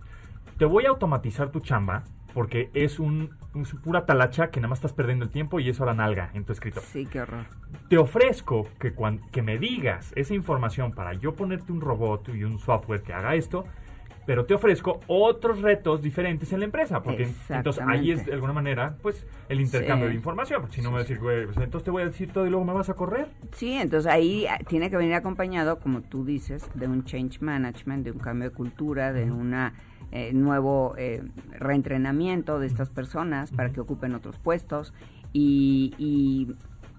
te 0.58 0.66
voy 0.66 0.86
a 0.86 0.90
automatizar 0.90 1.52
tu 1.52 1.60
chamba 1.60 2.04
porque 2.34 2.70
es 2.74 3.00
un, 3.00 3.36
pura 3.84 4.06
talacha 4.06 4.50
que 4.50 4.60
nada 4.60 4.70
más 4.70 4.80
estás 4.80 4.94
perdiendo 4.94 5.26
el 5.26 5.32
tiempo 5.32 5.60
y 5.60 5.70
eso 5.70 5.86
la 5.86 5.94
nalga 5.94 6.30
en 6.34 6.46
tu 6.46 6.54
escrito. 6.54 6.82
Sí, 6.82 7.06
qué 7.06 7.22
horror. 7.22 7.46
Te 7.88 7.98
ofrezco 7.98 8.68
que, 8.80 8.94
que 9.32 9.42
me 9.42 9.58
digas 9.58 10.14
esa 10.16 10.34
información 10.34 10.94
para 10.94 11.14
yo 11.14 11.36
ponerte 11.36 11.72
un 11.72 11.82
robot 11.82 12.30
y 12.30 12.44
un 12.44 12.60
software 12.60 13.02
que 13.02 13.14
haga 13.14 13.36
esto, 13.36 13.66
pero 14.26 14.46
te 14.46 14.54
ofrezco 14.54 15.00
otros 15.08 15.62
retos 15.62 16.04
diferentes 16.04 16.54
en 16.54 16.60
la 16.60 16.66
empresa, 16.66 17.02
porque 17.02 17.28
entonces 17.50 17.84
ahí 17.88 18.12
es 18.12 18.28
de 18.28 18.34
alguna 18.34 18.54
manera, 18.54 18.96
pues, 19.02 19.26
el 19.48 19.60
intercambio 19.60 20.08
de 20.08 20.14
información, 20.14 20.62
porque 20.62 20.76
si 20.76 20.82
no 20.84 20.92
me 20.92 20.98
vas 20.98 21.06
a 21.06 21.08
decir, 21.08 21.20
güey, 21.20 21.46
pues, 21.46 21.58
entonces 21.58 21.84
te 21.84 21.90
voy 21.90 22.04
a 22.04 22.06
decir 22.06 22.32
todo 22.32 22.46
y 22.46 22.52
luego 22.52 22.64
me 22.64 22.74
vas 22.74 22.90
a 22.90 22.94
correr. 22.94 23.28
Sí, 23.54 23.74
entonces 23.74 24.12
ahí 24.12 24.46
ah, 24.46 24.60
tiene 24.68 24.92
que 24.92 24.98
venir 24.98 25.16
acompañado, 25.16 25.80
como 25.80 26.02
tú 26.02 26.26
dices, 26.26 26.70
de 26.76 26.88
un 26.88 27.06
change 27.06 27.42
management, 27.42 28.04
de 28.04 28.12
un 28.12 28.20
cambio 28.20 28.52
de 28.52 28.56
cultura, 28.56 29.14
de 29.14 29.32
una 29.32 29.74
eh, 30.12 30.34
nuevo 30.34 30.96
eh, 30.98 31.24
reentrenamiento 31.52 32.60
de 32.60 32.68
estas 32.68 32.90
personas 32.90 33.52
para 33.52 33.72
que 33.72 33.82
ocupen 33.82 34.16
otros 34.16 34.38
puestos 34.38 34.94
y, 35.34 35.94
y 35.98 36.56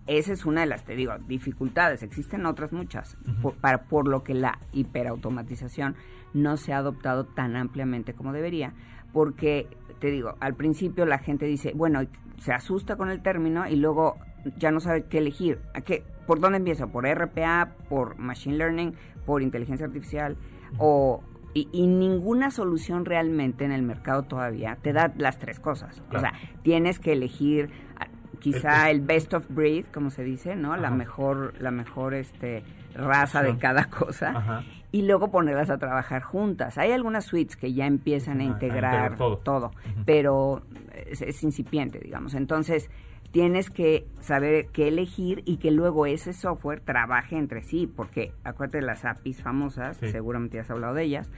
esa 0.07 0.33
es 0.33 0.45
una 0.45 0.63
de 0.63 0.67
las, 0.67 0.85
te 0.85 0.97
digo, 0.97 1.13
dificultades. 1.27 2.03
Existen 2.03 2.47
otras 2.47 2.73
muchas, 2.73 3.17
por, 3.43 3.55
para, 3.55 3.85
por 3.85 4.09
lo 4.09 4.23
que 4.25 4.35
la 4.35 4.59
hiperautomatización 4.73 5.97
no 6.35 6.57
se 6.57 6.73
ha 6.73 6.79
adoptado 6.79 7.25
tan 7.27 7.57
ampliamente 7.57 8.15
como 8.15 8.33
debería, 8.33 8.73
porque, 9.13 9.69
te 9.99 10.11
digo, 10.11 10.37
al 10.41 10.55
principio 10.55 11.07
la 11.07 11.19
gente 11.19 11.47
dice, 11.47 11.73
bueno, 11.75 12.01
se 12.39 12.53
asusta 12.53 12.97
con 12.97 13.11
el 13.11 13.23
término 13.23 13.69
y 13.69 13.77
luego 13.77 14.17
ya 14.59 14.71
no 14.71 14.81
sabe 14.81 15.05
qué 15.05 15.19
elegir. 15.19 15.61
¿A 15.75 15.81
qué, 15.81 16.05
¿Por 16.27 16.41
dónde 16.41 16.59
empieza? 16.59 16.87
¿Por 16.87 17.07
RPA? 17.07 17.73
¿Por 17.89 18.17
Machine 18.19 18.57
Learning? 18.57 18.95
¿Por 19.27 19.43
inteligencia 19.43 19.87
artificial? 19.87 20.37
O, 20.79 21.23
y, 21.55 21.87
ninguna 21.87 22.51
solución 22.51 23.05
realmente 23.05 23.65
en 23.65 23.73
el 23.73 23.83
mercado 23.83 24.23
todavía 24.23 24.77
te 24.81 24.93
da 24.93 25.13
las 25.17 25.39
tres 25.39 25.59
cosas. 25.59 26.03
O 26.13 26.19
sea, 26.19 26.33
tienes 26.63 26.99
que 26.99 27.13
elegir 27.13 27.71
ah, 27.99 28.07
quizá 28.39 28.91
el, 28.91 29.01
best 29.01 29.35
of 29.35 29.47
breed, 29.49 29.87
como 29.87 30.11
se 30.11 30.23
dice, 30.23 30.55
¿no? 30.57 30.77
La 30.77 30.91
mejor, 30.91 31.55
la 31.61 31.71
mejor 31.71 32.15
este 32.15 32.63
raza 32.95 33.43
de 33.43 33.57
cada 33.59 33.87
cosa. 33.91 34.65
Y 34.93 35.03
luego 35.03 35.31
ponerlas 35.31 35.71
a 35.71 35.79
trabajar 35.79 36.23
juntas. 36.23 36.79
Hay 36.79 36.93
algunas 36.93 37.25
suites 37.25 37.57
que 37.57 37.73
ya 37.73 37.87
empiezan 37.87 38.41
a, 38.41 38.45
integrar, 38.45 39.17
todo, 39.17 39.73
pero 40.05 40.63
es, 40.95 41.43
incipiente, 41.43 42.01
digamos. 42.01 42.35
Entonces, 42.35 42.91
tienes 43.31 43.71
que 43.71 44.07
saber 44.21 44.67
qué 44.69 44.89
elegir 44.89 45.43
y 45.45 45.59
que 45.59 45.71
luego 45.71 46.07
ese 46.07 46.33
software 46.33 46.81
trabaje 46.81 47.37
entre 47.37 47.63
sí, 47.63 47.87
porque 47.87 48.33
acuérdate 48.45 48.79
de 48.79 48.87
las 48.87 49.05
APIs 49.05 49.43
famosas, 49.43 49.99
seguramente 49.99 50.57
ya 50.57 50.63
has 50.63 50.71
hablado 50.71 50.95
de 50.95 51.05
ellas. 51.05 51.31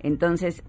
Entonces, 0.00 0.62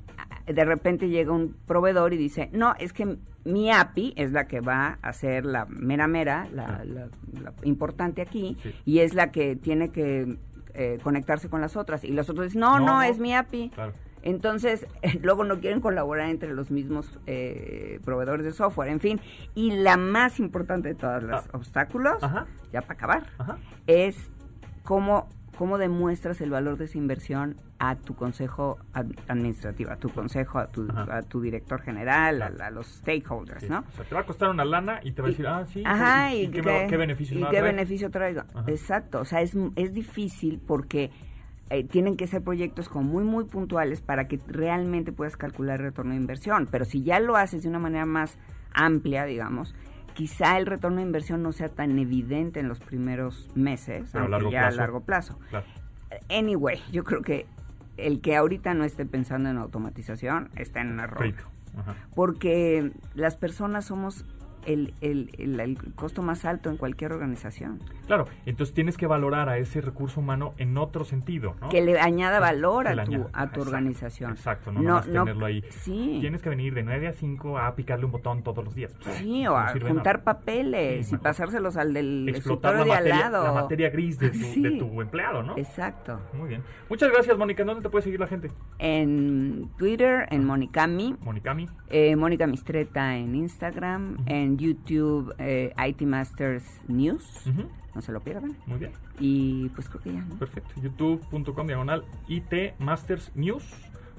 de 0.46 0.66
repente 0.66 1.10
llega 1.10 1.32
un 1.32 1.56
proveedor 1.66 2.14
y 2.14 2.18
dice, 2.18 2.50
no, 2.52 2.76
es 2.80 2.94
que 2.94 3.18
mi 3.46 3.72
API 3.72 4.14
es 4.18 4.32
la 4.32 4.46
que 4.46 4.60
va 4.60 5.00
a 5.02 5.14
ser 5.14 5.46
la 5.46 5.66
mera 5.66 6.08
mera, 6.08 6.48
la, 6.52 6.84
importante 7.64 8.22
aquí, 8.22 8.58
y 8.86 9.00
es 9.00 9.14
la 9.14 9.32
que 9.32 9.56
tiene 9.56 9.90
que 9.90 10.38
eh, 10.74 11.00
conectarse 11.02 11.50
con 11.50 11.62
las 11.62 11.76
otras. 11.78 12.04
Y 12.04 12.12
los 12.12 12.30
otros 12.30 12.48
dicen, 12.48 12.62
no, 12.62 12.80
no, 12.80 13.02
es 13.02 13.20
mi 13.20 13.34
API. 13.34 13.72
Entonces, 14.24 14.88
luego 15.22 15.44
no 15.44 15.60
quieren 15.60 15.82
colaborar 15.82 16.30
entre 16.30 16.54
los 16.54 16.72
mismos 16.72 17.20
eh, 17.28 18.00
proveedores 18.04 18.46
de 18.46 18.52
software, 18.52 18.90
en 18.90 19.00
fin. 19.00 19.22
Y 19.56 19.72
la 19.72 19.98
más 19.98 20.40
importante 20.40 20.90
de 20.90 20.96
todos 20.96 21.24
los 21.24 21.46
ah. 21.46 21.50
obstáculos, 21.54 22.22
ya 22.72 22.82
para 22.82 22.94
acabar, 22.94 23.24
es 23.88 24.32
cómo 24.84 25.28
¿Cómo 25.62 25.78
demuestras 25.78 26.42
el 26.42 26.50
valor 26.50 26.78
de 26.78 26.86
esa 26.86 26.98
inversión 26.98 27.56
a 27.78 27.96
tu 27.96 28.16
consejo 28.16 28.80
administrativo, 29.28 29.92
a 29.92 29.98
tu 29.98 30.10
consejo, 30.10 30.58
a 30.58 30.66
tu, 30.66 30.88
a 30.92 31.22
tu 31.22 31.40
director 31.40 31.82
general, 31.82 32.42
a, 32.42 32.72
los 32.72 32.88
stakeholders, 32.88 33.70
¿no? 33.70 33.82
O 33.82 33.92
sea, 33.92 34.06
te 34.06 34.16
va 34.16 34.22
a 34.22 34.26
costar 34.26 34.50
una 34.50 34.66
lana 34.66 35.02
y 35.04 35.12
te 35.12 35.22
va 35.22 35.28
a 35.28 35.32
decir, 35.32 35.48
ah, 35.48 35.66
sí, 35.68 35.84
ajá, 35.86 36.34
y, 36.34 36.48
qué, 36.48 36.62
beneficio, 36.62 37.40
y 37.40 37.44
qué 37.50 37.62
beneficio 37.62 38.10
traigo. 38.10 38.42
Exacto, 38.66 39.20
o 39.20 39.26
sea, 39.26 39.42
es, 39.42 39.56
es 39.76 39.94
difícil 39.94 40.60
porque 40.66 41.12
eh, 41.72 41.86
tienen 41.86 42.18
que 42.18 42.28
ser 42.28 42.44
proyectos 42.44 42.90
como 42.90 43.06
muy, 43.06 43.24
muy 43.24 43.46
puntuales 43.46 44.02
para 44.02 44.28
que 44.28 44.38
realmente 44.46 45.14
puedas 45.14 45.38
calcular 45.38 45.80
el 45.80 45.86
retorno 45.86 46.12
de 46.12 46.18
inversión. 46.18 46.68
Pero 46.70 46.84
si 46.84 47.02
ya 47.02 47.22
lo 47.22 47.38
haces 47.38 47.64
de 47.64 47.70
una 47.70 47.80
manera 47.80 48.06
más 48.06 48.38
amplia, 48.74 49.24
digamos, 49.24 49.74
quizá 50.14 50.58
el 50.58 50.66
retorno 50.66 50.98
de 50.98 51.04
inversión 51.04 51.42
no 51.42 51.54
sea 51.54 51.70
tan 51.70 51.98
evidente 51.98 52.60
en 52.60 52.68
los 52.68 52.82
primeros 52.82 53.48
meses, 53.56 54.14
a 54.14 54.28
largo 54.28 54.52
ya 54.52 54.68
a 54.68 54.72
largo 54.72 55.06
plazo. 55.06 55.40
Anyway, 56.30 56.82
yo 56.92 57.06
creo 57.06 57.22
que 57.22 57.46
el 57.96 58.20
que 58.20 58.36
ahorita 58.36 58.74
no 58.74 58.84
esté 58.84 59.06
pensando 59.06 59.50
en 59.50 59.58
automatización 59.58 60.50
está 60.58 60.82
en 60.82 60.92
un 60.92 61.00
error. 61.00 61.34
Porque 62.14 62.92
las 63.16 63.38
personas 63.38 63.86
somos 63.86 64.26
el, 64.66 64.94
el, 65.02 65.30
el, 65.38 65.78
costo 65.96 66.22
más 66.22 66.46
alto 66.46 66.70
en 66.70 66.78
cualquier 66.78 67.14
organización. 67.14 67.80
Claro, 68.08 68.28
entonces 68.46 68.74
tienes 68.74 68.98
que 68.98 69.08
valorar 69.08 69.50
a 69.50 69.58
ese 69.58 69.82
recurso 69.82 70.20
humano 70.20 70.54
en 70.58 70.78
otro 70.78 71.06
sentido, 71.06 71.56
¿no? 71.62 71.70
Que 71.70 71.82
le 71.82 72.00
añada 72.00 72.40
valor 72.40 72.88
a, 72.88 73.04
tu, 73.04 73.28
a 73.34 73.52
tu 73.52 73.62
organización. 73.62 74.32
Exacto, 74.32 74.72
no, 74.72 74.82
no 74.82 75.02
tenerlo 75.02 75.46
ahí. 75.46 75.64
Sí. 75.70 76.18
Tienes 76.20 76.42
que 76.42 76.50
venir 76.50 76.74
de 76.74 76.84
9 76.84 77.08
a 77.08 77.14
5 77.14 77.58
a 77.58 77.76
picarle 77.76 78.06
un 78.06 78.12
botón 78.12 78.44
todos 78.44 78.64
los 78.64 78.76
días. 78.76 78.96
sí, 79.18 79.46
o 79.48 79.56
a 79.56 79.74
juntar 79.80 80.24
papeles 80.24 81.12
y 81.12 81.18
pasárselos 81.18 81.78
al 81.78 81.94
del 81.94 82.30
escritorio 82.30 82.86
de 82.86 82.94
al 82.94 83.10
lado. 83.10 83.44
La 83.44 83.54
materia 83.54 83.90
gris 83.90 84.18
de 84.18 84.30
tu, 84.30 84.62
de 84.62 84.72
tu 84.72 85.02
empleado, 85.02 85.44
¿no? 85.44 85.58
Exacto. 85.58 86.20
Muy 86.34 86.50
bien. 86.50 86.64
Muchas 86.90 87.12
gracias, 87.12 87.38
Mónica. 87.38 87.64
¿Dónde 87.64 87.82
te 87.82 87.90
puede 87.90 88.04
seguir 88.04 88.20
la 88.20 88.28
gente? 88.28 88.50
En 88.80 89.70
Twitter, 89.78 90.28
en 90.32 90.46
Monicami. 90.46 91.16
Monicami. 91.24 91.68
Eh, 91.90 92.16
Mónica 92.16 92.48
Mistreta 92.48 93.16
en 93.16 93.36
Instagram, 93.36 94.18
en 94.26 94.51
YouTube, 94.58 95.34
eh, 95.38 95.74
IT 95.88 96.02
Masters 96.02 96.66
News. 96.88 97.44
No 97.94 98.02
se 98.02 98.12
lo 98.12 98.22
pierdan. 98.22 98.56
Muy 98.66 98.80
bien. 98.80 98.92
Y 99.20 99.70
pues 99.70 99.90
creo 99.90 100.02
que 100.02 100.14
ya, 100.14 100.22
¿no? 100.22 100.36
Perfecto. 100.36 100.82
YouTube.com 100.82 101.68
diagonal 101.68 102.06
IT 102.28 102.80
Masters 102.80 103.32
News. 103.36 103.64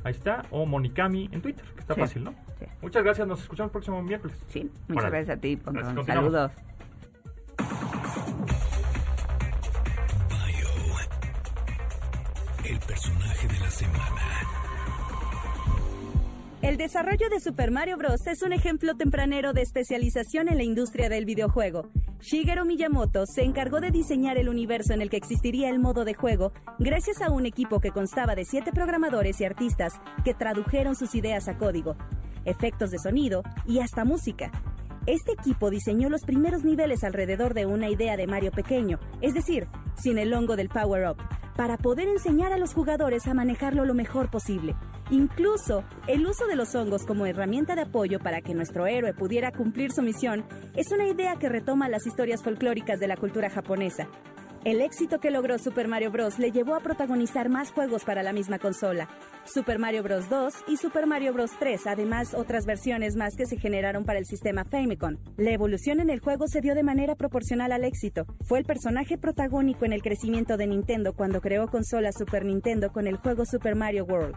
Ahí 0.04 0.12
está. 0.12 0.44
O 0.50 0.66
Monicami 0.66 1.28
en 1.32 1.40
Twitter, 1.40 1.64
que 1.74 1.80
está 1.80 1.94
fácil, 1.94 2.24
¿no? 2.24 2.34
Sí. 2.58 2.66
Muchas 2.82 3.02
gracias. 3.02 3.26
Nos 3.26 3.40
escuchamos 3.42 3.68
el 3.68 3.72
próximo 3.72 4.02
miércoles. 4.02 4.36
Sí. 4.48 4.70
Muchas 4.88 5.10
gracias 5.10 5.38
a 5.38 5.40
ti, 5.40 5.58
Saludos. 6.06 6.52
el 12.64 12.78
personaje 12.78 13.48
de 13.48 13.58
la 13.58 13.70
semana. 13.70 14.61
El 16.62 16.76
desarrollo 16.76 17.28
de 17.28 17.40
Super 17.40 17.72
Mario 17.72 17.96
Bros. 17.96 18.24
es 18.28 18.40
un 18.42 18.52
ejemplo 18.52 18.94
tempranero 18.94 19.52
de 19.52 19.62
especialización 19.62 20.48
en 20.48 20.58
la 20.58 20.62
industria 20.62 21.08
del 21.08 21.24
videojuego. 21.24 21.90
Shigeru 22.20 22.64
Miyamoto 22.64 23.26
se 23.26 23.42
encargó 23.42 23.80
de 23.80 23.90
diseñar 23.90 24.38
el 24.38 24.48
universo 24.48 24.94
en 24.94 25.02
el 25.02 25.10
que 25.10 25.16
existiría 25.16 25.70
el 25.70 25.80
modo 25.80 26.04
de 26.04 26.14
juego 26.14 26.52
gracias 26.78 27.20
a 27.20 27.32
un 27.32 27.46
equipo 27.46 27.80
que 27.80 27.90
constaba 27.90 28.36
de 28.36 28.44
siete 28.44 28.70
programadores 28.70 29.40
y 29.40 29.44
artistas 29.44 29.94
que 30.24 30.34
tradujeron 30.34 30.94
sus 30.94 31.16
ideas 31.16 31.48
a 31.48 31.58
código, 31.58 31.96
efectos 32.44 32.92
de 32.92 33.00
sonido 33.00 33.42
y 33.66 33.80
hasta 33.80 34.04
música. 34.04 34.52
Este 35.06 35.32
equipo 35.32 35.68
diseñó 35.68 36.08
los 36.10 36.22
primeros 36.22 36.62
niveles 36.62 37.02
alrededor 37.02 37.54
de 37.54 37.66
una 37.66 37.90
idea 37.90 38.16
de 38.16 38.28
Mario 38.28 38.52
pequeño, 38.52 39.00
es 39.20 39.34
decir, 39.34 39.66
sin 40.00 40.16
el 40.16 40.32
hongo 40.32 40.54
del 40.54 40.68
Power 40.68 41.08
Up, 41.08 41.16
para 41.56 41.76
poder 41.76 42.06
enseñar 42.06 42.52
a 42.52 42.58
los 42.58 42.72
jugadores 42.72 43.26
a 43.26 43.34
manejarlo 43.34 43.84
lo 43.84 43.94
mejor 43.94 44.30
posible. 44.30 44.76
Incluso 45.10 45.84
el 46.06 46.26
uso 46.26 46.46
de 46.46 46.56
los 46.56 46.74
hongos 46.74 47.04
como 47.04 47.26
herramienta 47.26 47.74
de 47.74 47.82
apoyo 47.82 48.18
para 48.18 48.40
que 48.40 48.54
nuestro 48.54 48.86
héroe 48.86 49.12
pudiera 49.12 49.52
cumplir 49.52 49.92
su 49.92 50.02
misión 50.02 50.44
es 50.74 50.90
una 50.92 51.06
idea 51.06 51.36
que 51.36 51.48
retoma 51.48 51.88
las 51.88 52.06
historias 52.06 52.42
folclóricas 52.42 52.98
de 52.98 53.08
la 53.08 53.16
cultura 53.16 53.50
japonesa. 53.50 54.08
El 54.64 54.80
éxito 54.80 55.18
que 55.18 55.32
logró 55.32 55.58
Super 55.58 55.88
Mario 55.88 56.12
Bros. 56.12 56.38
le 56.38 56.52
llevó 56.52 56.76
a 56.76 56.80
protagonizar 56.80 57.48
más 57.48 57.72
juegos 57.72 58.04
para 58.04 58.22
la 58.22 58.32
misma 58.32 58.60
consola, 58.60 59.08
Super 59.44 59.80
Mario 59.80 60.04
Bros. 60.04 60.30
2 60.30 60.54
y 60.68 60.76
Super 60.76 61.08
Mario 61.08 61.32
Bros. 61.32 61.50
3, 61.58 61.88
además 61.88 62.32
otras 62.32 62.64
versiones 62.64 63.16
más 63.16 63.34
que 63.34 63.46
se 63.46 63.58
generaron 63.58 64.04
para 64.04 64.20
el 64.20 64.24
sistema 64.24 64.64
Famicom. 64.64 65.16
La 65.36 65.50
evolución 65.50 65.98
en 65.98 66.10
el 66.10 66.20
juego 66.20 66.46
se 66.46 66.60
dio 66.60 66.76
de 66.76 66.84
manera 66.84 67.16
proporcional 67.16 67.72
al 67.72 67.82
éxito. 67.82 68.24
Fue 68.44 68.60
el 68.60 68.64
personaje 68.64 69.18
protagónico 69.18 69.84
en 69.84 69.94
el 69.94 70.02
crecimiento 70.02 70.56
de 70.56 70.68
Nintendo 70.68 71.12
cuando 71.12 71.40
creó 71.40 71.66
consola 71.66 72.12
Super 72.12 72.44
Nintendo 72.44 72.92
con 72.92 73.08
el 73.08 73.16
juego 73.16 73.44
Super 73.44 73.74
Mario 73.74 74.04
World. 74.04 74.36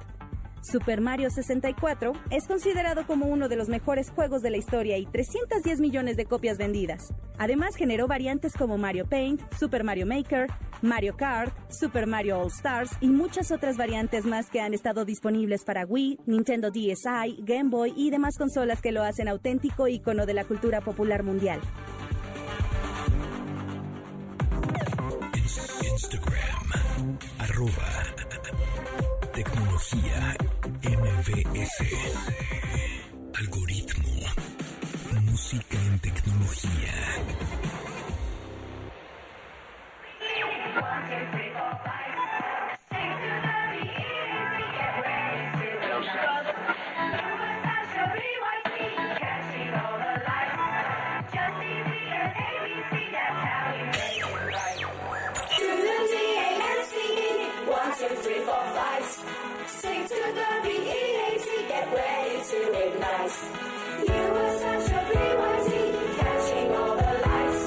Super 0.66 1.00
Mario 1.00 1.30
64 1.30 2.14
es 2.32 2.48
considerado 2.48 3.06
como 3.06 3.28
uno 3.28 3.48
de 3.50 3.56
los 3.56 3.70
mejores 3.70 4.10
juegos 4.10 4.42
de 4.42 4.50
la 4.50 4.58
historia 4.58 4.98
y 4.98 5.06
310 5.06 5.80
millones 5.80 6.18
de 6.18 6.26
copias 6.26 6.58
vendidas. 6.58 7.14
Además 7.38 7.76
generó 7.76 8.08
variantes 8.08 8.54
como 8.54 8.80
Mario 8.80 9.06
Paint, 9.06 9.42
Super 9.60 9.84
Mario 9.84 10.08
Maker, 10.08 10.48
Mario 10.82 11.16
Kart, 11.16 11.54
Super 11.70 12.08
Mario 12.08 12.40
All 12.40 12.48
Stars 12.48 12.90
y 13.00 13.10
muchas 13.10 13.52
otras 13.52 13.78
variantes 13.78 14.26
más 14.26 14.50
que 14.50 14.60
han 14.60 14.74
estado 14.74 15.06
disponibles 15.06 15.64
para 15.64 15.86
Wii, 15.86 16.22
Nintendo 16.26 16.72
DSi, 16.72 17.44
Game 17.44 17.70
Boy 17.70 17.94
y 17.96 18.10
demás 18.10 18.36
consolas 18.36 18.82
que 18.82 18.92
lo 18.92 19.04
hacen 19.04 19.28
auténtico 19.28 19.88
icono 19.88 20.26
de 20.26 20.34
la 20.34 20.46
cultura 20.46 20.82
popular 20.82 21.22
mundial. 21.22 21.62
Instagram, 25.84 26.66
Tecnología 29.36 30.38
MBS. 30.82 31.84
Algoritmo. 33.38 34.14
Música 35.30 35.78
en 35.78 36.00
tecnología. 36.00 36.94
doing 62.56 63.00
nice. 63.00 63.38
You 64.08 64.24
were 64.36 64.54
such 64.64 64.88
a 64.92 65.02
BYZ, 65.12 65.70
catching 66.20 66.70
all 66.76 66.96
the 66.96 67.12
lights. 67.26 67.64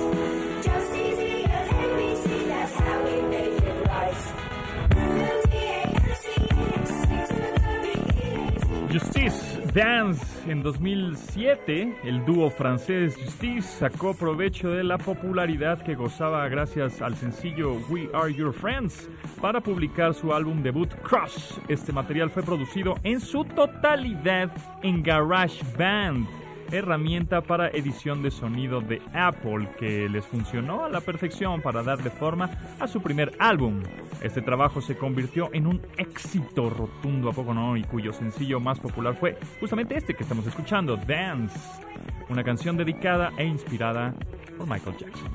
Just 0.66 0.91
easy 0.97 1.45
as 1.45 1.68
ABC, 1.84 2.28
that's 2.49 2.74
how 2.74 2.97
we 3.05 3.14
made 3.34 3.62
it 3.70 3.78
right. 3.86 4.22
Justice, 8.93 9.39
dance. 9.74 10.38
En 10.51 10.62
2007, 10.62 11.96
el 12.05 12.24
dúo 12.24 12.51
francés 12.51 13.16
Justice 13.16 13.62
sacó 13.62 14.14
provecho 14.14 14.70
de 14.70 14.82
la 14.82 14.96
popularidad 14.96 15.82
que 15.82 15.94
gozaba 15.94 16.49
gracias 16.49 17.03
al 17.03 17.16
sencillo 17.16 17.74
We 17.90 18.09
Are 18.14 18.32
Your 18.32 18.53
Friends 18.53 19.09
para 19.40 19.61
publicar 19.61 20.14
su 20.14 20.32
álbum 20.32 20.62
debut 20.62 20.88
Cross. 21.03 21.61
Este 21.68 21.92
material 21.92 22.30
fue 22.30 22.42
producido 22.42 22.94
en 23.03 23.20
su 23.20 23.44
totalidad 23.44 24.51
en 24.82 25.03
GarageBand 25.03 26.26
herramienta 26.71 27.41
para 27.41 27.69
edición 27.69 28.23
de 28.23 28.31
sonido 28.31 28.81
de 28.81 29.01
Apple 29.12 29.69
que 29.79 30.09
les 30.09 30.27
funcionó 30.27 30.85
a 30.85 30.89
la 30.89 31.01
perfección 31.01 31.61
para 31.62 31.83
darle 31.83 32.11
forma 32.11 32.51
a 32.79 32.87
su 32.87 33.01
primer 33.01 33.33
álbum. 33.39 33.83
Este 34.23 34.43
trabajo 34.43 34.81
se 34.81 34.97
convirtió 34.97 35.51
en 35.53 35.66
un 35.66 35.81
éxito 35.97 36.71
rotundo, 36.71 37.31
¿a 37.31 37.33
poco 37.33 37.55
no? 37.55 37.77
Y 37.77 37.85
cuyo 37.85 38.12
sencillo 38.12 38.61
más 38.61 38.79
popular 38.81 39.14
fue 39.14 39.37
justamente 39.61 39.97
este 39.97 40.14
que 40.14 40.23
estamos 40.23 40.47
escuchando, 40.47 40.97
Dance, 40.97 41.59
una 42.29 42.45
canción 42.45 42.77
dedicada 42.77 43.33
e 43.37 43.45
inspirada 43.45 44.14
por 44.57 44.69
Michael 44.69 44.97
Jackson. 44.99 45.29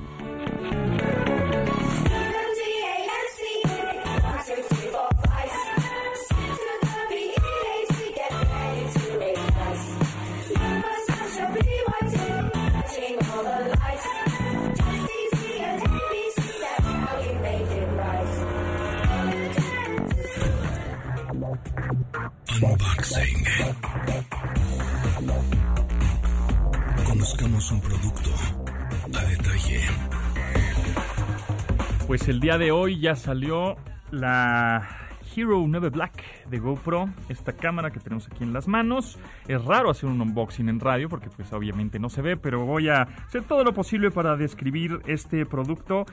Pues 32.24 32.36
el 32.36 32.40
día 32.40 32.56
de 32.56 32.72
hoy 32.72 32.98
ya 33.00 33.16
salió 33.16 33.76
la 34.10 34.88
Hero 35.36 35.62
9 35.68 35.90
Black 35.90 36.22
de 36.48 36.58
GoPro, 36.58 37.10
esta 37.28 37.52
cámara 37.52 37.90
que 37.90 38.00
tenemos 38.00 38.26
aquí 38.28 38.44
en 38.44 38.54
las 38.54 38.66
manos. 38.66 39.18
Es 39.46 39.62
raro 39.62 39.90
hacer 39.90 40.08
un 40.08 40.22
unboxing 40.22 40.70
en 40.70 40.80
radio 40.80 41.10
porque 41.10 41.28
pues 41.28 41.52
obviamente 41.52 41.98
no 41.98 42.08
se 42.08 42.22
ve, 42.22 42.38
pero 42.38 42.64
voy 42.64 42.88
a 42.88 43.02
hacer 43.02 43.42
todo 43.42 43.62
lo 43.62 43.74
posible 43.74 44.10
para 44.10 44.38
describir 44.38 45.02
este 45.06 45.44
producto 45.44 46.06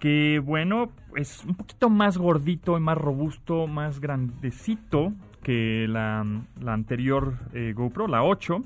que 0.00 0.40
bueno, 0.40 0.90
es 1.14 1.44
un 1.44 1.54
poquito 1.54 1.88
más 1.88 2.18
gordito 2.18 2.76
y 2.76 2.80
más 2.80 2.98
robusto, 2.98 3.68
más 3.68 4.00
grandecito 4.00 5.12
que 5.44 5.86
la, 5.88 6.26
anterior 6.66 7.34
eh, 7.52 7.74
GoPro, 7.76 8.08
la 8.08 8.24
8. 8.24 8.60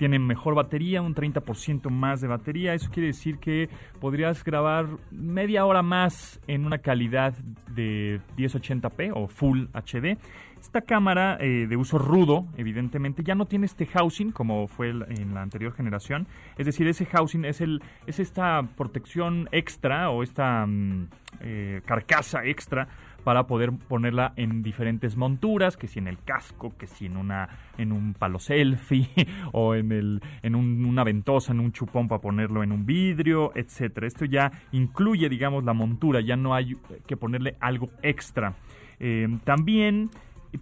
Tiene 0.00 0.18
mejor 0.18 0.54
batería, 0.54 1.02
un 1.02 1.14
30% 1.14 1.90
más 1.90 2.22
de 2.22 2.28
batería. 2.28 2.72
Eso 2.72 2.90
quiere 2.90 3.08
decir 3.08 3.36
que 3.36 3.68
podrías 4.00 4.42
grabar 4.42 4.86
media 5.10 5.66
hora 5.66 5.82
más 5.82 6.40
en 6.46 6.64
una 6.64 6.78
calidad 6.78 7.34
de 7.68 8.22
1080p 8.38 9.12
o 9.14 9.28
Full 9.28 9.66
HD. 9.74 10.16
Esta 10.58 10.80
cámara 10.80 11.36
eh, 11.38 11.66
de 11.66 11.76
uso 11.76 11.98
rudo, 11.98 12.46
evidentemente, 12.56 13.22
ya 13.22 13.34
no 13.34 13.44
tiene 13.44 13.66
este 13.66 13.84
housing 13.84 14.30
como 14.30 14.68
fue 14.68 14.88
en 14.88 15.34
la 15.34 15.42
anterior 15.42 15.74
generación. 15.74 16.26
Es 16.56 16.64
decir, 16.64 16.86
ese 16.86 17.04
housing 17.04 17.44
es, 17.44 17.60
el, 17.60 17.82
es 18.06 18.20
esta 18.20 18.62
protección 18.78 19.50
extra 19.52 20.08
o 20.08 20.22
esta 20.22 20.64
mm, 20.66 21.08
eh, 21.40 21.82
carcasa 21.84 22.46
extra 22.46 22.88
para 23.30 23.46
poder 23.46 23.70
ponerla 23.70 24.32
en 24.34 24.60
diferentes 24.60 25.16
monturas, 25.16 25.76
que 25.76 25.86
si 25.86 26.00
en 26.00 26.08
el 26.08 26.18
casco, 26.18 26.76
que 26.76 26.88
si 26.88 27.06
en 27.06 27.16
una 27.16 27.48
en 27.78 27.92
un 27.92 28.12
palo 28.12 28.40
selfie 28.40 29.08
o 29.52 29.76
en 29.76 29.92
el 29.92 30.20
en 30.42 30.56
una 30.56 31.04
ventosa, 31.04 31.52
en 31.52 31.60
un 31.60 31.70
chupón 31.70 32.08
para 32.08 32.20
ponerlo 32.20 32.64
en 32.64 32.72
un 32.72 32.84
vidrio, 32.84 33.52
etcétera. 33.54 34.08
Esto 34.08 34.24
ya 34.24 34.50
incluye, 34.72 35.28
digamos, 35.28 35.62
la 35.62 35.74
montura, 35.74 36.20
ya 36.20 36.34
no 36.34 36.56
hay 36.56 36.76
que 37.06 37.16
ponerle 37.16 37.54
algo 37.60 37.90
extra. 38.02 38.54
Eh, 38.98 39.28
también 39.44 40.10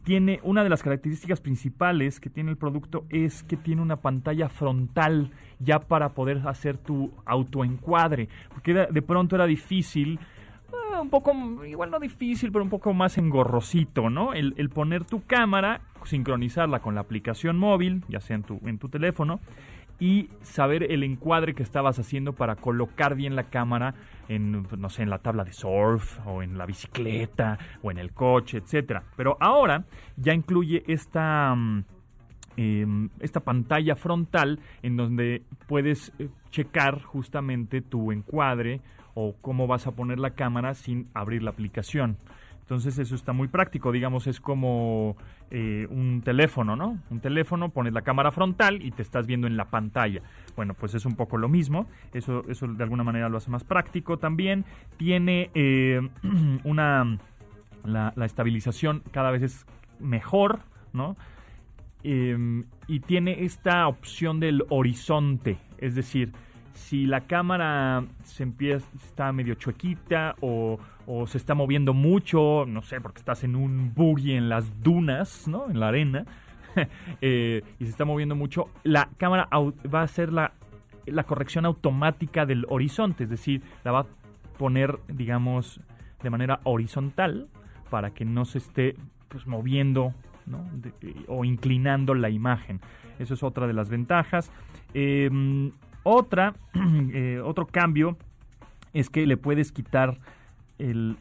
tiene 0.04 0.38
una 0.42 0.62
de 0.62 0.68
las 0.68 0.82
características 0.82 1.40
principales 1.40 2.20
que 2.20 2.28
tiene 2.28 2.50
el 2.50 2.58
producto 2.58 3.06
es 3.08 3.44
que 3.44 3.56
tiene 3.56 3.80
una 3.80 3.96
pantalla 3.96 4.50
frontal 4.50 5.30
ya 5.58 5.78
para 5.80 6.10
poder 6.10 6.46
hacer 6.46 6.76
tu 6.76 7.14
autoencuadre, 7.24 8.28
porque 8.52 8.74
de 8.74 9.02
pronto 9.02 9.36
era 9.36 9.46
difícil 9.46 10.20
un 11.03 11.11
poco, 11.11 11.32
igual 11.64 11.90
no 11.90 11.99
difícil, 11.99 12.53
pero 12.53 12.64
un 12.64 12.70
poco 12.70 12.92
más 12.94 13.18
engorrosito, 13.18 14.11
¿no? 14.11 14.32
El, 14.34 14.70
poner 14.70 15.05
tu 15.05 15.24
cámara, 15.24 15.80
sincronizarla 16.05 16.80
con 16.80 16.94
la 16.94 17.03
aplicación 17.03 17.59
móvil, 17.59 18.05
ya 18.09 18.20
sea 18.20 18.36
en 18.36 18.42
tu, 18.42 18.61
en 18.64 18.78
tu 18.78 18.88
teléfono, 18.88 19.40
y 20.01 20.30
saber 20.42 20.92
el 20.92 21.03
encuadre 21.03 21.55
que 21.55 21.62
estabas 21.62 21.99
haciendo 21.99 22.32
para 22.32 22.57
colocar 22.57 23.14
bien 23.16 23.34
la 23.34 23.44
cámara 23.44 23.94
en, 24.28 24.66
no 24.78 24.88
sé, 24.88 25.03
en 25.03 25.11
la 25.11 25.18
tabla 25.18 25.44
de 25.44 25.53
surf, 25.53 26.20
o 26.26 26.42
en 26.42 26.57
la 26.57 26.66
bicicleta, 26.66 27.59
o 27.82 27.90
en 27.90 27.99
el 27.99 28.12
coche, 28.12 28.59
etcétera. 28.59 29.03
Pero 29.16 29.36
ahora 29.40 29.84
ya 30.16 30.34
incluye 30.34 30.84
esta... 30.86 31.55
Mm, 31.55 31.84
em, 32.57 33.11
esta 33.20 33.40
pantalla 33.40 33.94
frontal 33.94 34.59
en 34.82 34.96
donde 34.96 35.42
puedes 35.68 36.12
eh, 36.18 36.28
checar 36.51 37.03
justamente 37.03 37.82
tu 37.82 38.11
encuadre 38.11 38.80
o 39.20 39.34
cómo 39.40 39.66
vas 39.66 39.88
a 39.88 39.96
poner 39.96 40.20
la 40.20 40.30
cámara 40.30 40.74
sin 40.74 41.08
abrir 41.12 41.42
la 41.42 41.50
aplicación. 41.50 42.16
Entonces 42.60 42.98
eso 42.98 43.16
está 43.16 43.32
muy 43.32 43.48
práctico, 43.48 43.90
digamos, 43.90 44.28
es 44.28 44.40
como 44.40 45.16
eh, 45.50 45.88
un 45.90 46.22
teléfono, 46.22 46.76
¿no? 46.76 46.98
Un 47.10 47.18
teléfono, 47.18 47.70
pones 47.70 47.92
la 47.92 48.02
cámara 48.02 48.30
frontal 48.30 48.80
y 48.80 48.92
te 48.92 49.02
estás 49.02 49.26
viendo 49.26 49.48
en 49.48 49.56
la 49.56 49.64
pantalla. 49.64 50.22
Bueno, 50.54 50.74
pues 50.74 50.94
es 50.94 51.04
un 51.04 51.16
poco 51.16 51.36
lo 51.36 51.48
mismo, 51.48 51.88
eso, 52.14 52.44
eso 52.48 52.68
de 52.68 52.84
alguna 52.84 53.02
manera 53.02 53.28
lo 53.28 53.38
hace 53.38 53.50
más 53.50 53.64
práctico 53.64 54.18
también. 54.18 54.64
Tiene 54.98 55.50
eh, 55.54 56.00
una, 56.62 57.18
la, 57.84 58.12
estabilización 58.24 59.02
cada 59.10 59.32
vez 59.32 59.42
es 59.42 59.66
mejor, 59.98 60.60
¿no? 60.92 61.16
Em, 62.04 62.66
y 62.86 63.00
tiene 63.00 63.42
esta 63.42 63.88
opción 63.88 64.38
del 64.38 64.64
horizonte, 64.68 65.58
es 65.78 65.96
decir, 65.96 66.30
si 66.79 67.07
la 67.07 67.22
cámara 67.22 68.05
se 68.22 68.45
empieza, 68.45 68.87
está 69.05 69.33
medio 69.33 69.55
chuequita 69.55 70.37
o, 70.41 70.79
se 71.26 71.39
está 71.39 71.55
moviendo 71.55 71.93
mucho, 71.93 72.64
no 72.66 72.83
sé, 72.83 73.01
porque 73.01 73.18
estás 73.18 73.43
en 73.43 73.57
un 73.57 73.95
buggy 73.95 74.35
en 74.35 74.49
las 74.49 74.83
dunas, 74.83 75.49
¿no? 75.49 75.70
En 75.70 75.81
la 75.81 75.89
arena, 75.89 76.24
eh, 77.20 77.62
y 77.79 77.85
se 77.85 77.91
está 77.91 78.05
moviendo 78.05 78.37
mucho, 78.37 78.68
la 78.85 79.09
cámara 79.16 79.49
va 79.53 80.01
a 80.01 80.05
hacer 80.05 80.33
la, 80.33 80.53
la 81.07 81.24
corrección 81.24 81.64
automática 81.64 82.47
del 82.47 82.66
horizonte, 82.68 83.24
es 83.24 83.31
decir, 83.31 83.62
la 83.85 83.93
va 83.93 84.01
a 84.01 84.07
poner, 84.59 84.99
digamos, 85.09 85.81
de 86.22 86.31
manera 86.31 86.61
horizontal 86.64 87.49
para 87.91 88.11
que 88.11 88.24
no 88.24 88.45
se 88.45 88.59
esté 88.59 88.95
pues, 89.29 89.47
moviendo 89.47 90.14
o 91.26 91.45
inclinando 91.45 92.14
la 92.14 92.31
imagen. 92.31 92.81
Eso 93.18 93.35
es 93.35 93.43
otra 93.43 93.66
de 93.66 93.72
las 93.72 93.91
ventajas. 93.91 94.53
Eh, 94.95 95.70
otra, 96.09 96.54
eh, 97.12 97.40
otro 97.44 97.66
cambio 97.66 98.16
es 98.92 99.11
que 99.11 99.26
le 99.26 99.36
puedes 99.36 99.72
quitar 99.72 100.18
el, 100.78 101.16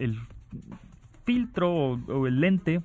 filtro 1.25 1.73
o, 1.73 2.27
el 2.27 2.39
lente. 2.39 2.81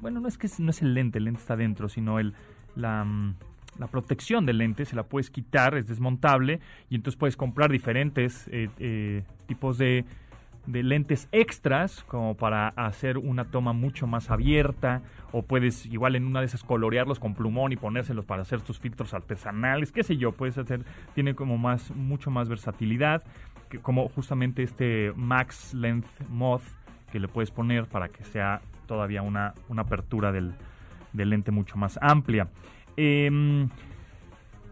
Bueno, 0.00 0.20
no 0.20 0.28
es 0.28 0.38
que 0.38 0.48
no 0.58 0.70
es 0.70 0.82
el 0.82 0.94
lente, 0.94 1.18
el 1.18 1.24
lente 1.24 1.40
está 1.40 1.56
dentro, 1.56 1.88
sino 1.88 2.18
el, 2.18 2.32
la, 2.74 3.04
mm, 3.04 3.34
la 3.78 3.86
protección 3.88 4.46
del 4.46 4.58
lente 4.58 4.84
se 4.84 4.96
la 4.96 5.02
puedes 5.02 5.30
quitar, 5.30 5.76
es 5.76 5.86
desmontable 5.86 6.60
y 6.88 6.94
entonces 6.94 7.18
puedes 7.18 7.36
comprar 7.36 7.70
diferentes 7.70 8.48
eh, 8.48 8.70
eh, 8.78 9.24
tipos 9.46 9.76
de 9.78 10.04
lentes 10.66 11.28
extras 11.32 12.02
como 12.04 12.34
para 12.34 12.68
hacer 12.68 13.18
una 13.18 13.44
toma 13.44 13.72
mucho 13.72 14.06
más 14.06 14.30
abierta 14.30 15.02
o 15.38 15.42
puedes 15.42 15.84
igual 15.84 16.16
en 16.16 16.24
una 16.24 16.40
de 16.40 16.46
esas 16.46 16.64
colorearlos 16.64 17.20
con 17.20 17.34
plumón 17.34 17.70
y 17.70 17.76
ponérselos 17.76 18.24
para 18.24 18.40
hacer 18.40 18.62
tus 18.62 18.78
filtros 18.78 19.12
artesanales, 19.12 19.92
qué 19.92 20.02
sé 20.02 20.16
yo, 20.16 20.32
puedes 20.32 20.56
hacer, 20.56 20.82
tiene 21.14 21.34
como 21.34 21.58
más, 21.58 21.94
mucho 21.94 22.30
más 22.30 22.48
versatilidad, 22.48 23.22
como 23.82 24.08
justamente 24.08 24.62
este 24.62 25.12
Max 25.14 25.74
Length 25.74 26.08
Moth 26.30 26.62
que 27.12 27.20
le 27.20 27.28
puedes 27.28 27.50
poner 27.50 27.84
para 27.84 28.08
que 28.08 28.24
sea 28.24 28.62
todavía 28.86 29.20
una, 29.20 29.52
una 29.68 29.82
apertura 29.82 30.32
del, 30.32 30.54
lente 31.12 31.50
mucho 31.50 31.76
más 31.76 31.98
amplia. 32.00 32.48
Em, 32.96 33.68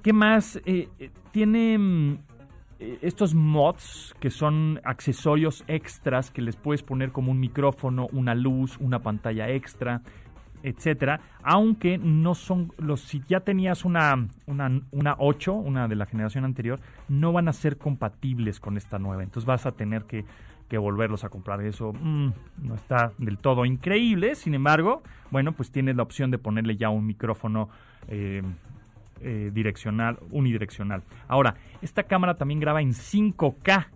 ¿Qué 0.02 0.14
más? 0.14 0.56
Eh, 0.64 0.88
eh, 0.98 1.10
tiene 1.30 1.76
mm, 1.76 2.18
eh, 2.78 2.98
estos 3.02 3.34
mods 3.34 4.14
que 4.18 4.30
son 4.30 4.80
accesorios 4.84 5.62
extras 5.66 6.30
que 6.30 6.40
les 6.40 6.56
puedes 6.56 6.82
poner 6.82 7.12
como 7.12 7.32
un 7.32 7.40
micrófono, 7.40 8.08
una 8.12 8.34
luz, 8.34 8.78
una 8.80 9.00
pantalla 9.00 9.50
extra, 9.50 10.00
etcétera, 10.64 11.20
aunque 11.42 11.98
no 11.98 12.34
son 12.34 12.72
los 12.78 13.02
si 13.02 13.20
ya 13.28 13.40
tenías 13.40 13.84
una, 13.84 14.28
una, 14.46 14.80
una 14.92 15.14
8, 15.18 15.52
una 15.52 15.88
de 15.88 15.94
la 15.94 16.06
generación 16.06 16.46
anterior, 16.46 16.80
no 17.08 17.32
van 17.32 17.48
a 17.48 17.52
ser 17.52 17.76
compatibles 17.76 18.60
con 18.60 18.78
esta 18.78 18.98
nueva. 18.98 19.22
Entonces 19.22 19.46
vas 19.46 19.66
a 19.66 19.72
tener 19.72 20.04
que, 20.04 20.24
que 20.68 20.78
volverlos 20.78 21.22
a 21.22 21.28
comprar. 21.28 21.60
Eso 21.60 21.92
mm, 21.92 22.28
no 22.62 22.74
está 22.74 23.12
del 23.18 23.36
todo 23.36 23.66
increíble. 23.66 24.34
Sin 24.34 24.54
embargo, 24.54 25.02
bueno, 25.30 25.52
pues 25.52 25.70
tienes 25.70 25.96
la 25.96 26.02
opción 26.02 26.30
de 26.30 26.38
ponerle 26.38 26.76
ya 26.78 26.88
un 26.88 27.06
micrófono 27.06 27.68
eh, 28.08 28.42
eh, 29.20 29.50
direccional, 29.52 30.18
unidireccional. 30.30 31.02
Ahora, 31.28 31.56
esta 31.82 32.04
cámara 32.04 32.36
también 32.36 32.58
graba 32.58 32.80
en 32.80 32.92
5K. 32.92 33.86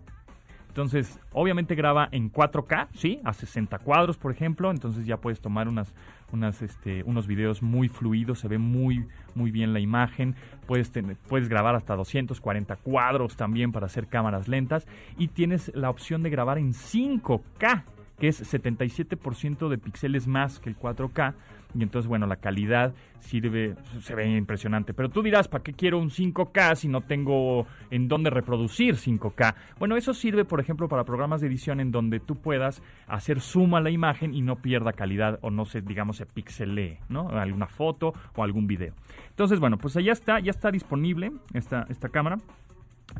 Entonces, 0.69 1.19
obviamente 1.33 1.75
graba 1.75 2.07
en 2.11 2.31
4K, 2.31 2.87
¿sí? 2.93 3.19
A 3.25 3.33
60 3.33 3.79
cuadros, 3.79 4.17
por 4.17 4.31
ejemplo. 4.31 4.71
Entonces 4.71 5.05
ya 5.05 5.17
puedes 5.17 5.41
tomar 5.41 5.67
unas, 5.67 5.93
unas, 6.31 6.61
este, 6.61 7.03
unos 7.03 7.27
videos 7.27 7.61
muy 7.61 7.89
fluidos, 7.89 8.39
se 8.39 8.47
ve 8.47 8.59
muy, 8.59 9.05
muy 9.33 9.51
bien 9.51 9.73
la 9.73 9.79
imagen. 9.79 10.35
Puedes, 10.67 10.91
tener, 10.91 11.17
puedes 11.27 11.49
grabar 11.49 11.75
hasta 11.75 11.95
240 11.95 12.75
cuadros 12.77 13.35
también 13.35 13.71
para 13.71 13.87
hacer 13.87 14.07
cámaras 14.07 14.47
lentas. 14.47 14.87
Y 15.17 15.29
tienes 15.29 15.71
la 15.75 15.89
opción 15.89 16.21
de 16.21 16.29
grabar 16.29 16.59
en 16.59 16.73
5K, 16.73 17.83
que 18.19 18.27
es 18.27 18.53
77% 18.53 19.69
de 19.69 19.77
píxeles 19.79 20.27
más 20.27 20.59
que 20.59 20.69
el 20.69 20.77
4K 20.77 21.33
y 21.75 21.83
entonces, 21.83 22.07
bueno, 22.07 22.25
la 22.25 22.37
calidad 22.37 22.93
sirve, 23.19 23.75
se 24.01 24.15
ve 24.15 24.25
impresionante. 24.25 24.93
Pero 24.93 25.09
tú 25.09 25.21
dirás, 25.21 25.47
¿para 25.47 25.63
qué 25.63 25.73
quiero 25.73 25.99
un 25.99 26.09
5K 26.09 26.75
si 26.75 26.87
no 26.87 27.01
tengo 27.01 27.67
en 27.91 28.07
dónde 28.07 28.31
reproducir 28.31 28.95
5K? 28.95 29.55
Bueno, 29.77 29.95
eso 29.95 30.13
sirve, 30.13 30.45
por 30.45 30.59
ejemplo, 30.59 30.87
para 30.87 31.03
programas 31.03 31.41
de 31.41 31.47
edición 31.47 31.79
en 31.79 31.91
donde 31.91 32.19
tú 32.19 32.37
puedas 32.37 32.81
hacer 33.07 33.39
suma 33.39 33.81
la 33.81 33.91
imagen 33.91 34.33
y 34.33 34.41
no 34.41 34.55
pierda 34.55 34.93
calidad 34.93 35.37
o 35.41 35.51
no 35.51 35.65
se, 35.65 35.81
digamos, 35.81 36.17
se 36.17 36.25
pixelee, 36.25 36.99
¿no? 37.07 37.29
Alguna 37.29 37.67
foto 37.67 38.13
o 38.35 38.43
algún 38.43 38.65
video. 38.65 38.93
Entonces, 39.29 39.59
bueno, 39.59 39.77
pues 39.77 39.95
allá 39.95 40.11
está, 40.11 40.39
ya 40.39 40.51
está 40.51 40.71
disponible 40.71 41.31
esta, 41.53 41.85
esta 41.89 42.09
cámara. 42.09 42.37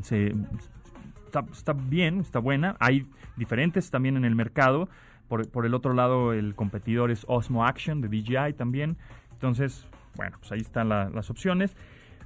Se, 0.02 0.34
está, 1.26 1.44
está 1.52 1.72
bien, 1.72 2.18
está 2.18 2.40
buena. 2.40 2.76
Hay 2.80 3.06
diferentes 3.36 3.90
también 3.90 4.16
en 4.16 4.24
el 4.24 4.34
mercado. 4.34 4.88
Por, 5.30 5.64
el 5.64 5.74
otro 5.74 5.94
lado, 5.94 6.32
el 6.32 6.56
competidor 6.56 7.12
es 7.12 7.24
Osmo 7.28 7.64
Action 7.64 8.00
de 8.00 8.08
DJI 8.08 8.54
también. 8.54 8.96
Entonces, 9.32 9.86
bueno, 10.16 10.36
pues 10.40 10.50
ahí 10.50 10.58
están 10.58 10.88
las 10.88 11.30
opciones. 11.30 11.76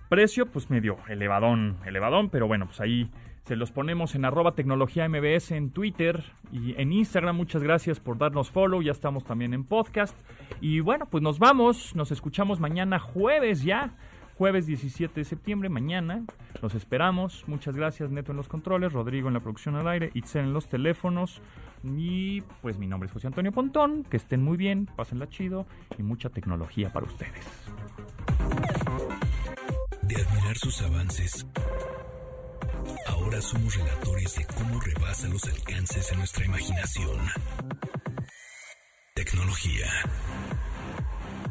Precio, 0.08 0.46
pues 0.46 0.70
medio 0.70 0.96
elevadón, 1.08 1.76
elevadón, 1.84 2.30
pero 2.30 2.46
bueno, 2.46 2.64
pues 2.64 2.80
ahí 2.80 3.10
se 3.44 3.56
los 3.56 3.70
ponemos 3.70 4.14
en 4.14 4.24
arroba 4.24 4.54
tecnología 4.54 5.06
MBS 5.06 5.52
en 5.52 5.70
Twitter 5.70 6.24
y 6.50 6.80
en 6.80 6.94
Instagram. 6.94 7.36
Muchas 7.36 7.62
gracias 7.62 8.00
por 8.00 8.16
darnos 8.16 8.50
follow. 8.50 8.80
Ya 8.80 8.92
estamos 8.92 9.24
también 9.24 9.52
en 9.52 9.64
podcast. 9.64 10.18
Y 10.62 10.80
bueno, 10.80 11.06
pues 11.10 11.22
nos 11.22 11.38
vamos. 11.38 11.94
Nos 11.94 12.10
escuchamos 12.10 12.58
mañana 12.58 12.98
jueves 12.98 13.62
ya 13.62 13.92
jueves 14.34 14.66
17 14.66 15.20
de 15.20 15.24
septiembre, 15.24 15.68
mañana. 15.68 16.24
Los 16.60 16.74
esperamos. 16.74 17.44
Muchas 17.46 17.76
gracias, 17.76 18.10
Neto 18.10 18.32
en 18.32 18.36
los 18.36 18.48
controles, 18.48 18.92
Rodrigo 18.92 19.28
en 19.28 19.34
la 19.34 19.40
producción 19.40 19.76
al 19.76 19.88
aire, 19.88 20.10
Itzel 20.14 20.44
en 20.44 20.52
los 20.52 20.68
teléfonos. 20.68 21.40
Y 21.82 22.40
pues 22.62 22.78
mi 22.78 22.86
nombre 22.86 23.06
es 23.06 23.12
José 23.12 23.26
Antonio 23.26 23.52
Pontón. 23.52 24.04
Que 24.04 24.16
estén 24.16 24.42
muy 24.42 24.56
bien, 24.56 24.88
pásenla 24.96 25.28
chido 25.28 25.66
y 25.98 26.02
mucha 26.02 26.30
tecnología 26.30 26.92
para 26.92 27.06
ustedes. 27.06 27.46
De 30.02 30.14
documentar 30.16 30.56
sus 30.56 30.82
avances, 30.82 31.46
ahora 33.08 33.40
somos 33.40 33.74
relatores 33.76 34.34
de 34.36 34.46
cómo 34.46 34.80
rebasa 34.80 35.28
los 35.28 35.44
alcances 35.44 36.10
de 36.10 36.16
nuestra 36.16 36.44
imaginación. 36.44 37.18
Tecnología. 39.14 39.86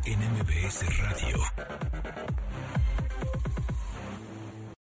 NMBS 0.06 0.98
Radio. 0.98 2.43